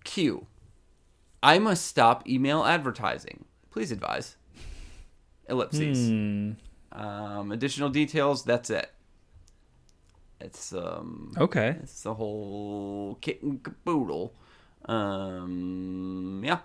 Q. 0.04 0.46
I 1.42 1.58
must 1.58 1.84
stop 1.84 2.26
email 2.26 2.64
advertising. 2.64 3.44
Please 3.70 3.92
advise. 3.92 4.36
Ellipses. 5.48 6.08
Hmm. 6.08 6.52
Um, 6.92 7.52
additional 7.52 7.90
details. 7.90 8.42
That's 8.42 8.70
it. 8.70 8.90
It's 10.40 10.72
um. 10.72 11.34
Okay. 11.36 11.76
It's 11.82 12.02
the 12.02 12.14
whole 12.14 13.18
kit 13.20 13.42
and 13.42 13.62
caboodle. 13.62 14.34
Um, 14.86 16.42
yeah. 16.44 16.60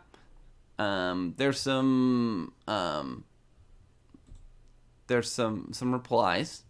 Um, 0.80 1.34
there's 1.38 1.60
some 1.60 2.54
um, 2.68 3.26
there's 5.14 5.32
some 5.32 5.68
some 5.74 5.91
replies, 5.93 6.64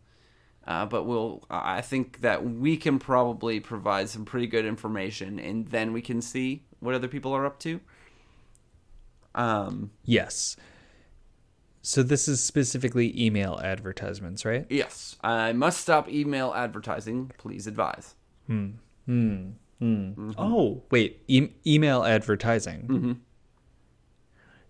uh, 0.68 0.86
but 0.86 1.04
we'll. 1.06 1.44
I 1.50 1.80
think 1.82 2.20
that 2.22 2.44
we 2.46 2.76
can 2.76 3.00
probably 3.00 3.62
provide 3.62 4.10
some 4.10 4.26
pretty 4.26 4.48
good 4.48 4.66
information, 4.66 5.40
and 5.40 5.66
then 5.70 5.94
we 5.94 6.02
can 6.02 6.22
see 6.22 6.66
what 6.82 6.94
other 6.94 7.08
people 7.08 7.32
are 7.34 7.46
up 7.46 7.58
to. 7.60 7.80
Um, 9.34 9.92
Yes. 10.04 10.58
So 11.86 12.02
this 12.04 12.28
is 12.30 12.42
specifically 12.42 13.12
email 13.22 13.60
advertisements, 13.64 14.46
right? 14.46 14.66
yes, 14.70 15.18
I 15.22 15.52
must 15.54 15.82
stop 15.82 16.08
email 16.10 16.54
advertising. 16.56 17.32
Please 17.38 17.68
advise. 17.68 18.16
Hmm. 18.48 18.70
Hmm. 19.06 19.52
Oh, 20.38 20.84
wait, 20.92 21.22
e- 21.28 21.50
email 21.68 22.04
advertising. 22.06 23.20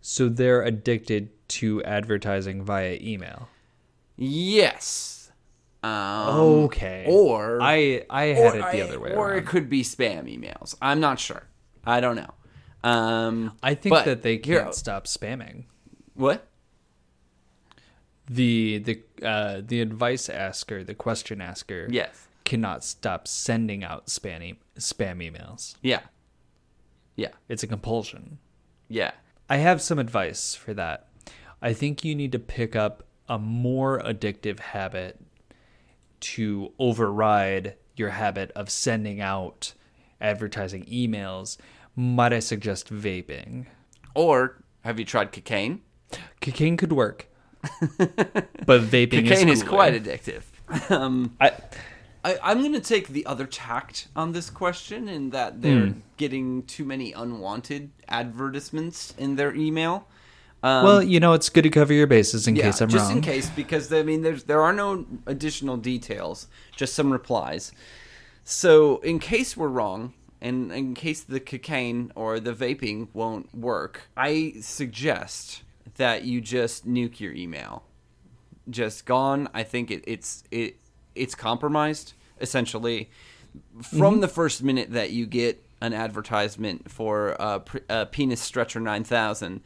So 0.01 0.28
they're 0.28 0.63
addicted 0.63 1.30
to 1.49 1.84
advertising 1.84 2.63
via 2.65 2.97
email. 2.99 3.47
Yes. 4.16 5.32
Um, 5.82 5.89
Okay. 6.66 7.05
Or 7.09 7.61
I 7.61 8.05
I 8.09 8.26
had 8.28 8.55
it 8.55 8.72
the 8.72 8.82
other 8.82 8.99
way 8.99 9.11
or 9.14 9.30
around. 9.32 9.39
it 9.39 9.45
could 9.47 9.70
be 9.70 9.84
spam 9.84 10.24
emails. 10.26 10.76
I'm 10.82 10.99
not 10.99 11.20
sure. 11.20 11.43
I 11.86 11.99
don't 11.99 12.16
know. 12.16 12.34
Um, 12.84 13.57
I 13.61 13.76
think 13.76 13.95
that 14.05 14.22
they 14.24 14.38
can't 14.38 14.74
stop 14.76 15.05
spamming. 15.05 15.66
What? 16.16 16.47
The 18.30 18.80
the 18.80 19.01
uh, 19.28 19.61
the 19.66 19.82
advice 19.82 20.30
asker, 20.30 20.84
the 20.84 20.93
question 20.95 21.41
asker, 21.41 21.88
Yes. 21.89 22.28
cannot 22.45 22.84
stop 22.86 23.28
sending 23.28 23.84
out 23.84 24.07
spam 24.07 24.41
e- 24.41 24.59
spam 24.78 25.18
emails. 25.22 25.76
Yeah. 25.82 26.01
Yeah. 27.18 27.30
It's 27.49 27.64
a 27.64 27.68
compulsion. 27.68 28.38
Yeah. 28.88 29.11
I 29.49 29.57
have 29.57 29.82
some 29.82 29.99
advice 29.99 30.55
for 30.55 30.74
that. 30.74 31.09
I 31.61 31.74
think 31.74 32.05
you 32.05 32.16
need 32.16 32.32
to 32.32 32.39
pick 32.39 32.76
up 32.76 33.03
a 33.30 33.39
more 33.39 33.99
addictive 33.99 34.59
habit 34.59 35.19
to 36.19 36.71
override 36.80 37.76
your 37.95 38.09
habit 38.09 38.51
of 38.55 38.69
sending 38.69 39.21
out 39.21 39.74
advertising 40.21 40.86
emails. 40.86 41.57
Might 41.95 42.34
I 42.34 42.39
suggest 42.39 42.91
vaping? 42.93 43.65
Or 44.15 44.61
have 44.82 44.99
you 44.99 45.05
tried 45.05 45.32
cocaine? 45.32 45.82
Cocaine 46.41 46.78
could 46.78 46.91
work, 46.93 47.28
but 47.97 48.82
vaping 48.84 49.28
Cocaine 49.28 49.49
is, 49.49 49.61
is 49.61 49.63
quite 49.67 49.93
addictive. 49.93 50.43
Um, 50.89 51.36
I, 51.41 51.51
I, 52.24 52.38
I'm 52.41 52.61
going 52.61 52.74
to 52.74 52.80
take 52.80 53.09
the 53.09 53.26
other 53.28 53.45
tact 53.45 54.07
on 54.15 54.32
this 54.32 54.49
question 54.49 55.07
in 55.09 55.30
that 55.32 55.61
they're 55.61 55.88
Hmm. 55.88 55.99
getting 56.17 56.63
too 56.63 56.86
many 56.86 57.11
unwanted 57.13 57.91
advertisements 58.07 59.13
in 59.17 59.36
their 59.36 59.53
email. 59.53 60.07
Um, 60.64 60.86
well, 60.86 61.03
you 61.03 61.20
know, 61.20 61.34
it's 61.34 61.49
good 61.49 61.64
to 61.64 61.70
cover 61.70 61.91
your 61.91 62.07
bases 62.07 62.47
in 62.47 62.55
yeah, 62.55 62.64
case 62.64 62.82
I'm 62.82 62.88
just 62.88 63.09
wrong. 63.09 63.22
Just 63.22 63.28
in 63.28 63.34
case, 63.34 63.49
because 63.49 63.91
I 63.91 64.01
mean, 64.01 64.22
there's 64.22 64.45
there 64.45 64.61
are 64.61 64.72
no 64.72 65.05
additional 65.26 65.76
details, 65.76 66.47
just 66.76 66.93
some 66.93 67.11
replies. 67.11 67.74
So, 68.45 68.97
in 68.99 69.20
case 69.20 69.57
we're 69.57 69.68
wrong, 69.68 70.14
and 70.41 70.72
in 70.72 70.93
case 70.93 71.22
the 71.22 71.41
cocaine 71.41 72.14
or 72.16 72.39
the 72.39 72.53
vaping 72.53 73.09
won't 73.14 73.53
work, 73.53 74.03
I 74.16 74.55
suggest 74.61 75.64
that 75.97 76.24
you 76.24 76.39
just 76.39 76.88
nuke 76.88 77.20
your 77.20 77.34
email. 77.34 77.84
Just 78.70 79.05
gone. 79.05 79.49
I 79.53 79.64
think 79.64 79.91
it, 79.91 80.03
it's 80.07 80.45
it 80.49 80.78
it's 81.14 81.36
compromised 81.36 82.14
essentially 82.39 83.09
from 83.82 84.22
the 84.22 84.28
first 84.28 84.64
minute 84.64 84.91
that 84.91 85.11
you 85.11 85.26
get 85.26 85.64
an 85.82 85.93
advertisement 85.93 86.89
for 86.89 87.32
a, 87.39 87.61
uh, 87.89 88.05
penis 88.05 88.41
stretcher 88.41 88.80
9000 88.80 89.61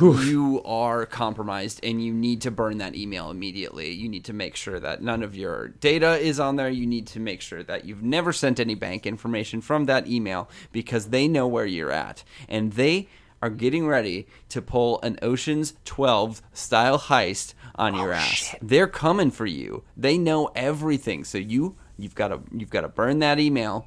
you 0.00 0.62
are 0.64 1.06
compromised 1.06 1.80
and 1.82 2.02
you 2.02 2.12
need 2.12 2.42
to 2.42 2.50
burn 2.50 2.78
that 2.78 2.94
email 2.94 3.30
immediately. 3.30 3.90
You 3.90 4.08
need 4.08 4.24
to 4.24 4.32
make 4.32 4.56
sure 4.56 4.80
that 4.80 5.02
none 5.02 5.22
of 5.22 5.36
your 5.36 5.68
data 5.68 6.18
is 6.18 6.40
on 6.40 6.56
there. 6.56 6.70
You 6.70 6.86
need 6.86 7.06
to 7.08 7.20
make 7.20 7.40
sure 7.40 7.62
that 7.62 7.84
you've 7.84 8.02
never 8.02 8.32
sent 8.32 8.58
any 8.58 8.74
bank 8.74 9.06
information 9.06 9.60
from 9.60 9.84
that 9.86 10.08
email 10.08 10.48
because 10.72 11.08
they 11.08 11.28
know 11.28 11.46
where 11.46 11.66
you're 11.66 11.92
at. 11.92 12.24
And 12.48 12.72
they 12.72 13.08
are 13.42 13.50
getting 13.50 13.86
ready 13.86 14.26
to 14.48 14.62
pull 14.62 15.00
an 15.02 15.18
oceans 15.20 15.74
12 15.84 16.42
style 16.52 16.98
heist 16.98 17.54
on 17.74 17.94
your 17.94 18.12
oh, 18.12 18.16
ass. 18.16 18.54
they're 18.62 18.86
coming 18.86 19.30
for 19.30 19.46
you. 19.46 19.82
They 19.96 20.16
know 20.16 20.50
everything. 20.54 21.24
So 21.24 21.38
you 21.38 21.76
you've 21.98 22.14
got 22.14 22.28
to 22.28 22.40
you've 22.52 22.70
got 22.70 22.82
to 22.82 22.88
burn 22.88 23.18
that 23.18 23.40
email. 23.40 23.86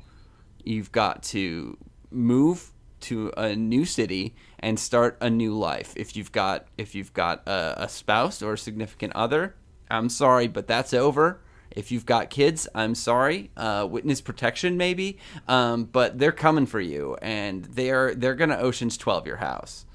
You've 0.64 0.92
got 0.92 1.24
to 1.24 1.78
move 2.12 2.72
to 3.02 3.32
a 3.38 3.56
new 3.56 3.86
city 3.86 4.36
and 4.60 4.80
start 4.80 5.18
a 5.22 5.30
new 5.30 5.58
life 5.58 5.94
if 5.96 6.16
you've 6.16 6.32
got 6.32 6.68
if 6.78 6.96
you've 6.96 7.14
got 7.14 7.48
a, 7.48 7.84
a 7.84 7.90
spouse 7.90 8.42
or 8.42 8.54
a 8.54 8.58
significant 8.58 9.14
other 9.16 9.56
i'm 9.90 10.10
sorry 10.10 10.48
but 10.48 10.68
that's 10.68 10.94
over 10.94 11.42
if 11.72 11.92
you've 11.92 12.06
got 12.06 12.30
kids 12.30 12.68
i'm 12.74 12.96
sorry 12.96 13.52
uh, 13.58 13.86
witness 13.90 14.22
protection 14.22 14.78
maybe 14.78 15.18
um, 15.48 15.84
but 15.84 16.18
they're 16.18 16.32
coming 16.32 16.66
for 16.66 16.80
you 16.80 17.18
and 17.22 17.66
they're 17.66 18.16
they're 18.16 18.36
gonna 18.36 18.58
oceans 18.58 18.98
12 18.98 19.28
your 19.28 19.38
house 19.38 19.86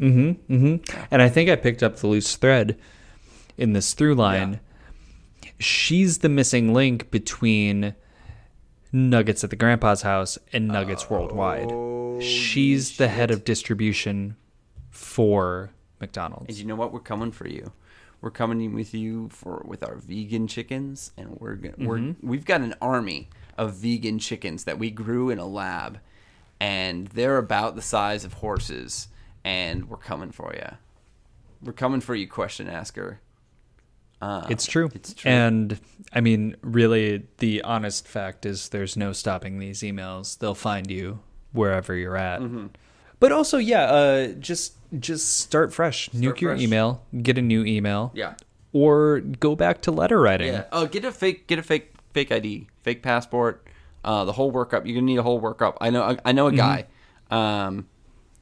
Mm-hmm. 0.00 0.54
Mm-hmm. 0.54 1.04
And 1.10 1.22
I 1.22 1.28
think 1.28 1.50
I 1.50 1.56
picked 1.56 1.82
up 1.82 1.96
the 1.96 2.06
loose 2.06 2.36
thread 2.36 2.78
in 3.56 3.72
this 3.72 3.94
through 3.94 4.14
line. 4.14 4.60
She's 5.58 6.18
the 6.18 6.28
missing 6.28 6.74
link 6.74 7.10
between 7.10 7.94
Nuggets 8.92 9.44
at 9.44 9.50
the 9.50 9.56
Grandpa's 9.56 10.02
house 10.02 10.38
and 10.52 10.68
Nuggets 10.68 11.06
oh, 11.08 11.14
Worldwide. 11.14 12.22
She's 12.22 12.96
the 12.96 13.08
head 13.08 13.30
of 13.30 13.44
distribution 13.44 14.36
for 14.90 15.70
McDonald's. 16.00 16.48
and 16.48 16.58
you 16.58 16.64
know 16.64 16.74
what? 16.76 16.92
We're 16.92 17.00
coming 17.00 17.32
for 17.32 17.48
you. 17.48 17.72
We're 18.20 18.30
coming 18.30 18.60
in 18.60 18.74
with 18.74 18.94
you 18.94 19.28
for 19.28 19.62
with 19.66 19.82
our 19.82 19.96
vegan 19.96 20.46
chickens 20.46 21.12
and 21.16 21.36
we're 21.38 21.54
gonna 21.54 21.74
we're 21.78 21.98
mm-hmm. 21.98 22.26
we've 22.26 22.44
got 22.44 22.60
an 22.62 22.74
army 22.80 23.28
of 23.58 23.74
vegan 23.74 24.18
chickens 24.18 24.64
that 24.64 24.78
we 24.78 24.90
grew 24.90 25.30
in 25.30 25.38
a 25.38 25.46
lab 25.46 26.00
and 26.58 27.08
they're 27.08 27.38
about 27.38 27.76
the 27.76 27.82
size 27.82 28.24
of 28.24 28.34
horses 28.34 29.08
and 29.44 29.88
we're 29.88 29.96
coming 29.96 30.32
for 30.32 30.54
you 30.54 30.76
we're 31.62 31.72
coming 31.72 32.00
for 32.00 32.14
you 32.14 32.26
question 32.26 32.68
asker 32.68 33.20
uh, 34.22 34.46
It's 34.50 34.66
true. 34.66 34.90
it's 34.94 35.12
true 35.14 35.30
And 35.30 35.78
I 36.12 36.20
mean, 36.20 36.56
really, 36.62 37.26
the 37.38 37.62
honest 37.62 38.06
fact 38.08 38.46
is 38.46 38.68
there's 38.70 38.96
no 38.96 39.12
stopping 39.12 39.58
these 39.58 39.80
emails. 39.80 40.38
They'll 40.38 40.54
find 40.54 40.90
you 40.90 41.20
wherever 41.52 41.94
you're 41.94 42.16
at. 42.16 42.40
Mm-hmm. 42.40 42.66
But 43.20 43.32
also, 43.32 43.58
yeah, 43.58 43.84
uh, 43.84 44.26
just 44.32 44.74
just 45.00 45.38
start 45.40 45.72
fresh. 45.72 46.08
Nuke 46.10 46.40
your 46.40 46.54
email. 46.56 47.02
Get 47.22 47.38
a 47.38 47.42
new 47.42 47.64
email. 47.64 48.12
yeah 48.14 48.34
Or 48.72 49.20
go 49.20 49.56
back 49.56 49.80
to 49.82 49.90
letter 49.90 50.20
writing. 50.20 50.52
yeah 50.52 50.64
oh 50.72 50.86
get 50.86 51.04
a 51.04 51.12
fake 51.12 51.46
get 51.46 51.58
a 51.58 51.62
fake 51.62 51.92
fake 52.12 52.30
id 52.30 52.66
fake 52.82 53.02
passport 53.02 53.66
uh, 54.04 54.24
the 54.24 54.32
whole 54.32 54.52
workup 54.52 54.86
you're 54.86 54.94
gonna 54.94 55.00
need 55.02 55.18
a 55.18 55.22
whole 55.22 55.40
workup 55.40 55.76
i 55.80 55.90
know 55.90 56.02
i, 56.02 56.16
I 56.24 56.32
know 56.32 56.46
a 56.46 56.52
guy 56.52 56.86
Um, 57.30 57.88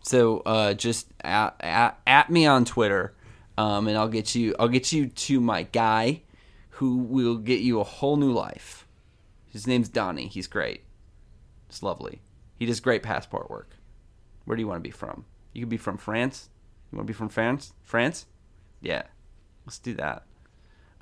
so 0.03 0.41
uh, 0.45 0.75
just 0.75 1.07
at, 1.23 1.57
at, 1.61 1.99
at 2.07 2.29
me 2.31 2.45
on 2.47 2.65
Twitter, 2.67 3.14
um, 3.57 3.89
and 3.89 3.97
I'll 3.97 4.09
get 4.09 4.35
you. 4.35 4.55
I'll 4.59 4.69
get 4.69 4.93
you 4.93 5.07
to 5.09 5.41
my 5.41 5.65
guy, 5.65 6.23
who 6.71 6.99
will 6.99 7.37
get 7.37 7.61
you 7.61 7.81
a 7.81 7.85
whole 7.85 8.17
new 8.17 8.33
life. 8.33 8.87
His 9.47 9.67
name's 9.67 9.89
Donnie. 9.89 10.29
He's 10.29 10.47
great. 10.47 10.83
It's 11.69 11.83
lovely. 11.83 12.21
He 12.59 12.67
does 12.67 12.81
great 12.81 13.03
passport 13.03 13.51
work. 13.51 13.77
Where 14.45 14.57
do 14.57 14.61
you 14.61 14.69
want 14.69 14.83
to 14.83 14.89
be 14.89 14.91
from? 14.91 15.25
You 15.53 15.63
could 15.63 15.69
be 15.69 15.77
from 15.77 15.97
France. 15.97 16.49
You 16.91 16.99
want 16.99 17.07
to 17.07 17.13
be 17.13 17.17
from 17.17 17.29
France? 17.29 17.73
France? 17.83 18.27
Yeah. 18.81 19.05
Let's 19.65 19.79
do 19.79 19.95
that. 19.95 20.25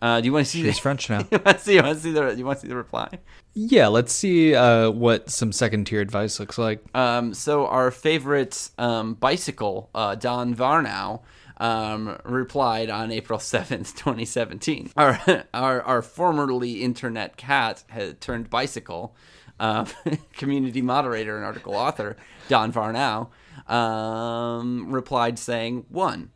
Uh, 0.01 0.21
do 0.21 0.27
you 0.27 0.33
want 0.33 0.45
to 0.45 0.51
see 0.51 0.63
She's 0.63 0.75
the, 0.75 0.81
French 0.81 1.09
now. 1.09 1.19
you 1.31 1.39
want 1.45 1.59
to 1.59 1.59
see? 1.59 1.75
You 1.77 1.83
want 1.83 1.97
to 1.97 2.03
see 2.03 2.11
the? 2.11 2.35
You 2.35 2.45
want 2.45 2.59
to 2.59 2.63
see 2.63 2.69
the 2.69 2.77
reply? 2.77 3.09
Yeah, 3.55 3.87
let's 3.87 4.13
see 4.13 4.55
uh, 4.55 4.91
what 4.91 5.31
some 5.31 5.53
second 5.53 5.85
tier 5.87 6.01
advice 6.01 6.41
looks 6.41 6.59
like. 6.59 6.83
Um, 6.93 7.35
so 7.35 7.67
our 7.67 7.93
favorite 7.93 8.71
um, 8.79 9.15
bicycle, 9.15 9.91
uh, 9.95 10.17
Don 10.17 10.57
Varnow, 10.57 11.21
um, 11.63 12.19
replied 12.25 12.91
on 12.91 13.13
April 13.13 13.39
seventh, 13.55 13.97
twenty 13.97 14.25
seventeen. 14.25 14.91
Our, 14.97 15.47
our 15.55 15.83
our 15.83 16.03
formerly 16.03 16.83
internet 16.83 17.37
cat 17.37 17.85
had 17.89 18.21
turned 18.21 18.51
bicycle. 18.51 19.15
Uh, 19.61 19.85
community 20.33 20.83
moderator 20.83 21.37
and 21.37 21.45
article 21.45 21.75
author 21.75 22.17
Don 22.49 22.73
Varnow 22.73 23.29
um, 23.73 24.91
replied 24.91 25.39
saying, 25.39 25.87
"One, 25.89 26.31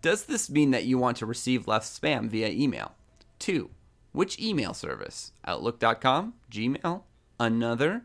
does 0.00 0.24
this 0.24 0.50
mean 0.50 0.72
that 0.72 0.84
you 0.84 0.98
want 0.98 1.18
to 1.18 1.26
receive 1.26 1.68
less 1.68 1.96
spam 1.96 2.28
via 2.28 2.48
email? 2.48 2.92
Two, 3.38 3.70
which 4.12 4.40
email 4.40 4.74
service? 4.74 5.32
Outlook.com, 5.44 6.34
Gmail, 6.50 7.02
another? 7.38 8.02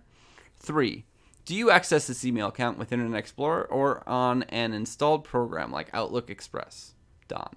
Three, 0.58 1.06
do 1.52 1.58
you 1.58 1.70
access 1.70 2.08
this 2.08 2.24
email 2.24 2.48
account 2.48 2.78
with 2.78 2.94
Internet 2.94 3.20
Explorer 3.20 3.66
or 3.66 4.08
on 4.08 4.44
an 4.44 4.74
installed 4.74 5.26
program 5.26 5.70
like 5.70 5.90
Outlook 5.92 6.30
Express? 6.30 6.94
Don. 7.28 7.54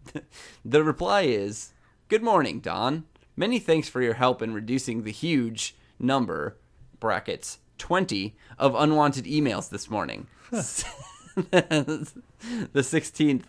the 0.66 0.84
reply 0.84 1.22
is 1.22 1.72
Good 2.08 2.22
morning, 2.22 2.60
Don. 2.60 3.04
Many 3.34 3.58
thanks 3.58 3.88
for 3.88 4.02
your 4.02 4.12
help 4.12 4.42
in 4.42 4.52
reducing 4.52 5.04
the 5.04 5.12
huge 5.12 5.74
number, 5.98 6.58
brackets, 7.00 7.60
20, 7.78 8.36
of 8.58 8.74
unwanted 8.74 9.24
emails 9.24 9.70
this 9.70 9.88
morning. 9.88 10.26
the 10.50 10.84
16th 12.74 13.44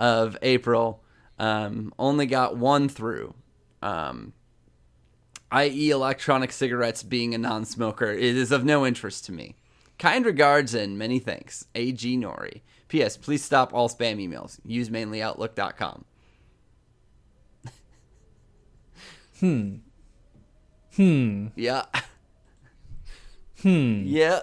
of 0.00 0.36
April 0.42 1.04
um, 1.38 1.94
only 2.00 2.26
got 2.26 2.56
one 2.56 2.88
through. 2.88 3.32
Um, 3.80 4.32
i.e., 5.52 5.90
electronic 5.90 6.52
cigarettes 6.52 7.02
being 7.02 7.34
a 7.34 7.38
non 7.38 7.64
smoker, 7.64 8.10
it 8.10 8.22
is 8.36 8.52
of 8.52 8.64
no 8.64 8.86
interest 8.86 9.24
to 9.26 9.32
me. 9.32 9.56
Kind 9.98 10.24
regards 10.24 10.74
and 10.74 10.98
many 10.98 11.18
thanks. 11.18 11.66
A.G. 11.74 12.16
Nori. 12.16 12.60
P.S. 12.88 13.16
Please 13.16 13.44
stop 13.44 13.72
all 13.74 13.88
spam 13.88 14.16
emails. 14.18 14.58
Use 14.64 14.90
mainly 14.90 15.22
Outlook.com. 15.22 16.04
Hmm. 19.40 19.74
Hmm. 20.96 21.46
Yeah. 21.56 21.84
Hmm. 23.62 24.02
Yeah. 24.06 24.40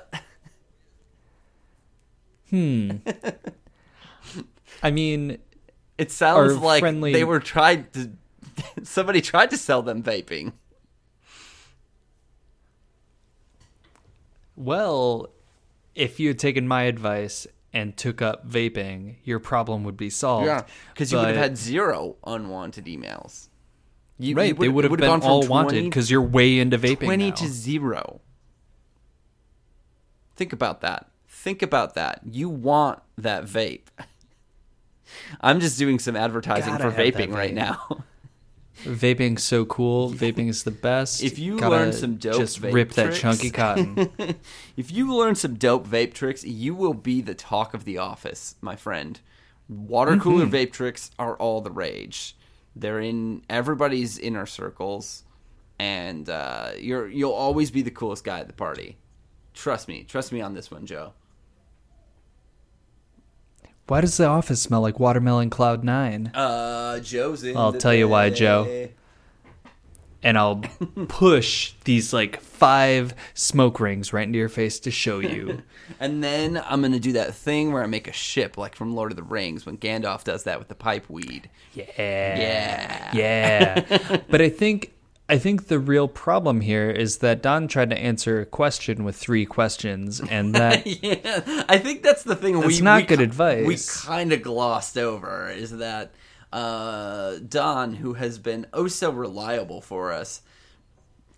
Hmm. 2.49 2.91
I 4.81 4.91
mean, 4.91 5.37
It 5.97 6.11
sounds 6.11 6.57
like 6.57 6.79
friendly- 6.79 7.13
they 7.13 7.23
were 7.23 7.39
tried 7.39 7.91
to. 7.93 8.11
Somebody 8.83 9.21
tried 9.21 9.49
to 9.51 9.57
sell 9.57 9.81
them 9.81 10.01
vaping. 10.01 10.53
Well, 14.57 15.29
if 15.95 16.19
you 16.19 16.27
had 16.29 16.39
taken 16.39 16.67
my 16.67 16.83
advice 16.83 17.47
and 17.71 17.95
took 17.95 18.21
up 18.21 18.49
vaping, 18.49 19.15
your 19.23 19.39
problem 19.39 19.83
would 19.83 19.95
be 19.95 20.09
solved. 20.09 20.47
Yeah, 20.47 20.63
because 20.93 21.11
you 21.11 21.17
would 21.19 21.27
have 21.27 21.37
had 21.37 21.57
zero 21.57 22.17
unwanted 22.25 22.85
emails. 22.85 23.49
You, 24.19 24.35
right. 24.35 24.47
you 24.47 24.55
they 24.55 24.67
would 24.67 24.83
have 24.83 24.91
been 24.91 25.01
gone 25.01 25.21
all 25.21 25.43
20 25.43 25.47
wanted 25.47 25.83
because 25.83 26.09
you're 26.09 26.21
way 26.21 26.59
into 26.59 26.77
vaping. 26.77 27.05
20 27.05 27.29
now. 27.29 27.35
to 27.35 27.47
0. 27.47 28.21
Think 30.35 30.53
about 30.53 30.81
that. 30.81 31.09
Think 31.27 31.61
about 31.61 31.93
that. 31.93 32.21
You 32.25 32.49
want 32.49 32.99
that 33.17 33.45
vape. 33.45 33.87
I'm 35.41 35.59
just 35.59 35.77
doing 35.77 35.99
some 35.99 36.15
advertising 36.15 36.77
Gotta 36.77 36.91
for 36.91 36.97
vaping 36.97 37.33
right 37.33 37.53
now. 37.53 38.03
Vaping's 38.83 39.43
so 39.43 39.65
cool. 39.65 40.11
Vaping 40.11 40.47
is 40.49 40.63
the 40.63 40.71
best. 40.71 41.23
If 41.23 41.39
you 41.39 41.57
Gotta 41.57 41.75
learn 41.75 41.93
some 41.93 42.15
dope 42.17 42.37
just 42.37 42.61
vape 42.61 42.73
rip 42.73 42.91
that 42.93 43.05
tricks- 43.07 43.19
chunky 43.19 43.49
cotton. 43.51 44.09
if 44.77 44.91
you 44.91 45.13
learn 45.15 45.35
some 45.35 45.55
dope 45.55 45.87
vape 45.87 46.13
tricks, 46.13 46.43
you 46.43 46.75
will 46.75 46.93
be 46.93 47.21
the 47.21 47.33
talk 47.35 47.73
of 47.73 47.85
the 47.85 47.97
office, 47.97 48.55
my 48.61 48.75
friend. 48.75 49.19
Water 49.67 50.17
cooler 50.17 50.45
Mm-hmm. 50.45 50.55
vape 50.55 50.71
tricks 50.71 51.11
are 51.19 51.35
all 51.37 51.61
the 51.61 51.71
rage. 51.71 52.35
They're 52.75 52.99
in 52.99 53.43
everybody's 53.49 54.17
inner 54.19 54.45
circles, 54.45 55.23
and 55.79 56.29
uh, 56.29 56.71
you're 56.79 57.07
you'll 57.09 57.33
always 57.33 57.71
be 57.71 57.81
the 57.81 57.91
coolest 57.91 58.23
guy 58.23 58.39
at 58.39 58.47
the 58.47 58.53
party. 58.53 58.97
Trust 59.53 59.87
me, 59.87 60.03
trust 60.03 60.31
me 60.31 60.39
on 60.41 60.53
this 60.53 60.69
one, 60.71 60.85
Joe. 60.85 61.13
Why 63.87 64.01
does 64.01 64.17
the 64.17 64.25
office 64.27 64.61
smell 64.61 64.81
like 64.81 64.99
watermelon 64.99 65.49
cloud 65.49 65.83
nine? 65.83 66.31
Uh, 66.33 66.99
Joe's 66.99 67.43
in. 67.43 67.55
I'll 67.55 67.73
tell 67.73 67.93
you 67.93 68.07
why, 68.07 68.29
Joe. 68.29 68.89
And 70.23 70.37
I'll 70.37 70.57
push 71.07 71.73
these 71.85 72.11
like 72.11 72.41
five 72.41 73.13
smoke 73.33 73.79
rings 73.79 74.11
right 74.11 74.23
into 74.27 74.39
your 74.39 74.49
face 74.49 74.79
to 74.81 74.91
show 74.91 75.19
you. 75.19 75.61
And 76.01 76.21
then 76.21 76.61
I'm 76.65 76.81
gonna 76.81 76.99
do 76.99 77.13
that 77.13 77.33
thing 77.33 77.71
where 77.71 77.81
I 77.81 77.85
make 77.85 78.09
a 78.09 78.11
ship, 78.11 78.57
like 78.57 78.75
from 78.75 78.93
Lord 78.93 79.13
of 79.13 79.15
the 79.15 79.23
Rings, 79.23 79.65
when 79.65 79.77
Gandalf 79.77 80.25
does 80.25 80.43
that 80.43 80.59
with 80.59 80.67
the 80.67 80.75
pipe 80.75 81.09
weed. 81.09 81.49
Yeah. 81.73 81.85
Yeah. 81.95 83.11
Yeah. 83.13 84.17
but 84.29 84.41
I 84.41 84.49
think 84.49 84.91
I 85.29 85.37
think 85.37 85.67
the 85.67 85.79
real 85.79 86.07
problem 86.07 86.61
here 86.61 86.89
is 86.89 87.17
that 87.17 87.41
Don 87.41 87.67
tried 87.67 87.89
to 87.89 87.97
answer 87.97 88.39
a 88.39 88.45
question 88.45 89.03
with 89.03 89.15
three 89.15 89.45
questions 89.45 90.21
and 90.21 90.55
that 90.55 90.85
yeah, 91.03 91.63
I 91.67 91.77
think 91.77 92.01
that's 92.01 92.23
the 92.23 92.35
thing. 92.35 92.59
That's 92.59 92.77
we, 92.77 92.81
not 92.81 93.01
we 93.01 93.07
good 93.07 93.21
advice. 93.21 93.65
We 93.65 94.07
kind 94.07 94.31
of 94.31 94.41
glossed 94.41 94.97
over 94.97 95.49
is 95.49 95.77
that 95.77 96.13
uh, 96.53 97.37
Don, 97.47 97.95
who 97.95 98.13
has 98.13 98.39
been 98.39 98.67
oh 98.73 98.87
so 98.87 99.11
reliable 99.11 99.81
for 99.81 100.13
us 100.13 100.41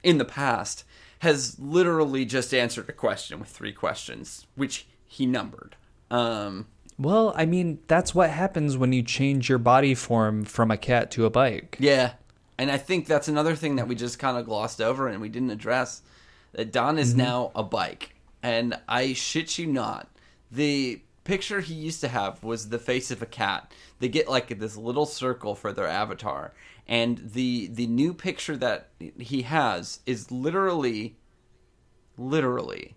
in 0.03 0.19
the 0.19 0.25
past, 0.25 0.83
has 1.19 1.59
literally 1.59 2.25
just 2.25 2.53
answered 2.53 2.89
a 2.89 2.93
question 2.93 3.39
with 3.39 3.49
three 3.49 3.73
questions, 3.73 4.45
which 4.55 4.87
he 5.05 5.25
numbered. 5.25 5.75
Um, 6.11 6.67
Well, 6.99 7.33
I 7.35 7.45
mean, 7.45 7.79
that's 7.87 8.13
what 8.13 8.29
happens 8.29 8.77
when 8.77 8.93
you 8.93 9.01
change 9.01 9.49
your 9.49 9.57
body 9.57 9.95
form 9.95 10.45
from 10.45 10.69
a 10.69 10.77
cat 10.77 11.09
to 11.11 11.25
a 11.25 11.29
bike. 11.29 11.77
yeah, 11.79 12.13
and 12.59 12.69
I 12.69 12.77
think 12.77 13.07
that's 13.07 13.29
another 13.29 13.55
thing 13.55 13.77
that 13.77 13.87
we 13.87 13.95
just 13.95 14.19
kind 14.19 14.37
of 14.37 14.45
glossed 14.45 14.81
over 14.81 15.07
and 15.07 15.21
we 15.21 15.29
didn't 15.29 15.49
address. 15.49 16.01
That 16.51 16.73
Don 16.73 16.99
is 16.99 17.11
mm-hmm. 17.11 17.19
now 17.19 17.51
a 17.55 17.63
bike, 17.63 18.15
and 18.43 18.77
I 18.87 19.13
shit 19.13 19.57
you 19.57 19.65
not, 19.65 20.09
the 20.51 21.01
picture 21.23 21.61
he 21.61 21.73
used 21.73 22.01
to 22.01 22.09
have 22.09 22.43
was 22.43 22.67
the 22.67 22.79
face 22.79 23.11
of 23.11 23.21
a 23.21 23.27
cat. 23.27 23.71
They 23.99 24.09
get 24.09 24.27
like 24.27 24.59
this 24.59 24.75
little 24.75 25.05
circle 25.05 25.55
for 25.55 25.71
their 25.71 25.87
avatar, 25.87 26.53
and 26.85 27.21
the 27.33 27.67
the 27.67 27.87
new 27.87 28.13
picture 28.13 28.57
that 28.57 28.89
he 29.17 29.43
has 29.43 29.99
is 30.05 30.29
literally, 30.29 31.15
literally, 32.17 32.95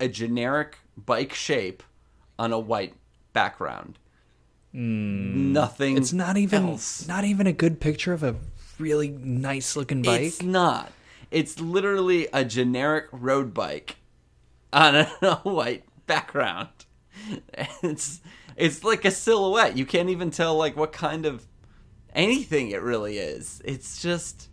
a 0.00 0.08
generic 0.08 0.78
bike 0.96 1.34
shape 1.34 1.82
on 2.38 2.52
a 2.52 2.58
white 2.58 2.94
background. 3.34 3.98
Mm. 4.74 5.52
Nothing. 5.52 5.96
It's 5.96 6.12
not 6.12 6.36
even 6.36 6.64
else. 6.70 7.06
not 7.06 7.24
even 7.24 7.46
a 7.46 7.52
good 7.52 7.80
picture 7.80 8.12
of 8.12 8.22
a 8.22 8.34
really 8.78 9.08
nice 9.08 9.76
looking 9.76 10.02
bike. 10.02 10.22
It's 10.22 10.42
not. 10.42 10.90
It's 11.30 11.60
literally 11.60 12.28
a 12.32 12.44
generic 12.44 13.06
road 13.12 13.54
bike 13.54 13.96
on 14.72 14.96
a, 14.96 15.12
a 15.22 15.34
white 15.42 15.84
background. 16.06 16.68
It's 17.82 18.20
it's 18.56 18.82
like 18.82 19.04
a 19.04 19.10
silhouette. 19.10 19.76
You 19.76 19.86
can't 19.86 20.10
even 20.10 20.30
tell 20.30 20.56
like 20.56 20.76
what 20.76 20.92
kind 20.92 21.24
of 21.24 21.46
anything 22.12 22.70
it 22.70 22.82
really 22.82 23.18
is. 23.18 23.62
It's 23.64 24.02
just 24.02 24.48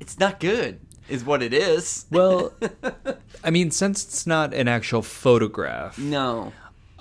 it's 0.00 0.18
not 0.18 0.40
good 0.40 0.80
is 1.08 1.24
what 1.24 1.42
it 1.42 1.52
is. 1.52 2.06
well, 2.10 2.52
I 3.44 3.50
mean, 3.50 3.70
since 3.70 4.04
it's 4.04 4.26
not 4.26 4.54
an 4.54 4.68
actual 4.68 5.02
photograph, 5.02 5.98
No. 5.98 6.52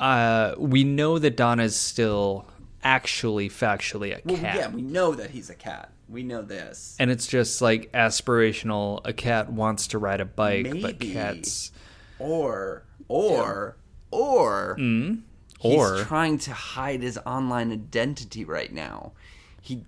Uh, 0.03 0.55
we 0.57 0.83
know 0.83 1.17
that 1.17 1.37
Donna's 1.37 1.75
still 1.75 2.47
actually 2.83 3.49
factually 3.49 4.11
a 4.11 4.15
cat. 4.15 4.25
Well, 4.25 4.37
yeah, 4.41 4.67
we 4.69 4.81
know 4.81 5.13
that 5.15 5.31
he's 5.31 5.49
a 5.49 5.55
cat. 5.55 5.89
We 6.09 6.21
know 6.23 6.41
this. 6.41 6.95
and 6.99 7.09
it's 7.09 7.25
just 7.25 7.61
like 7.61 7.91
aspirational. 7.93 8.99
A 9.05 9.13
cat 9.13 9.51
wants 9.51 9.87
to 9.87 9.97
ride 9.97 10.19
a 10.21 10.25
bike, 10.25 10.81
but 10.81 10.99
cats 10.99 11.71
Or 12.19 12.83
or 13.07 13.77
or 14.11 14.75
Mm. 14.79 15.21
he's 15.59 15.73
or 15.75 16.03
trying 16.03 16.37
to 16.39 16.53
hide 16.53 17.01
his 17.01 17.17
online 17.25 17.71
identity 17.71 18.43
right 18.45 18.71
now. 18.71 19.13
He 19.61 19.85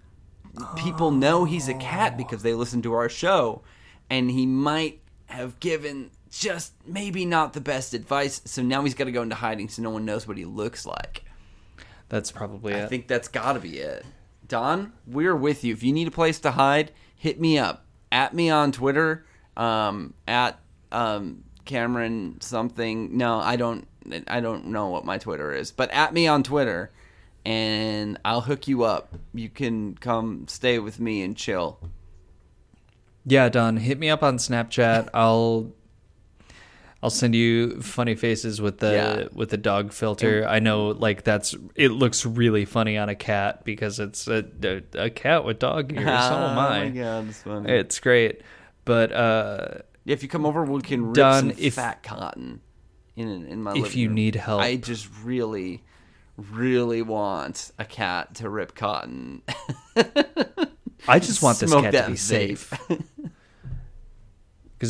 people 0.78 1.11
know 1.11 1.43
he's 1.43 1.68
a 1.68 1.74
cat 1.74 2.18
because 2.18 2.41
they 2.41 2.53
listen 2.53 2.82
to 2.84 2.93
our 2.93 3.09
show 3.09 3.61
and 4.09 4.32
he 4.32 4.45
might 4.45 5.01
have 5.28 5.59
given 5.59 6.11
just 6.40 6.74
maybe 6.86 7.26
not 7.26 7.54
the 7.54 7.62
best 7.62 7.94
advice. 7.94 8.42
So 8.46 8.62
now 8.62 8.84
he's 8.84 8.94
got 8.94 9.06
to 9.06 9.12
go 9.12 9.22
into 9.22 9.36
hiding 9.36 9.70
so 9.70 9.82
no 9.82 9.90
one 9.90 10.06
knows 10.06 10.28
what 10.28 10.38
he 10.38 10.46
looks 10.46 10.86
like. 10.86 11.24
That's 12.10 12.32
probably 12.32 12.74
it. 12.74 12.84
I 12.84 12.88
think 12.88 13.08
that's 13.08 13.28
got 13.28 13.54
to 13.54 13.60
be 13.60 13.80
it. 13.80 14.06
Don, 14.48 14.94
we're 15.08 15.36
with 15.36 15.64
you. 15.64 15.74
If 15.74 15.82
you 15.82 15.92
need 15.92 16.08
a 16.08 16.12
place 16.12 16.40
to 16.42 16.52
hide, 16.52 16.92
hit 17.16 17.40
me 17.40 17.58
up. 17.58 17.86
At 18.12 18.34
me 18.34 18.50
on 18.50 18.72
Twitter. 18.72 19.26
Um, 19.58 20.14
at 20.28 20.60
um, 20.92 21.44
Cameron 21.64 22.40
something. 22.42 23.18
No, 23.18 23.40
I 23.40 23.56
don't. 23.56 23.88
I 24.28 24.40
don't 24.40 24.68
know 24.68 24.90
what 24.90 25.04
my 25.04 25.18
Twitter 25.18 25.52
is, 25.52 25.72
but 25.72 25.90
at 25.90 26.14
me 26.14 26.28
on 26.28 26.44
Twitter, 26.44 26.92
and 27.44 28.20
I'll 28.24 28.42
hook 28.42 28.68
you 28.68 28.84
up. 28.84 29.16
You 29.34 29.50
can 29.50 29.96
come 29.96 30.48
stay 30.48 30.78
with 30.78 31.00
me 31.00 31.24
and 31.24 31.36
chill. 31.36 31.80
Yeah, 33.26 33.50
Don, 33.50 33.78
hit 33.78 33.98
me 33.98 34.10
up 34.12 34.22
on 34.22 34.38
Snapchat. 34.38 35.10
I'll 35.12 35.72
I'll 37.06 37.12
send 37.12 37.36
you 37.36 37.82
funny 37.84 38.16
faces 38.16 38.60
with 38.60 38.80
the 38.80 38.91
Yeah. 38.91 39.28
with 39.32 39.49
the 39.51 39.58
dog 39.58 39.93
filter. 39.93 40.43
I 40.49 40.58
know 40.58 40.88
like 40.88 41.24
that's 41.24 41.53
it 41.76 41.89
looks 41.91 42.26
really 42.26 42.66
funny 42.66 42.97
on 42.97 43.10
a 43.10 43.16
cat 43.16 43.64
because 43.64 43.99
it's 43.99 44.28
a 44.28 44.43
a, 44.64 44.82
a 45.03 45.10
cat 45.12 45.45
with 45.45 45.60
dog 45.60 45.93
ears. 45.93 46.03
so 46.03 46.10
am 46.10 46.58
I. 46.58 46.82
Oh 46.82 46.84
my 46.86 46.89
god, 46.89 47.28
that's 47.28 47.41
funny. 47.43 47.72
It's 47.72 47.99
great. 47.99 48.41
But 48.86 49.12
uh 49.12 49.68
if 50.08 50.24
you 50.24 50.30
come 50.30 50.47
over, 50.47 50.64
we 50.66 50.82
can 50.82 51.06
rip 51.06 51.14
Don, 51.14 51.39
some 51.41 51.51
if- 51.60 51.76
fat 51.76 52.01
cotton 52.01 52.62
in 53.16 53.45
in 53.45 53.62
my. 53.62 53.76
If 53.76 53.95
you 53.95 54.08
room. 54.08 54.16
need 54.16 54.36
help. 54.36 54.62
I 54.64 54.76
just 54.76 55.08
really, 55.24 55.84
really 56.38 57.03
want 57.03 57.70
a 57.78 57.86
cat 57.86 58.34
to 58.36 58.49
rip 58.49 58.74
cotton. 58.74 59.43
I 61.08 61.20
just 61.20 61.43
want 61.43 61.60
this 61.60 61.70
Smoke 61.70 61.84
cat 61.84 61.93
to 61.93 62.08
be 62.08 62.14
vape. 62.14 62.18
safe. 62.18 62.74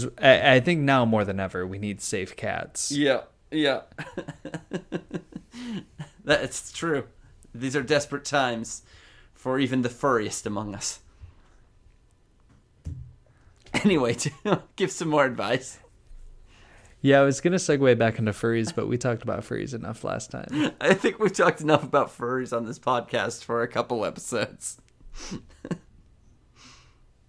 Because 0.02 0.14
I, 0.24 0.56
I 0.56 0.60
think 0.60 0.82
now 0.82 1.06
more 1.06 1.24
than 1.24 1.39
ever 1.39 1.66
we 1.66 1.78
need 1.80 2.02
safe 2.02 2.36
cats. 2.36 2.91
Yeah, 2.91 3.22
yeah. 3.52 3.82
That's 6.24 6.72
true. 6.72 7.06
These 7.54 7.76
are 7.76 7.84
desperate 7.84 8.26
times 8.26 8.84
for 9.34 9.60
even 9.60 9.82
the 9.82 9.89
furriest 9.89 10.46
among 10.46 10.76
us. 10.76 11.00
Anyway, 13.84 14.14
to 14.14 14.32
give 14.78 14.89
some 14.89 15.10
more 15.10 15.26
advice. 15.26 15.80
Yeah, 17.02 17.20
I 17.20 17.24
was 17.24 17.41
gonna 17.41 17.58
segue 17.58 17.98
back 17.98 18.18
into 18.18 18.32
furries, 18.32 18.74
but 18.74 18.88
we 18.88 18.98
talked 18.98 19.22
about 19.22 19.41
furries 19.41 19.74
enough 19.74 20.06
last 20.06 20.32
time. 20.32 20.72
I 20.80 20.93
think 20.93 21.20
we've 21.20 21.34
talked 21.34 21.60
enough 21.60 21.84
about 21.84 22.08
furries 22.08 22.56
on 22.56 22.66
this 22.66 22.80
podcast 22.80 23.43
for 23.43 23.62
a 23.64 23.68
couple 23.68 24.06
episodes. 24.06 24.78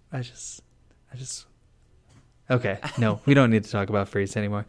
I 0.09 0.21
just, 0.21 0.61
I 1.13 1.17
just. 1.17 1.47
Okay, 2.49 2.79
no, 2.97 3.19
we 3.25 3.33
don't 3.33 3.49
need 3.49 3.65
to 3.65 3.69
talk 3.71 3.89
about 3.89 4.09
furries 4.09 4.37
anymore. 4.37 4.65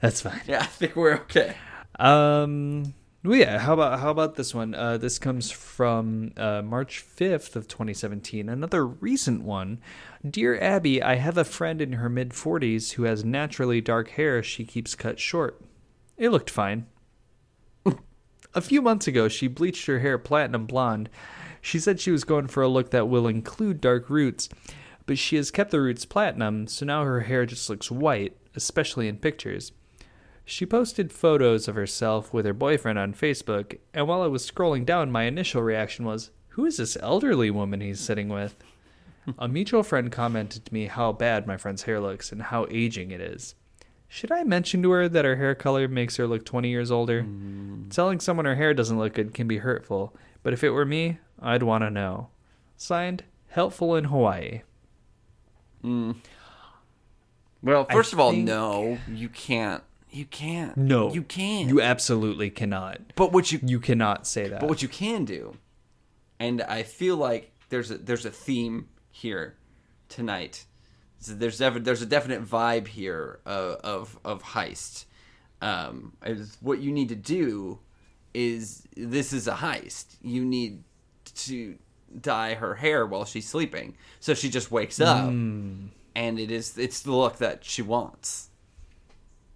That's 0.00 0.20
fine. 0.20 0.40
Yeah, 0.46 0.60
I 0.60 0.66
think 0.66 0.94
we're 0.94 1.14
okay. 1.14 1.54
Um, 1.98 2.94
well, 3.24 3.36
yeah. 3.36 3.58
How 3.58 3.72
about 3.74 3.98
how 4.00 4.10
about 4.10 4.36
this 4.36 4.54
one? 4.54 4.74
Uh, 4.74 4.98
this 4.98 5.18
comes 5.18 5.50
from 5.50 6.32
uh, 6.36 6.62
March 6.62 7.00
fifth 7.00 7.56
of 7.56 7.66
twenty 7.66 7.94
seventeen. 7.94 8.48
Another 8.48 8.86
recent 8.86 9.42
one. 9.42 9.80
Dear 10.28 10.60
Abby, 10.60 11.02
I 11.02 11.16
have 11.16 11.38
a 11.38 11.44
friend 11.44 11.80
in 11.80 11.94
her 11.94 12.08
mid 12.08 12.34
forties 12.34 12.92
who 12.92 13.04
has 13.04 13.24
naturally 13.24 13.80
dark 13.80 14.10
hair. 14.10 14.42
She 14.42 14.64
keeps 14.64 14.94
cut 14.94 15.18
short. 15.18 15.60
It 16.16 16.28
looked 16.30 16.50
fine. 16.50 16.86
a 18.54 18.60
few 18.60 18.82
months 18.82 19.06
ago, 19.06 19.28
she 19.28 19.48
bleached 19.48 19.86
her 19.86 20.00
hair 20.00 20.18
platinum 20.18 20.66
blonde. 20.66 21.08
She 21.60 21.78
said 21.78 22.00
she 22.00 22.10
was 22.10 22.24
going 22.24 22.46
for 22.46 22.62
a 22.62 22.68
look 22.68 22.90
that 22.90 23.08
will 23.08 23.26
include 23.26 23.80
dark 23.80 24.08
roots, 24.08 24.48
but 25.08 25.18
she 25.18 25.36
has 25.36 25.50
kept 25.50 25.70
the 25.70 25.80
roots 25.80 26.04
platinum, 26.04 26.66
so 26.66 26.84
now 26.84 27.02
her 27.02 27.22
hair 27.22 27.46
just 27.46 27.70
looks 27.70 27.90
white, 27.90 28.36
especially 28.54 29.08
in 29.08 29.16
pictures. 29.16 29.72
She 30.44 30.66
posted 30.66 31.14
photos 31.14 31.66
of 31.66 31.76
herself 31.76 32.34
with 32.34 32.44
her 32.44 32.52
boyfriend 32.52 32.98
on 32.98 33.14
Facebook, 33.14 33.78
and 33.94 34.06
while 34.06 34.20
I 34.20 34.26
was 34.26 34.48
scrolling 34.48 34.84
down, 34.84 35.10
my 35.10 35.22
initial 35.22 35.62
reaction 35.62 36.04
was, 36.04 36.30
Who 36.50 36.66
is 36.66 36.76
this 36.76 36.98
elderly 37.00 37.50
woman 37.50 37.80
he's 37.80 38.00
sitting 38.00 38.28
with? 38.28 38.54
A 39.38 39.48
mutual 39.48 39.82
friend 39.82 40.12
commented 40.12 40.66
to 40.66 40.74
me 40.74 40.86
how 40.86 41.12
bad 41.12 41.46
my 41.46 41.56
friend's 41.56 41.84
hair 41.84 42.00
looks 42.00 42.30
and 42.30 42.42
how 42.42 42.66
aging 42.70 43.10
it 43.10 43.22
is. 43.22 43.54
Should 44.08 44.30
I 44.30 44.44
mention 44.44 44.82
to 44.82 44.90
her 44.90 45.08
that 45.08 45.24
her 45.24 45.36
hair 45.36 45.54
color 45.54 45.88
makes 45.88 46.16
her 46.16 46.26
look 46.26 46.44
20 46.44 46.68
years 46.68 46.90
older? 46.90 47.22
Mm. 47.22 47.90
Telling 47.90 48.20
someone 48.20 48.44
her 48.44 48.56
hair 48.56 48.74
doesn't 48.74 48.98
look 48.98 49.14
good 49.14 49.32
can 49.32 49.48
be 49.48 49.58
hurtful, 49.58 50.14
but 50.42 50.52
if 50.52 50.62
it 50.62 50.70
were 50.70 50.84
me, 50.84 51.18
I'd 51.40 51.62
want 51.62 51.82
to 51.84 51.90
know. 51.90 52.28
Signed, 52.76 53.24
Helpful 53.48 53.96
in 53.96 54.04
Hawaii. 54.04 54.60
Well, 55.82 56.14
I 57.88 57.92
first 57.92 58.12
of 58.12 58.20
all, 58.20 58.30
think- 58.32 58.44
no, 58.44 58.98
you 59.12 59.28
can't. 59.28 59.82
You 60.10 60.24
can't. 60.24 60.76
No. 60.76 61.12
you 61.12 61.22
can't. 61.22 61.68
You 61.68 61.82
absolutely 61.82 62.48
cannot. 62.50 63.00
but 63.14 63.30
what 63.32 63.52
you 63.52 63.60
You 63.62 63.78
cannot 63.78 64.26
say 64.26 64.48
that. 64.48 64.60
But 64.60 64.68
what 64.68 64.80
you 64.82 64.88
can 64.88 65.24
do, 65.26 65.56
and 66.40 66.62
I 66.62 66.82
feel 66.82 67.16
like 67.16 67.52
there's 67.68 67.90
a 67.90 67.98
there's 67.98 68.24
a 68.24 68.30
theme 68.30 68.88
here 69.10 69.56
tonight. 70.08 70.64
So 71.18 71.34
there's 71.34 71.60
ev- 71.60 71.84
there's 71.84 72.00
a 72.00 72.06
definite 72.06 72.42
vibe 72.44 72.86
here 72.88 73.40
of 73.44 73.76
of, 73.84 74.18
of 74.24 74.42
heist. 74.42 75.04
Um, 75.60 76.12
is 76.24 76.56
what 76.60 76.78
you 76.78 76.92
need 76.92 77.08
to 77.10 77.16
do 77.16 77.80
is 78.32 78.84
this 78.96 79.32
is 79.32 79.46
a 79.48 79.54
heist. 79.56 80.16
You 80.22 80.44
need 80.44 80.84
to 81.46 81.76
dye 82.20 82.54
her 82.54 82.76
hair 82.76 83.06
while 83.06 83.24
she's 83.24 83.48
sleeping, 83.48 83.96
so 84.20 84.34
she 84.34 84.48
just 84.48 84.70
wakes 84.70 85.00
up, 85.00 85.28
and 85.28 85.92
it 86.16 86.50
is 86.50 86.76
it's 86.78 87.00
the 87.00 87.12
look 87.12 87.38
that 87.38 87.64
she 87.64 87.82
wants. 87.82 88.50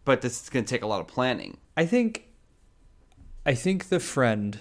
But 0.05 0.21
this 0.21 0.43
is 0.43 0.49
going 0.49 0.65
to 0.65 0.71
take 0.75 0.83
a 0.83 0.87
lot 0.87 1.01
of 1.01 1.07
planning. 1.07 1.59
I 1.77 1.87
think 1.87 2.29
I 3.45 3.55
think 3.55 3.89
the 3.89 4.01
friend, 4.01 4.61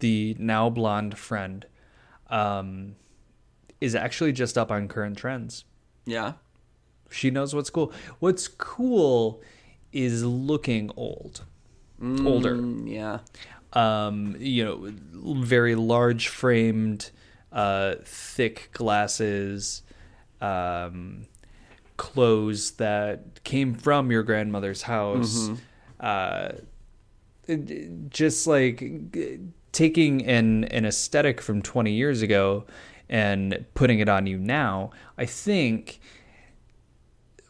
the 0.00 0.36
now 0.38 0.70
blonde 0.70 1.18
friend, 1.18 1.66
um, 2.28 2.96
is 3.80 3.94
actually 3.94 4.32
just 4.32 4.56
up 4.56 4.70
on 4.70 4.88
current 4.88 5.18
trends. 5.18 5.64
Yeah. 6.04 6.34
She 7.10 7.30
knows 7.30 7.54
what's 7.54 7.70
cool. 7.70 7.92
What's 8.18 8.48
cool 8.48 9.42
is 9.92 10.24
looking 10.24 10.90
old. 10.96 11.44
Older. 12.00 12.56
Mm, 12.56 12.90
yeah. 12.92 13.20
Um, 13.76 14.36
you 14.38 14.64
know, 14.64 14.92
very 15.42 15.74
large 15.74 16.28
framed, 16.28 17.10
uh, 17.52 17.96
thick 18.04 18.70
glasses, 18.72 19.82
um, 20.40 21.26
clothes 21.96 22.72
that 22.72 23.44
came 23.44 23.74
from 23.74 24.10
your 24.10 24.22
grandmother's 24.22 24.82
house. 24.82 25.50
Uh, 26.00 26.52
just 28.08 28.46
like 28.46 28.82
taking 29.72 30.24
an 30.26 30.64
an 30.64 30.84
aesthetic 30.84 31.40
from 31.40 31.62
20 31.62 31.92
years 31.92 32.22
ago 32.22 32.64
and 33.08 33.64
putting 33.74 34.00
it 34.00 34.08
on 34.08 34.26
you 34.26 34.36
now 34.38 34.90
i 35.16 35.24
think 35.24 36.00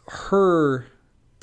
her 0.09 0.87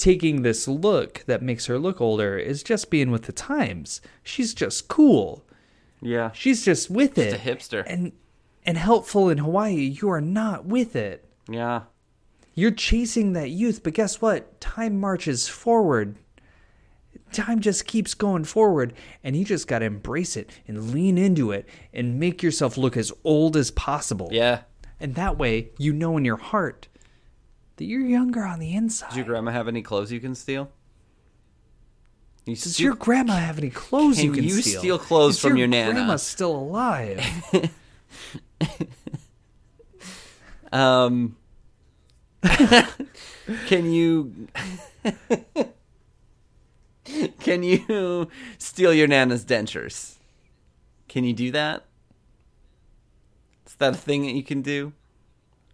taking 0.04 0.42
this 0.42 0.68
look 0.68 1.24
that 1.28 1.42
makes 1.42 1.66
her 1.68 1.80
look 1.80 2.02
older 2.02 2.38
is 2.38 2.62
just 2.64 2.90
being 2.90 3.10
with 3.12 3.24
the 3.24 3.32
times 3.32 4.02
she's 4.24 4.54
just 4.54 4.88
cool 4.88 5.46
Yeah. 6.02 6.32
she's 6.34 6.66
just 6.66 6.90
with 6.90 7.16
Just 7.16 7.28
it 7.28 7.34
a 7.36 7.38
hipster. 7.40 7.84
and 7.88 8.12
and 8.66 8.78
helpful 8.78 9.30
in 9.30 9.38
hawaii 9.38 9.76
you 10.00 10.10
are 10.10 10.22
not 10.22 10.66
with 10.66 10.96
it 10.96 11.24
Yeah. 11.50 11.84
you're 12.54 12.72
chasing 12.90 13.34
that 13.34 13.50
youth, 13.50 13.82
but 13.84 13.94
guess 13.94 14.22
what? 14.22 14.60
Time 14.62 15.00
marches 15.00 15.48
forward. 15.48 16.16
Time 17.32 17.60
just 17.62 17.88
keeps 17.88 18.14
going 18.14 18.44
forward, 18.44 18.94
and 19.24 19.36
you 19.36 19.44
just 19.44 19.68
got 19.68 19.80
to 19.80 19.86
embrace 19.86 20.38
it 20.38 20.52
and 20.68 20.92
lean 20.94 21.18
into 21.18 21.52
it 21.52 21.68
and 21.92 22.20
make 22.20 22.44
yourself 22.44 22.78
look 22.78 22.96
as 22.96 23.12
old 23.24 23.58
as 23.58 23.72
possible. 23.72 24.30
Yeah. 24.32 24.62
And 25.00 25.16
that 25.16 25.38
way, 25.40 25.70
you 25.80 25.94
know 25.94 26.16
in 26.18 26.26
your 26.26 26.38
heart 26.38 26.88
that 27.78 27.86
you're 27.86 28.02
younger 28.06 28.44
on 28.44 28.60
the 28.60 28.74
inside. 28.74 29.10
Does 29.10 29.18
your 29.18 29.26
grandma 29.26 29.52
have 29.52 29.68
any 29.68 29.82
clothes 29.82 30.12
you 30.12 30.20
can 30.20 30.36
steal? 30.36 30.70
You 32.46 32.56
Does 32.56 32.74
steal- 32.76 32.86
your 32.86 32.96
grandma 32.96 33.34
have 33.38 33.58
any 33.58 33.70
clothes 33.70 34.18
Can 34.18 34.26
you 34.26 34.32
can 34.34 34.44
you 34.44 34.62
steal? 34.62 34.80
steal 34.80 35.00
clothes 35.00 35.36
Is 35.36 35.40
from 35.42 35.56
your 35.58 35.68
nana? 35.68 35.94
grandma's 35.94 36.24
still 36.24 36.56
alive. 36.56 37.24
um 40.72 41.36
Can 43.68 43.92
you 43.92 44.48
Can 47.40 47.64
you 47.64 48.30
steal 48.58 48.94
your 48.94 49.08
nana's 49.08 49.46
dentures? 49.46 50.16
Can 51.08 51.24
you 51.24 51.34
do 51.34 51.52
that? 51.52 51.86
Is 53.68 53.76
that 53.76 53.94
a 53.94 53.98
thing 53.98 54.24
that 54.24 54.32
you 54.34 54.44
can 54.44 54.62
do? 54.62 54.94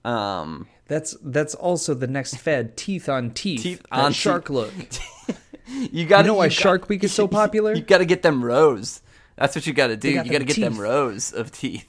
Um 0.06 0.68
that's 0.90 1.16
that's 1.22 1.56
also 1.56 1.94
the 1.94 2.08
next 2.08 2.36
fed. 2.42 2.76
teeth 2.76 3.08
on 3.08 3.32
teeth. 3.32 3.62
Teeth 3.64 3.82
on 3.92 4.12
shark 4.12 4.48
teeth. 4.48 4.54
look. 4.56 4.74
you 5.94 6.06
got 6.06 6.24
to 6.24 6.28
know 6.28 6.34
why 6.34 6.50
Shark 6.50 6.90
Week 6.90 7.04
is 7.04 7.14
so 7.14 7.28
popular? 7.30 7.74
You 7.74 7.82
got 7.82 8.00
to 8.00 8.06
get 8.06 8.24
them 8.24 8.44
rows. 8.44 9.02
That's 9.38 9.56
what 9.56 9.66
you 9.66 9.72
got 9.72 9.88
to 9.88 9.96
do. 9.96 10.14
got 10.14 10.26
You 10.26 10.32
got 10.34 10.40
to 10.40 10.46
get 10.46 10.58
them 10.58 10.78
rows 10.78 11.32
of 11.32 11.52
teeth. 11.52 11.88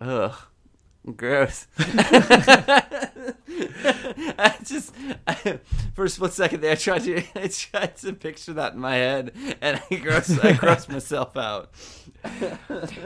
Ugh. 0.00 0.34
Gross. 1.16 1.66
I 4.38 4.56
just 4.62 4.94
I, 5.26 5.58
for 5.94 6.04
a 6.04 6.08
split 6.08 6.32
second 6.34 6.60
there, 6.60 6.72
I 6.72 6.74
tried 6.74 7.04
to 7.04 7.22
I 7.34 7.48
tried 7.48 7.96
to 7.98 8.12
picture 8.12 8.52
that 8.52 8.74
in 8.74 8.78
my 8.80 8.96
head, 8.96 9.32
and 9.62 9.80
I 9.90 9.94
gross 9.96 10.30
I 10.38 10.52
grossed 10.52 10.90
myself 10.90 11.34
out. 11.34 11.70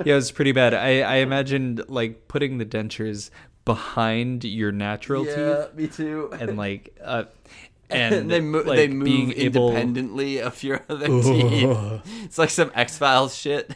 Yeah, 0.05 0.15
it 0.15 0.15
was 0.15 0.33
pretty 0.33 0.51
bad. 0.51 0.75
I, 0.75 1.03
I 1.03 1.17
imagined 1.17 1.85
like 1.89 2.27
putting 2.27 2.59
the 2.59 2.67
dentures 2.67 3.31
behind 3.65 4.45
your 4.45 4.73
natural 4.73 5.25
teeth 5.25 5.75
me 5.75 5.87
too. 5.87 6.31
and 6.39 6.57
like 6.65 6.97
uh 7.03 7.25
and 7.91 8.31
they 8.31 8.41
mo- 8.41 8.63
like, 8.63 8.77
they 8.77 8.89
move 8.89 9.05
being 9.05 9.33
able 9.35 9.69
independently 9.69 10.41
of 10.41 10.63
your 10.63 10.81
other 10.89 11.07
teeth. 11.09 12.01
It's 12.25 12.39
like 12.39 12.51
some 12.51 12.71
X 12.75 12.97
Files 12.99 13.35
shit. 13.37 13.75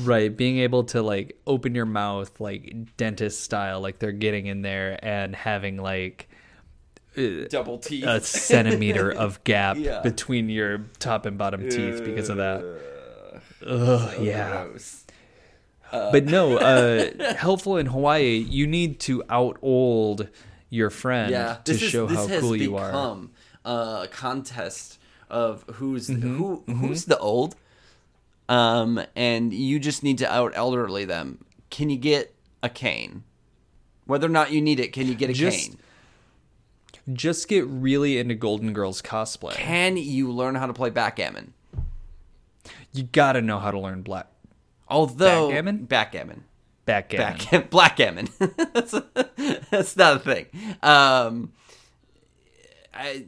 right 0.00 0.36
being 0.36 0.58
able 0.58 0.84
to 0.84 1.02
like 1.02 1.36
open 1.46 1.74
your 1.74 1.84
mouth 1.86 2.38
like 2.40 2.96
dentist 2.96 3.40
style 3.42 3.80
like 3.80 3.98
they're 3.98 4.12
getting 4.12 4.46
in 4.46 4.62
there 4.62 4.96
and 5.04 5.34
having 5.34 5.76
like 5.76 6.28
uh, 7.16 7.46
Double 7.50 7.78
teeth. 7.78 8.04
a 8.04 8.20
centimeter 8.20 9.10
of 9.10 9.42
gap 9.42 9.76
Yeah. 9.76 10.00
between 10.02 10.48
your 10.48 10.84
top 11.00 11.26
and 11.26 11.36
bottom 11.36 11.68
teeth 11.68 12.04
because 12.04 12.28
of 12.28 12.36
that 12.36 12.80
Ugh, 13.66 14.22
yeah 14.22 14.66
Gross. 14.66 14.97
But 15.90 16.24
no 16.24 16.56
uh 16.58 17.34
helpful 17.36 17.76
in 17.76 17.86
hawaii 17.86 18.36
you 18.36 18.66
need 18.66 18.98
to 19.00 19.22
out 19.30 19.56
old 19.62 20.28
your 20.70 20.90
friend 20.90 21.30
yeah, 21.30 21.56
to 21.64 21.72
is- 21.72 21.80
show 21.80 22.06
how 22.06 22.26
cool 22.40 22.54
you 22.56 22.76
are 22.76 22.88
become 22.90 23.30
A 23.64 24.08
contest 24.10 24.98
of 25.30 25.64
who's 25.74 26.08
Mm-hmm, 26.08 26.36
who 26.36 26.62
who's 26.74 27.04
the 27.04 27.18
old, 27.18 27.54
um, 28.48 29.00
and 29.14 29.52
you 29.52 29.78
just 29.78 30.02
need 30.02 30.18
to 30.18 30.32
out 30.32 30.52
elderly 30.54 31.04
them. 31.04 31.44
Can 31.68 31.90
you 31.90 31.98
get 31.98 32.34
a 32.62 32.68
cane? 32.70 33.24
Whether 34.06 34.26
or 34.26 34.30
not 34.30 34.52
you 34.52 34.62
need 34.62 34.80
it, 34.80 34.94
can 34.94 35.06
you 35.06 35.14
get 35.14 35.28
a 35.28 35.34
Just- 35.34 35.68
cane? 35.70 35.78
just 37.12 37.48
get 37.48 37.66
really 37.66 38.18
into 38.18 38.34
golden 38.34 38.72
girls 38.74 39.00
cosplay 39.00 39.52
Can 39.54 39.96
you 39.96 40.30
learn 40.30 40.54
how 40.54 40.66
to 40.66 40.72
play 40.74 40.90
backgammon? 40.90 41.52
you 42.92 43.02
gotta 43.04 43.40
know 43.40 43.58
how 43.58 43.70
to 43.70 43.78
learn 43.78 44.02
black 44.02 44.26
Although 44.88 45.48
Backgammon? 45.48 45.84
backgammon, 45.86 46.44
backgammon 46.84 47.38
back 47.38 47.70
blackgammon. 47.70 48.28
that's 48.72 48.94
that's 49.70 49.96
not 49.96 50.16
a 50.16 50.18
thing. 50.18 50.46
Um, 50.82 51.52
I, 52.94 53.26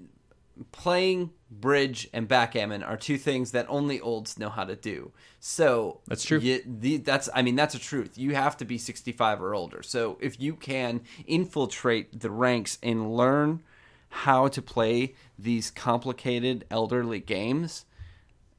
playing 0.72 1.30
bridge 1.50 2.08
and 2.12 2.28
backgammon 2.28 2.82
are 2.82 2.96
two 2.96 3.18
things 3.18 3.50
that 3.52 3.66
only 3.68 4.00
olds 4.00 4.38
know 4.38 4.48
how 4.48 4.64
to 4.64 4.76
do. 4.76 5.12
So 5.40 6.00
That's 6.06 6.24
true. 6.24 6.38
You, 6.38 6.62
the, 6.64 6.98
that's 6.98 7.28
I 7.34 7.42
mean 7.42 7.56
that's 7.56 7.74
a 7.74 7.78
truth. 7.78 8.16
You 8.16 8.34
have 8.34 8.56
to 8.58 8.64
be 8.64 8.78
65 8.78 9.42
or 9.42 9.54
older. 9.54 9.82
So 9.82 10.18
if 10.20 10.40
you 10.40 10.54
can 10.54 11.02
infiltrate 11.26 12.20
the 12.20 12.30
ranks 12.30 12.78
and 12.82 13.14
learn 13.14 13.62
how 14.10 14.48
to 14.48 14.60
play 14.62 15.14
these 15.38 15.70
complicated 15.70 16.64
elderly 16.70 17.20
games, 17.20 17.84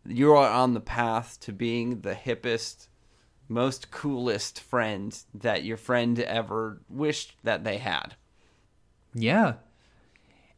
you 0.05 0.33
are 0.33 0.49
on 0.49 0.73
the 0.73 0.79
path 0.79 1.39
to 1.41 1.53
being 1.53 2.01
the 2.01 2.15
hippest, 2.15 2.87
most 3.51 3.91
coolest 3.91 4.59
friend 4.59 5.17
that 5.33 5.63
your 5.63 5.77
friend 5.77 6.19
ever 6.19 6.81
wished 6.89 7.35
that 7.43 7.63
they 7.63 7.77
had. 7.77 8.15
Yeah. 9.13 9.55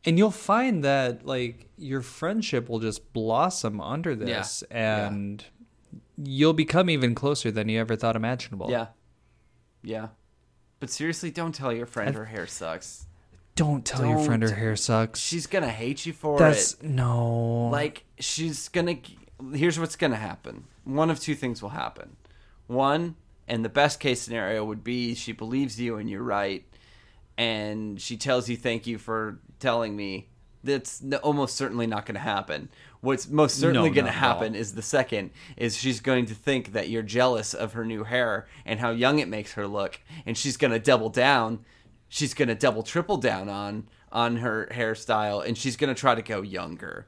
And 0.06 0.18
you'll 0.18 0.32
find 0.32 0.84
that 0.84 1.26
like 1.26 1.70
your 1.78 2.02
friendship 2.02 2.70
will 2.70 2.80
just 2.80 3.14
blossom 3.14 3.82
under 3.82 4.16
this 4.16 4.64
Yeah. 4.70 5.08
and 5.10 5.44
you'll 6.18 6.54
become 6.54 6.90
even 6.90 7.16
closer 7.16 7.52
than 7.52 7.70
you 7.70 7.80
ever 7.80 7.96
thought 7.96 8.16
imaginable. 8.16 8.70
Yeah. 8.70 8.88
Yeah. 9.82 10.10
But 10.80 10.90
seriously, 10.90 11.32
don't 11.32 11.56
tell 11.56 11.72
your 11.74 11.86
friend 11.86 12.14
her 12.16 12.26
hair 12.26 12.46
sucks. 12.48 13.08
Don't 13.56 13.86
tell 13.86 14.06
your 14.06 14.20
friend 14.20 14.44
her 14.44 14.56
hair 14.56 14.76
sucks. 14.76 15.20
She's 15.20 15.48
gonna 15.48 15.70
hate 15.70 16.06
you 16.06 16.12
for 16.14 16.38
That's 16.40 16.74
it. 16.74 16.84
no. 16.84 17.70
Like 17.72 18.04
she's 18.20 18.68
gonna. 18.70 18.98
Here's 19.54 19.80
what's 19.80 19.96
gonna 19.96 20.16
happen. 20.18 20.66
One 20.84 21.10
of 21.10 21.20
two 21.20 21.36
things 21.36 21.62
will 21.62 21.70
happen. 21.70 22.18
One, 22.74 23.16
and 23.48 23.64
the 23.64 23.70
best 23.70 24.00
case 24.00 24.22
scenario 24.22 24.64
would 24.66 24.84
be 24.84 25.16
she 25.16 25.32
believes 25.32 25.80
you 25.80 25.98
and 25.98 26.10
you're 26.10 26.24
right, 26.24 26.66
and 27.38 28.00
she 28.02 28.18
tells 28.18 28.50
you 28.50 28.58
thank 28.58 28.88
you 28.88 28.98
for 28.98 29.40
telling 29.60 29.96
me. 29.96 30.30
That's 30.66 31.04
almost 31.24 31.58
certainly 31.58 31.88
not 31.88 32.06
going 32.06 32.16
to 32.16 32.22
happen. 32.22 32.70
What's 33.02 33.28
most 33.28 33.60
certainly 33.60 33.90
No, 33.90 33.96
going 33.96 34.06
to 34.06 34.12
not 34.14 34.18
at 34.18 34.24
all. 34.24 34.34
happen 34.36 34.56
is 34.56 34.76
the 34.76 34.82
second 34.82 35.32
is 35.58 35.76
she's 35.76 36.00
going 36.00 36.26
to 36.28 36.34
think 36.34 36.72
that 36.72 36.88
you're 36.88 37.04
jealous 37.04 37.54
of 37.54 37.74
her 37.74 37.84
new 37.84 38.06
hair 38.06 38.48
and 38.66 38.80
how 38.80 38.92
young 38.92 39.20
it 39.20 39.28
makes 39.28 39.54
her 39.54 39.68
look, 39.68 40.00
and 40.26 40.38
she's 40.38 40.56
going 40.56 40.72
to 40.72 40.80
double 40.80 41.10
down. 41.10 41.66
She's 42.08 42.34
going 42.34 42.48
to 42.48 42.56
double 42.56 42.82
triple 42.82 43.18
down 43.18 43.50
on 43.50 43.90
on 44.10 44.38
her 44.38 44.70
hairstyle, 44.72 45.46
and 45.46 45.58
she's 45.58 45.76
going 45.76 45.94
to 45.94 46.00
try 46.00 46.16
to 46.16 46.22
go 46.22 46.42
younger. 46.42 47.08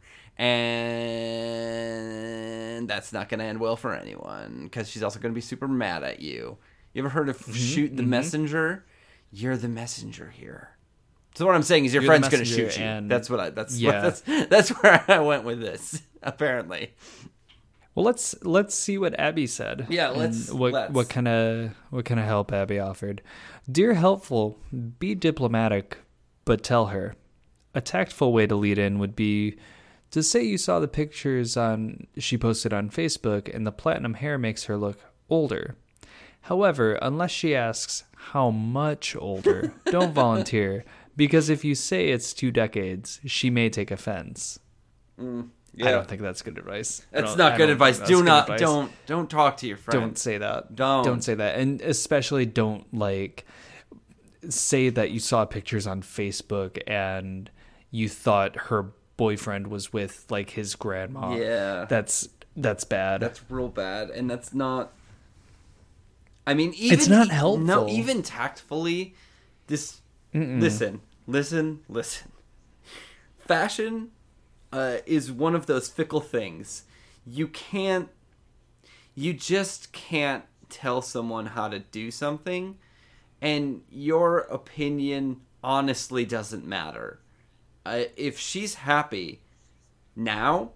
And 1.95 2.89
that's 2.89 3.11
not 3.13 3.29
going 3.29 3.39
to 3.39 3.45
end 3.45 3.59
well 3.59 3.75
for 3.75 3.93
anyone 3.93 4.61
because 4.65 4.89
she's 4.89 5.03
also 5.03 5.19
going 5.19 5.31
to 5.33 5.36
be 5.36 5.41
super 5.41 5.67
mad 5.67 6.03
at 6.03 6.19
you. 6.19 6.57
You 6.93 7.01
ever 7.01 7.09
heard 7.09 7.29
of 7.29 7.38
Mm-hmm, 7.39 7.51
shoot 7.53 7.95
the 7.97 8.03
messenger? 8.03 8.86
You're 9.31 9.57
the 9.57 9.67
messenger 9.67 10.29
here. 10.29 10.69
So 11.36 11.45
what 11.45 11.55
I'm 11.55 11.63
saying 11.63 11.86
is 11.86 11.93
your 11.93 12.03
You're 12.03 12.09
friend's 12.11 12.29
going 12.29 12.43
to 12.43 12.49
shoot 12.49 12.77
you. 12.77 12.83
and- 12.86 13.11
That's 13.11 13.29
what 13.29 13.39
I. 13.39 13.49
That's 13.49 13.77
Yeah. 13.77 14.03
what, 14.05 14.21
that's 14.25 14.47
that's 14.49 14.69
where 14.69 15.03
I 15.07 15.19
went 15.19 15.43
with 15.43 15.59
this. 15.59 16.01
Apparently, 16.23 16.93
well, 17.93 18.05
let's 18.05 18.33
let's 18.43 18.73
see 18.73 18.97
what 18.97 19.19
Abby 19.19 19.45
said. 19.47 19.86
Yeah, 19.89 20.09
let's- 20.09 20.49
What 20.51 20.71
let's. 20.73 20.93
what 20.93 21.09
kind 21.09 21.27
of 21.27 21.71
what 21.89 22.05
kind 22.05 22.19
of 22.19 22.25
help 22.25 22.51
Abby 22.53 22.79
offered? 22.79 23.21
Dear 23.69 23.93
helpful, 23.95 24.57
be 24.99 25.13
diplomatic, 25.15 25.97
but 26.45 26.63
tell 26.63 26.88
her. 26.88 27.15
A 27.73 27.81
tactful 27.81 28.31
way 28.31 28.47
to 28.47 28.55
lead 28.55 28.77
in 28.77 28.99
would 28.99 29.15
be 29.17 29.57
to 30.11 30.23
say 30.23 30.43
you 30.43 30.57
saw 30.57 30.79
the 30.79 30.87
pictures 30.87 31.57
on 31.57 32.07
she 32.17 32.37
posted 32.37 32.73
on 32.73 32.89
Facebook 32.89 33.53
and 33.53 33.65
the 33.65 33.71
platinum 33.71 34.15
hair 34.15 34.37
makes 34.37 34.65
her 34.65 34.77
look 34.77 34.99
older. 35.29 35.75
However, 36.41 36.93
unless 37.01 37.31
she 37.31 37.55
asks 37.55 38.03
how 38.15 38.51
much 38.51 39.15
older, 39.15 39.73
don't 39.85 40.13
volunteer 40.13 40.85
because 41.15 41.49
if 41.49 41.63
you 41.63 41.75
say 41.75 42.09
it's 42.09 42.33
two 42.33 42.51
decades, 42.51 43.19
she 43.25 43.49
may 43.49 43.69
take 43.69 43.89
offense. 43.91 44.59
Mm, 45.19 45.49
I 45.81 45.91
don't 45.91 46.07
think 46.07 46.21
that's 46.21 46.41
good 46.41 46.57
advice. 46.57 47.05
That's 47.11 47.35
don't- 47.35 47.57
good 47.57 47.69
advice. 47.69 47.97
Do 47.99 48.17
that's 48.17 48.25
not 48.25 48.43
advice. 48.43 48.59
don't 48.59 48.91
don't 49.05 49.29
talk 49.29 49.57
to 49.57 49.67
your 49.67 49.77
friend. 49.77 49.99
don't 50.01 50.17
say 50.17 50.37
that. 50.37 50.75
Don't. 50.75 51.03
don't 51.03 51.23
say 51.23 51.35
that, 51.35 51.59
and 51.59 51.81
especially 51.81 52.45
don't 52.45 52.93
like 52.93 53.45
say 54.49 54.89
that 54.89 55.11
you 55.11 55.19
saw 55.19 55.45
pictures 55.45 55.87
on 55.87 56.01
Facebook 56.01 56.79
and 56.87 57.49
you 57.91 58.07
thought 58.07 58.55
her 58.55 58.91
boyfriend 59.18 59.68
was 59.68 59.93
with 59.93 60.26
like 60.30 60.51
his 60.51 60.76
grandma. 60.76 61.36
Yeah. 61.36 61.86
that's 61.86 62.30
that's 62.55 62.84
bad. 62.84 63.22
That's 63.22 63.41
real 63.49 63.68
bad, 63.68 64.09
and 64.09 64.30
that's 64.30 64.53
not. 64.53 64.93
I 66.47 66.53
mean, 66.53 66.74
even 66.76 66.97
It's 66.97 67.07
not 67.07 67.30
helpful. 67.30 67.66
No, 67.66 67.89
even 67.89 68.24
tactfully, 68.24 69.16
this. 69.68 70.01
Listen, 70.34 71.01
listen, 71.28 71.80
listen. 71.88 72.32
Fashion 73.39 74.09
uh, 74.74 74.97
is 75.05 75.32
one 75.32 75.55
of 75.55 75.66
those 75.66 75.88
fickle 75.88 76.22
things. 76.22 76.84
You 77.26 77.47
can't. 77.47 78.09
You 79.16 79.34
just 79.34 79.93
can't 79.93 80.43
tell 80.70 81.01
someone 81.01 81.47
how 81.47 81.70
to 81.70 81.80
do 81.80 82.11
something, 82.11 82.78
and 83.41 83.82
your 83.89 84.39
opinion 84.39 85.41
honestly 85.63 86.26
doesn't 86.26 86.66
matter. 86.66 87.20
Uh, 87.86 88.05
if 88.17 88.39
she's 88.39 88.75
happy 88.75 89.41
now, 90.15 90.71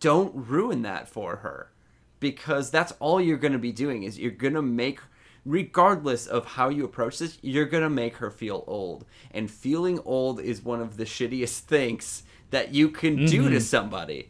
don't 0.00 0.32
ruin 0.34 0.82
that 0.82 1.08
for 1.08 1.36
her. 1.36 1.70
Because 2.18 2.70
that's 2.70 2.92
all 2.98 3.20
you're 3.20 3.38
going 3.38 3.52
to 3.52 3.58
be 3.58 3.72
doing 3.72 4.02
is 4.02 4.18
you're 4.18 4.30
going 4.30 4.54
to 4.54 4.62
make 4.62 5.00
regardless 5.46 6.26
of 6.26 6.44
how 6.44 6.68
you 6.68 6.84
approach 6.84 7.18
this 7.18 7.38
you're 7.40 7.64
going 7.64 7.82
to 7.82 7.88
make 7.88 8.16
her 8.16 8.30
feel 8.30 8.64
old. 8.66 9.06
And 9.30 9.50
feeling 9.50 10.00
old 10.04 10.40
is 10.40 10.62
one 10.62 10.80
of 10.80 10.96
the 10.96 11.04
shittiest 11.04 11.60
things 11.60 12.24
that 12.50 12.74
you 12.74 12.88
can 12.88 13.24
do 13.26 13.48
to 13.48 13.60
somebody. 13.60 14.28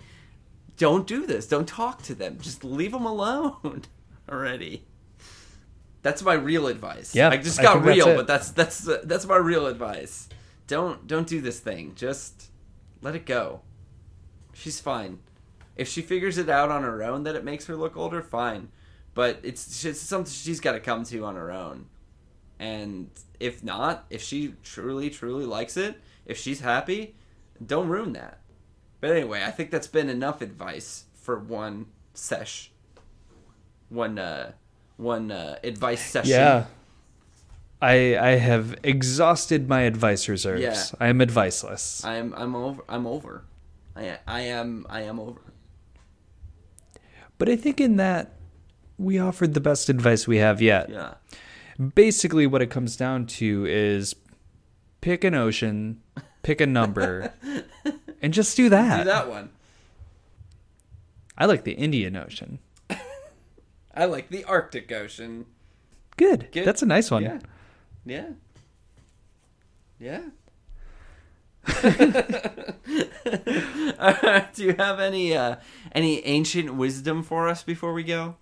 Don't 0.76 1.06
do 1.06 1.26
this. 1.26 1.48
Don't 1.48 1.66
talk 1.66 2.02
to 2.02 2.14
them. 2.14 2.38
Just 2.40 2.62
leave 2.62 2.92
them 2.92 3.06
alone 3.06 3.82
already. 4.30 4.84
That's 6.02 6.22
my 6.22 6.34
real 6.34 6.66
advice. 6.66 7.14
Yeah, 7.14 7.28
i 7.28 7.36
just 7.36 7.60
got 7.60 7.82
that's 7.82 7.86
real 7.86 8.08
it. 8.08 8.16
but 8.16 8.26
that's 8.26 8.52
that's 8.52 8.88
that's 9.04 9.26
my 9.26 9.36
real 9.36 9.66
advice 9.66 10.28
don't 10.70 11.06
don't 11.06 11.26
do 11.26 11.40
this 11.40 11.60
thing 11.60 11.92
just 11.94 12.50
let 13.02 13.14
it 13.14 13.26
go 13.26 13.60
she's 14.54 14.80
fine 14.80 15.18
if 15.80 15.88
she 15.88 16.02
figures 16.02 16.36
it 16.36 16.50
out 16.50 16.70
on 16.70 16.82
her 16.82 17.02
own 17.02 17.22
that 17.22 17.34
it 17.34 17.42
makes 17.42 17.64
her 17.64 17.74
look 17.74 17.96
older, 17.96 18.20
fine. 18.20 18.68
But 19.14 19.40
it's, 19.42 19.82
it's 19.82 19.98
something 19.98 20.30
she's 20.30 20.60
got 20.60 20.72
to 20.72 20.80
come 20.80 21.04
to 21.04 21.24
on 21.24 21.36
her 21.36 21.50
own. 21.50 21.86
And 22.58 23.08
if 23.40 23.64
not, 23.64 24.04
if 24.10 24.22
she 24.22 24.56
truly, 24.62 25.08
truly 25.08 25.46
likes 25.46 25.78
it, 25.78 25.98
if 26.26 26.36
she's 26.36 26.60
happy, 26.60 27.14
don't 27.64 27.88
ruin 27.88 28.12
that. 28.12 28.40
But 29.00 29.12
anyway, 29.12 29.42
I 29.42 29.50
think 29.50 29.70
that's 29.70 29.86
been 29.86 30.10
enough 30.10 30.42
advice 30.42 31.04
for 31.14 31.38
one 31.38 31.86
sesh. 32.12 32.70
One 33.88 34.18
uh 34.18 34.52
one 34.98 35.32
uh, 35.32 35.56
advice 35.64 36.04
session. 36.04 36.32
Yeah. 36.32 36.66
I 37.82 38.16
I 38.18 38.30
have 38.32 38.76
exhausted 38.82 39.68
my 39.68 39.82
advice 39.82 40.28
reserves. 40.28 40.62
Yeah. 40.62 40.84
I 41.00 41.08
am 41.08 41.20
adviceless. 41.20 42.04
I'm 42.04 42.34
I'm 42.34 42.54
over. 42.54 42.82
I'm 42.88 43.06
over. 43.06 43.44
I 43.96 44.18
I 44.26 44.40
am 44.42 44.86
I 44.88 45.02
am 45.02 45.18
over. 45.18 45.40
But 47.38 47.48
I 47.48 47.56
think 47.56 47.80
in 47.80 47.96
that 47.96 48.36
we 48.98 49.18
offered 49.18 49.54
the 49.54 49.60
best 49.60 49.88
advice 49.88 50.28
we 50.28 50.36
have 50.36 50.60
yet. 50.60 50.90
Yeah. 50.90 51.14
Basically 51.94 52.46
what 52.46 52.60
it 52.60 52.70
comes 52.70 52.96
down 52.96 53.24
to 53.26 53.64
is 53.66 54.14
pick 55.00 55.24
an 55.24 55.34
ocean, 55.34 56.02
pick 56.42 56.60
a 56.60 56.66
number, 56.66 57.32
and 58.22 58.34
just 58.34 58.56
do 58.56 58.68
that. 58.68 58.98
Do 58.98 59.04
that 59.04 59.30
one. 59.30 59.50
I 61.38 61.46
like 61.46 61.64
the 61.64 61.72
Indian 61.72 62.16
Ocean. 62.16 62.58
I 63.94 64.04
like 64.04 64.28
the 64.28 64.44
Arctic 64.44 64.92
Ocean. 64.92 65.46
Good. 66.18 66.48
Good. 66.52 66.66
That's 66.66 66.82
a 66.82 66.86
nice 66.86 67.10
one. 67.10 67.22
Yeah. 67.22 67.38
Yeah. 68.10 68.30
Yeah. 70.00 70.22
Uh, 74.00 74.46
do 74.54 74.64
you 74.64 74.74
have 74.78 74.98
any 74.98 75.36
uh, 75.36 75.56
any 75.92 76.24
ancient 76.26 76.74
wisdom 76.74 77.22
for 77.22 77.46
us 77.48 77.62
before 77.62 77.92
we 77.92 78.02
go? 78.02 78.36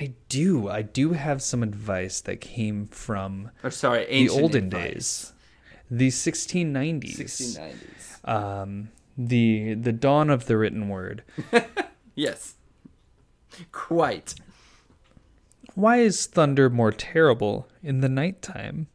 I 0.00 0.14
do. 0.28 0.68
I 0.68 0.82
do 0.82 1.12
have 1.12 1.42
some 1.42 1.62
advice 1.62 2.20
that 2.22 2.40
came 2.40 2.86
from 2.86 3.50
Or 3.62 3.70
sorry, 3.70 4.06
the 4.06 4.28
olden 4.30 4.66
advice. 4.66 4.92
days. 4.92 5.32
The 5.90 6.08
1690s. 6.08 7.18
1690s. 7.18 8.28
Um 8.28 8.88
the 9.18 9.74
the 9.74 9.92
dawn 9.92 10.30
of 10.30 10.46
the 10.46 10.56
written 10.56 10.88
word. 10.88 11.22
Yes. 12.14 12.54
Quite. 13.72 14.36
Why 15.74 15.96
is 15.96 16.26
thunder 16.26 16.70
more 16.70 16.92
terrible 16.92 17.66
in 17.82 18.00
the 18.00 18.08
nighttime? 18.08 18.86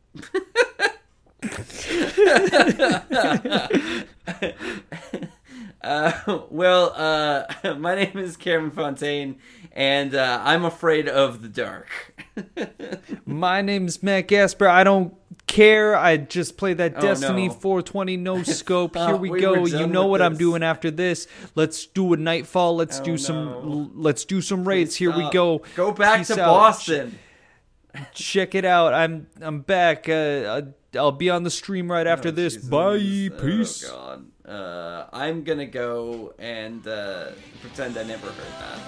Uh, 5.82 6.42
well, 6.50 6.94
uh, 6.96 7.74
my 7.78 7.96
name 7.96 8.18
is 8.18 8.36
Cameron 8.36 8.72
Fontaine, 8.72 9.38
and 9.72 10.14
uh, 10.14 10.42
I'm 10.44 10.66
afraid 10.66 11.08
of 11.08 11.42
the 11.42 11.48
dark. 11.48 11.88
My 13.26 13.62
name's 13.62 14.04
Matt 14.04 14.28
Gasper. 14.28 14.68
I 14.68 14.84
don't 14.84 15.14
care. 15.48 15.96
I 15.96 16.18
just 16.18 16.58
play 16.58 16.74
that 16.74 16.96
Oh, 16.98 17.02
Destiny 17.02 17.48
no. 17.48 17.54
420 17.54 18.18
no 18.18 18.44
scope. 18.44 18.96
Here 18.98 19.16
we, 19.16 19.30
we 19.30 19.40
go. 19.42 19.66
You 19.66 19.88
know 19.88 20.08
what 20.08 20.22
I'm 20.22 20.36
doing 20.38 20.64
after 20.64 20.92
this. 20.92 21.28
Let's 21.56 21.86
do 21.86 22.14
a 22.14 22.18
nightfall. 22.18 22.76
Let's 22.76 23.00
Oh, 23.00 23.04
do 23.04 23.18
some 23.18 23.46
no. 23.46 23.92
let's 23.96 24.26
do 24.26 24.42
some 24.42 24.68
raids. 24.68 24.96
Here 24.96 25.16
we 25.16 25.30
go. 25.32 25.62
Go 25.76 25.92
back 25.92 26.20
Peace 26.20 26.28
to 26.28 26.42
out. 26.42 26.48
Boston. 26.48 27.18
Check 28.14 28.56
it 28.56 28.66
out. 28.66 28.94
I'm 28.94 29.28
I'm 29.42 29.62
back. 29.62 30.08
Uh, 30.08 30.62
I'll 30.96 31.12
be 31.12 31.30
on 31.30 31.44
the 31.44 31.50
stream 31.50 31.92
right 31.92 32.08
after 32.08 32.30
Oh, 32.30 32.32
this. 32.32 32.54
Jesus. 32.56 32.70
Bye. 32.70 33.30
Oh, 33.32 33.42
Peace. 33.42 33.84
God. 33.90 34.26
Uh, 34.48 35.06
I'm 35.14 35.44
gonna 35.44 35.66
go 35.68 36.34
and 36.40 36.88
uh, 36.88 37.28
pretend 37.62 37.98
I 37.98 38.04
never 38.04 38.28
heard 38.28 38.54
that. 38.60 38.80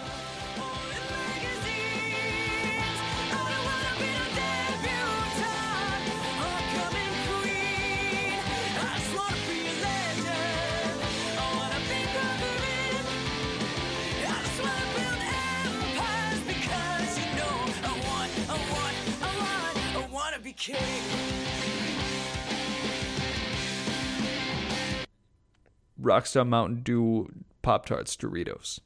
Rockstar 26.02 26.48
Mountain 26.48 26.82
Dew 26.84 27.30
Pop 27.62 27.86
Tarts 27.86 28.16
Doritos. 28.18 28.80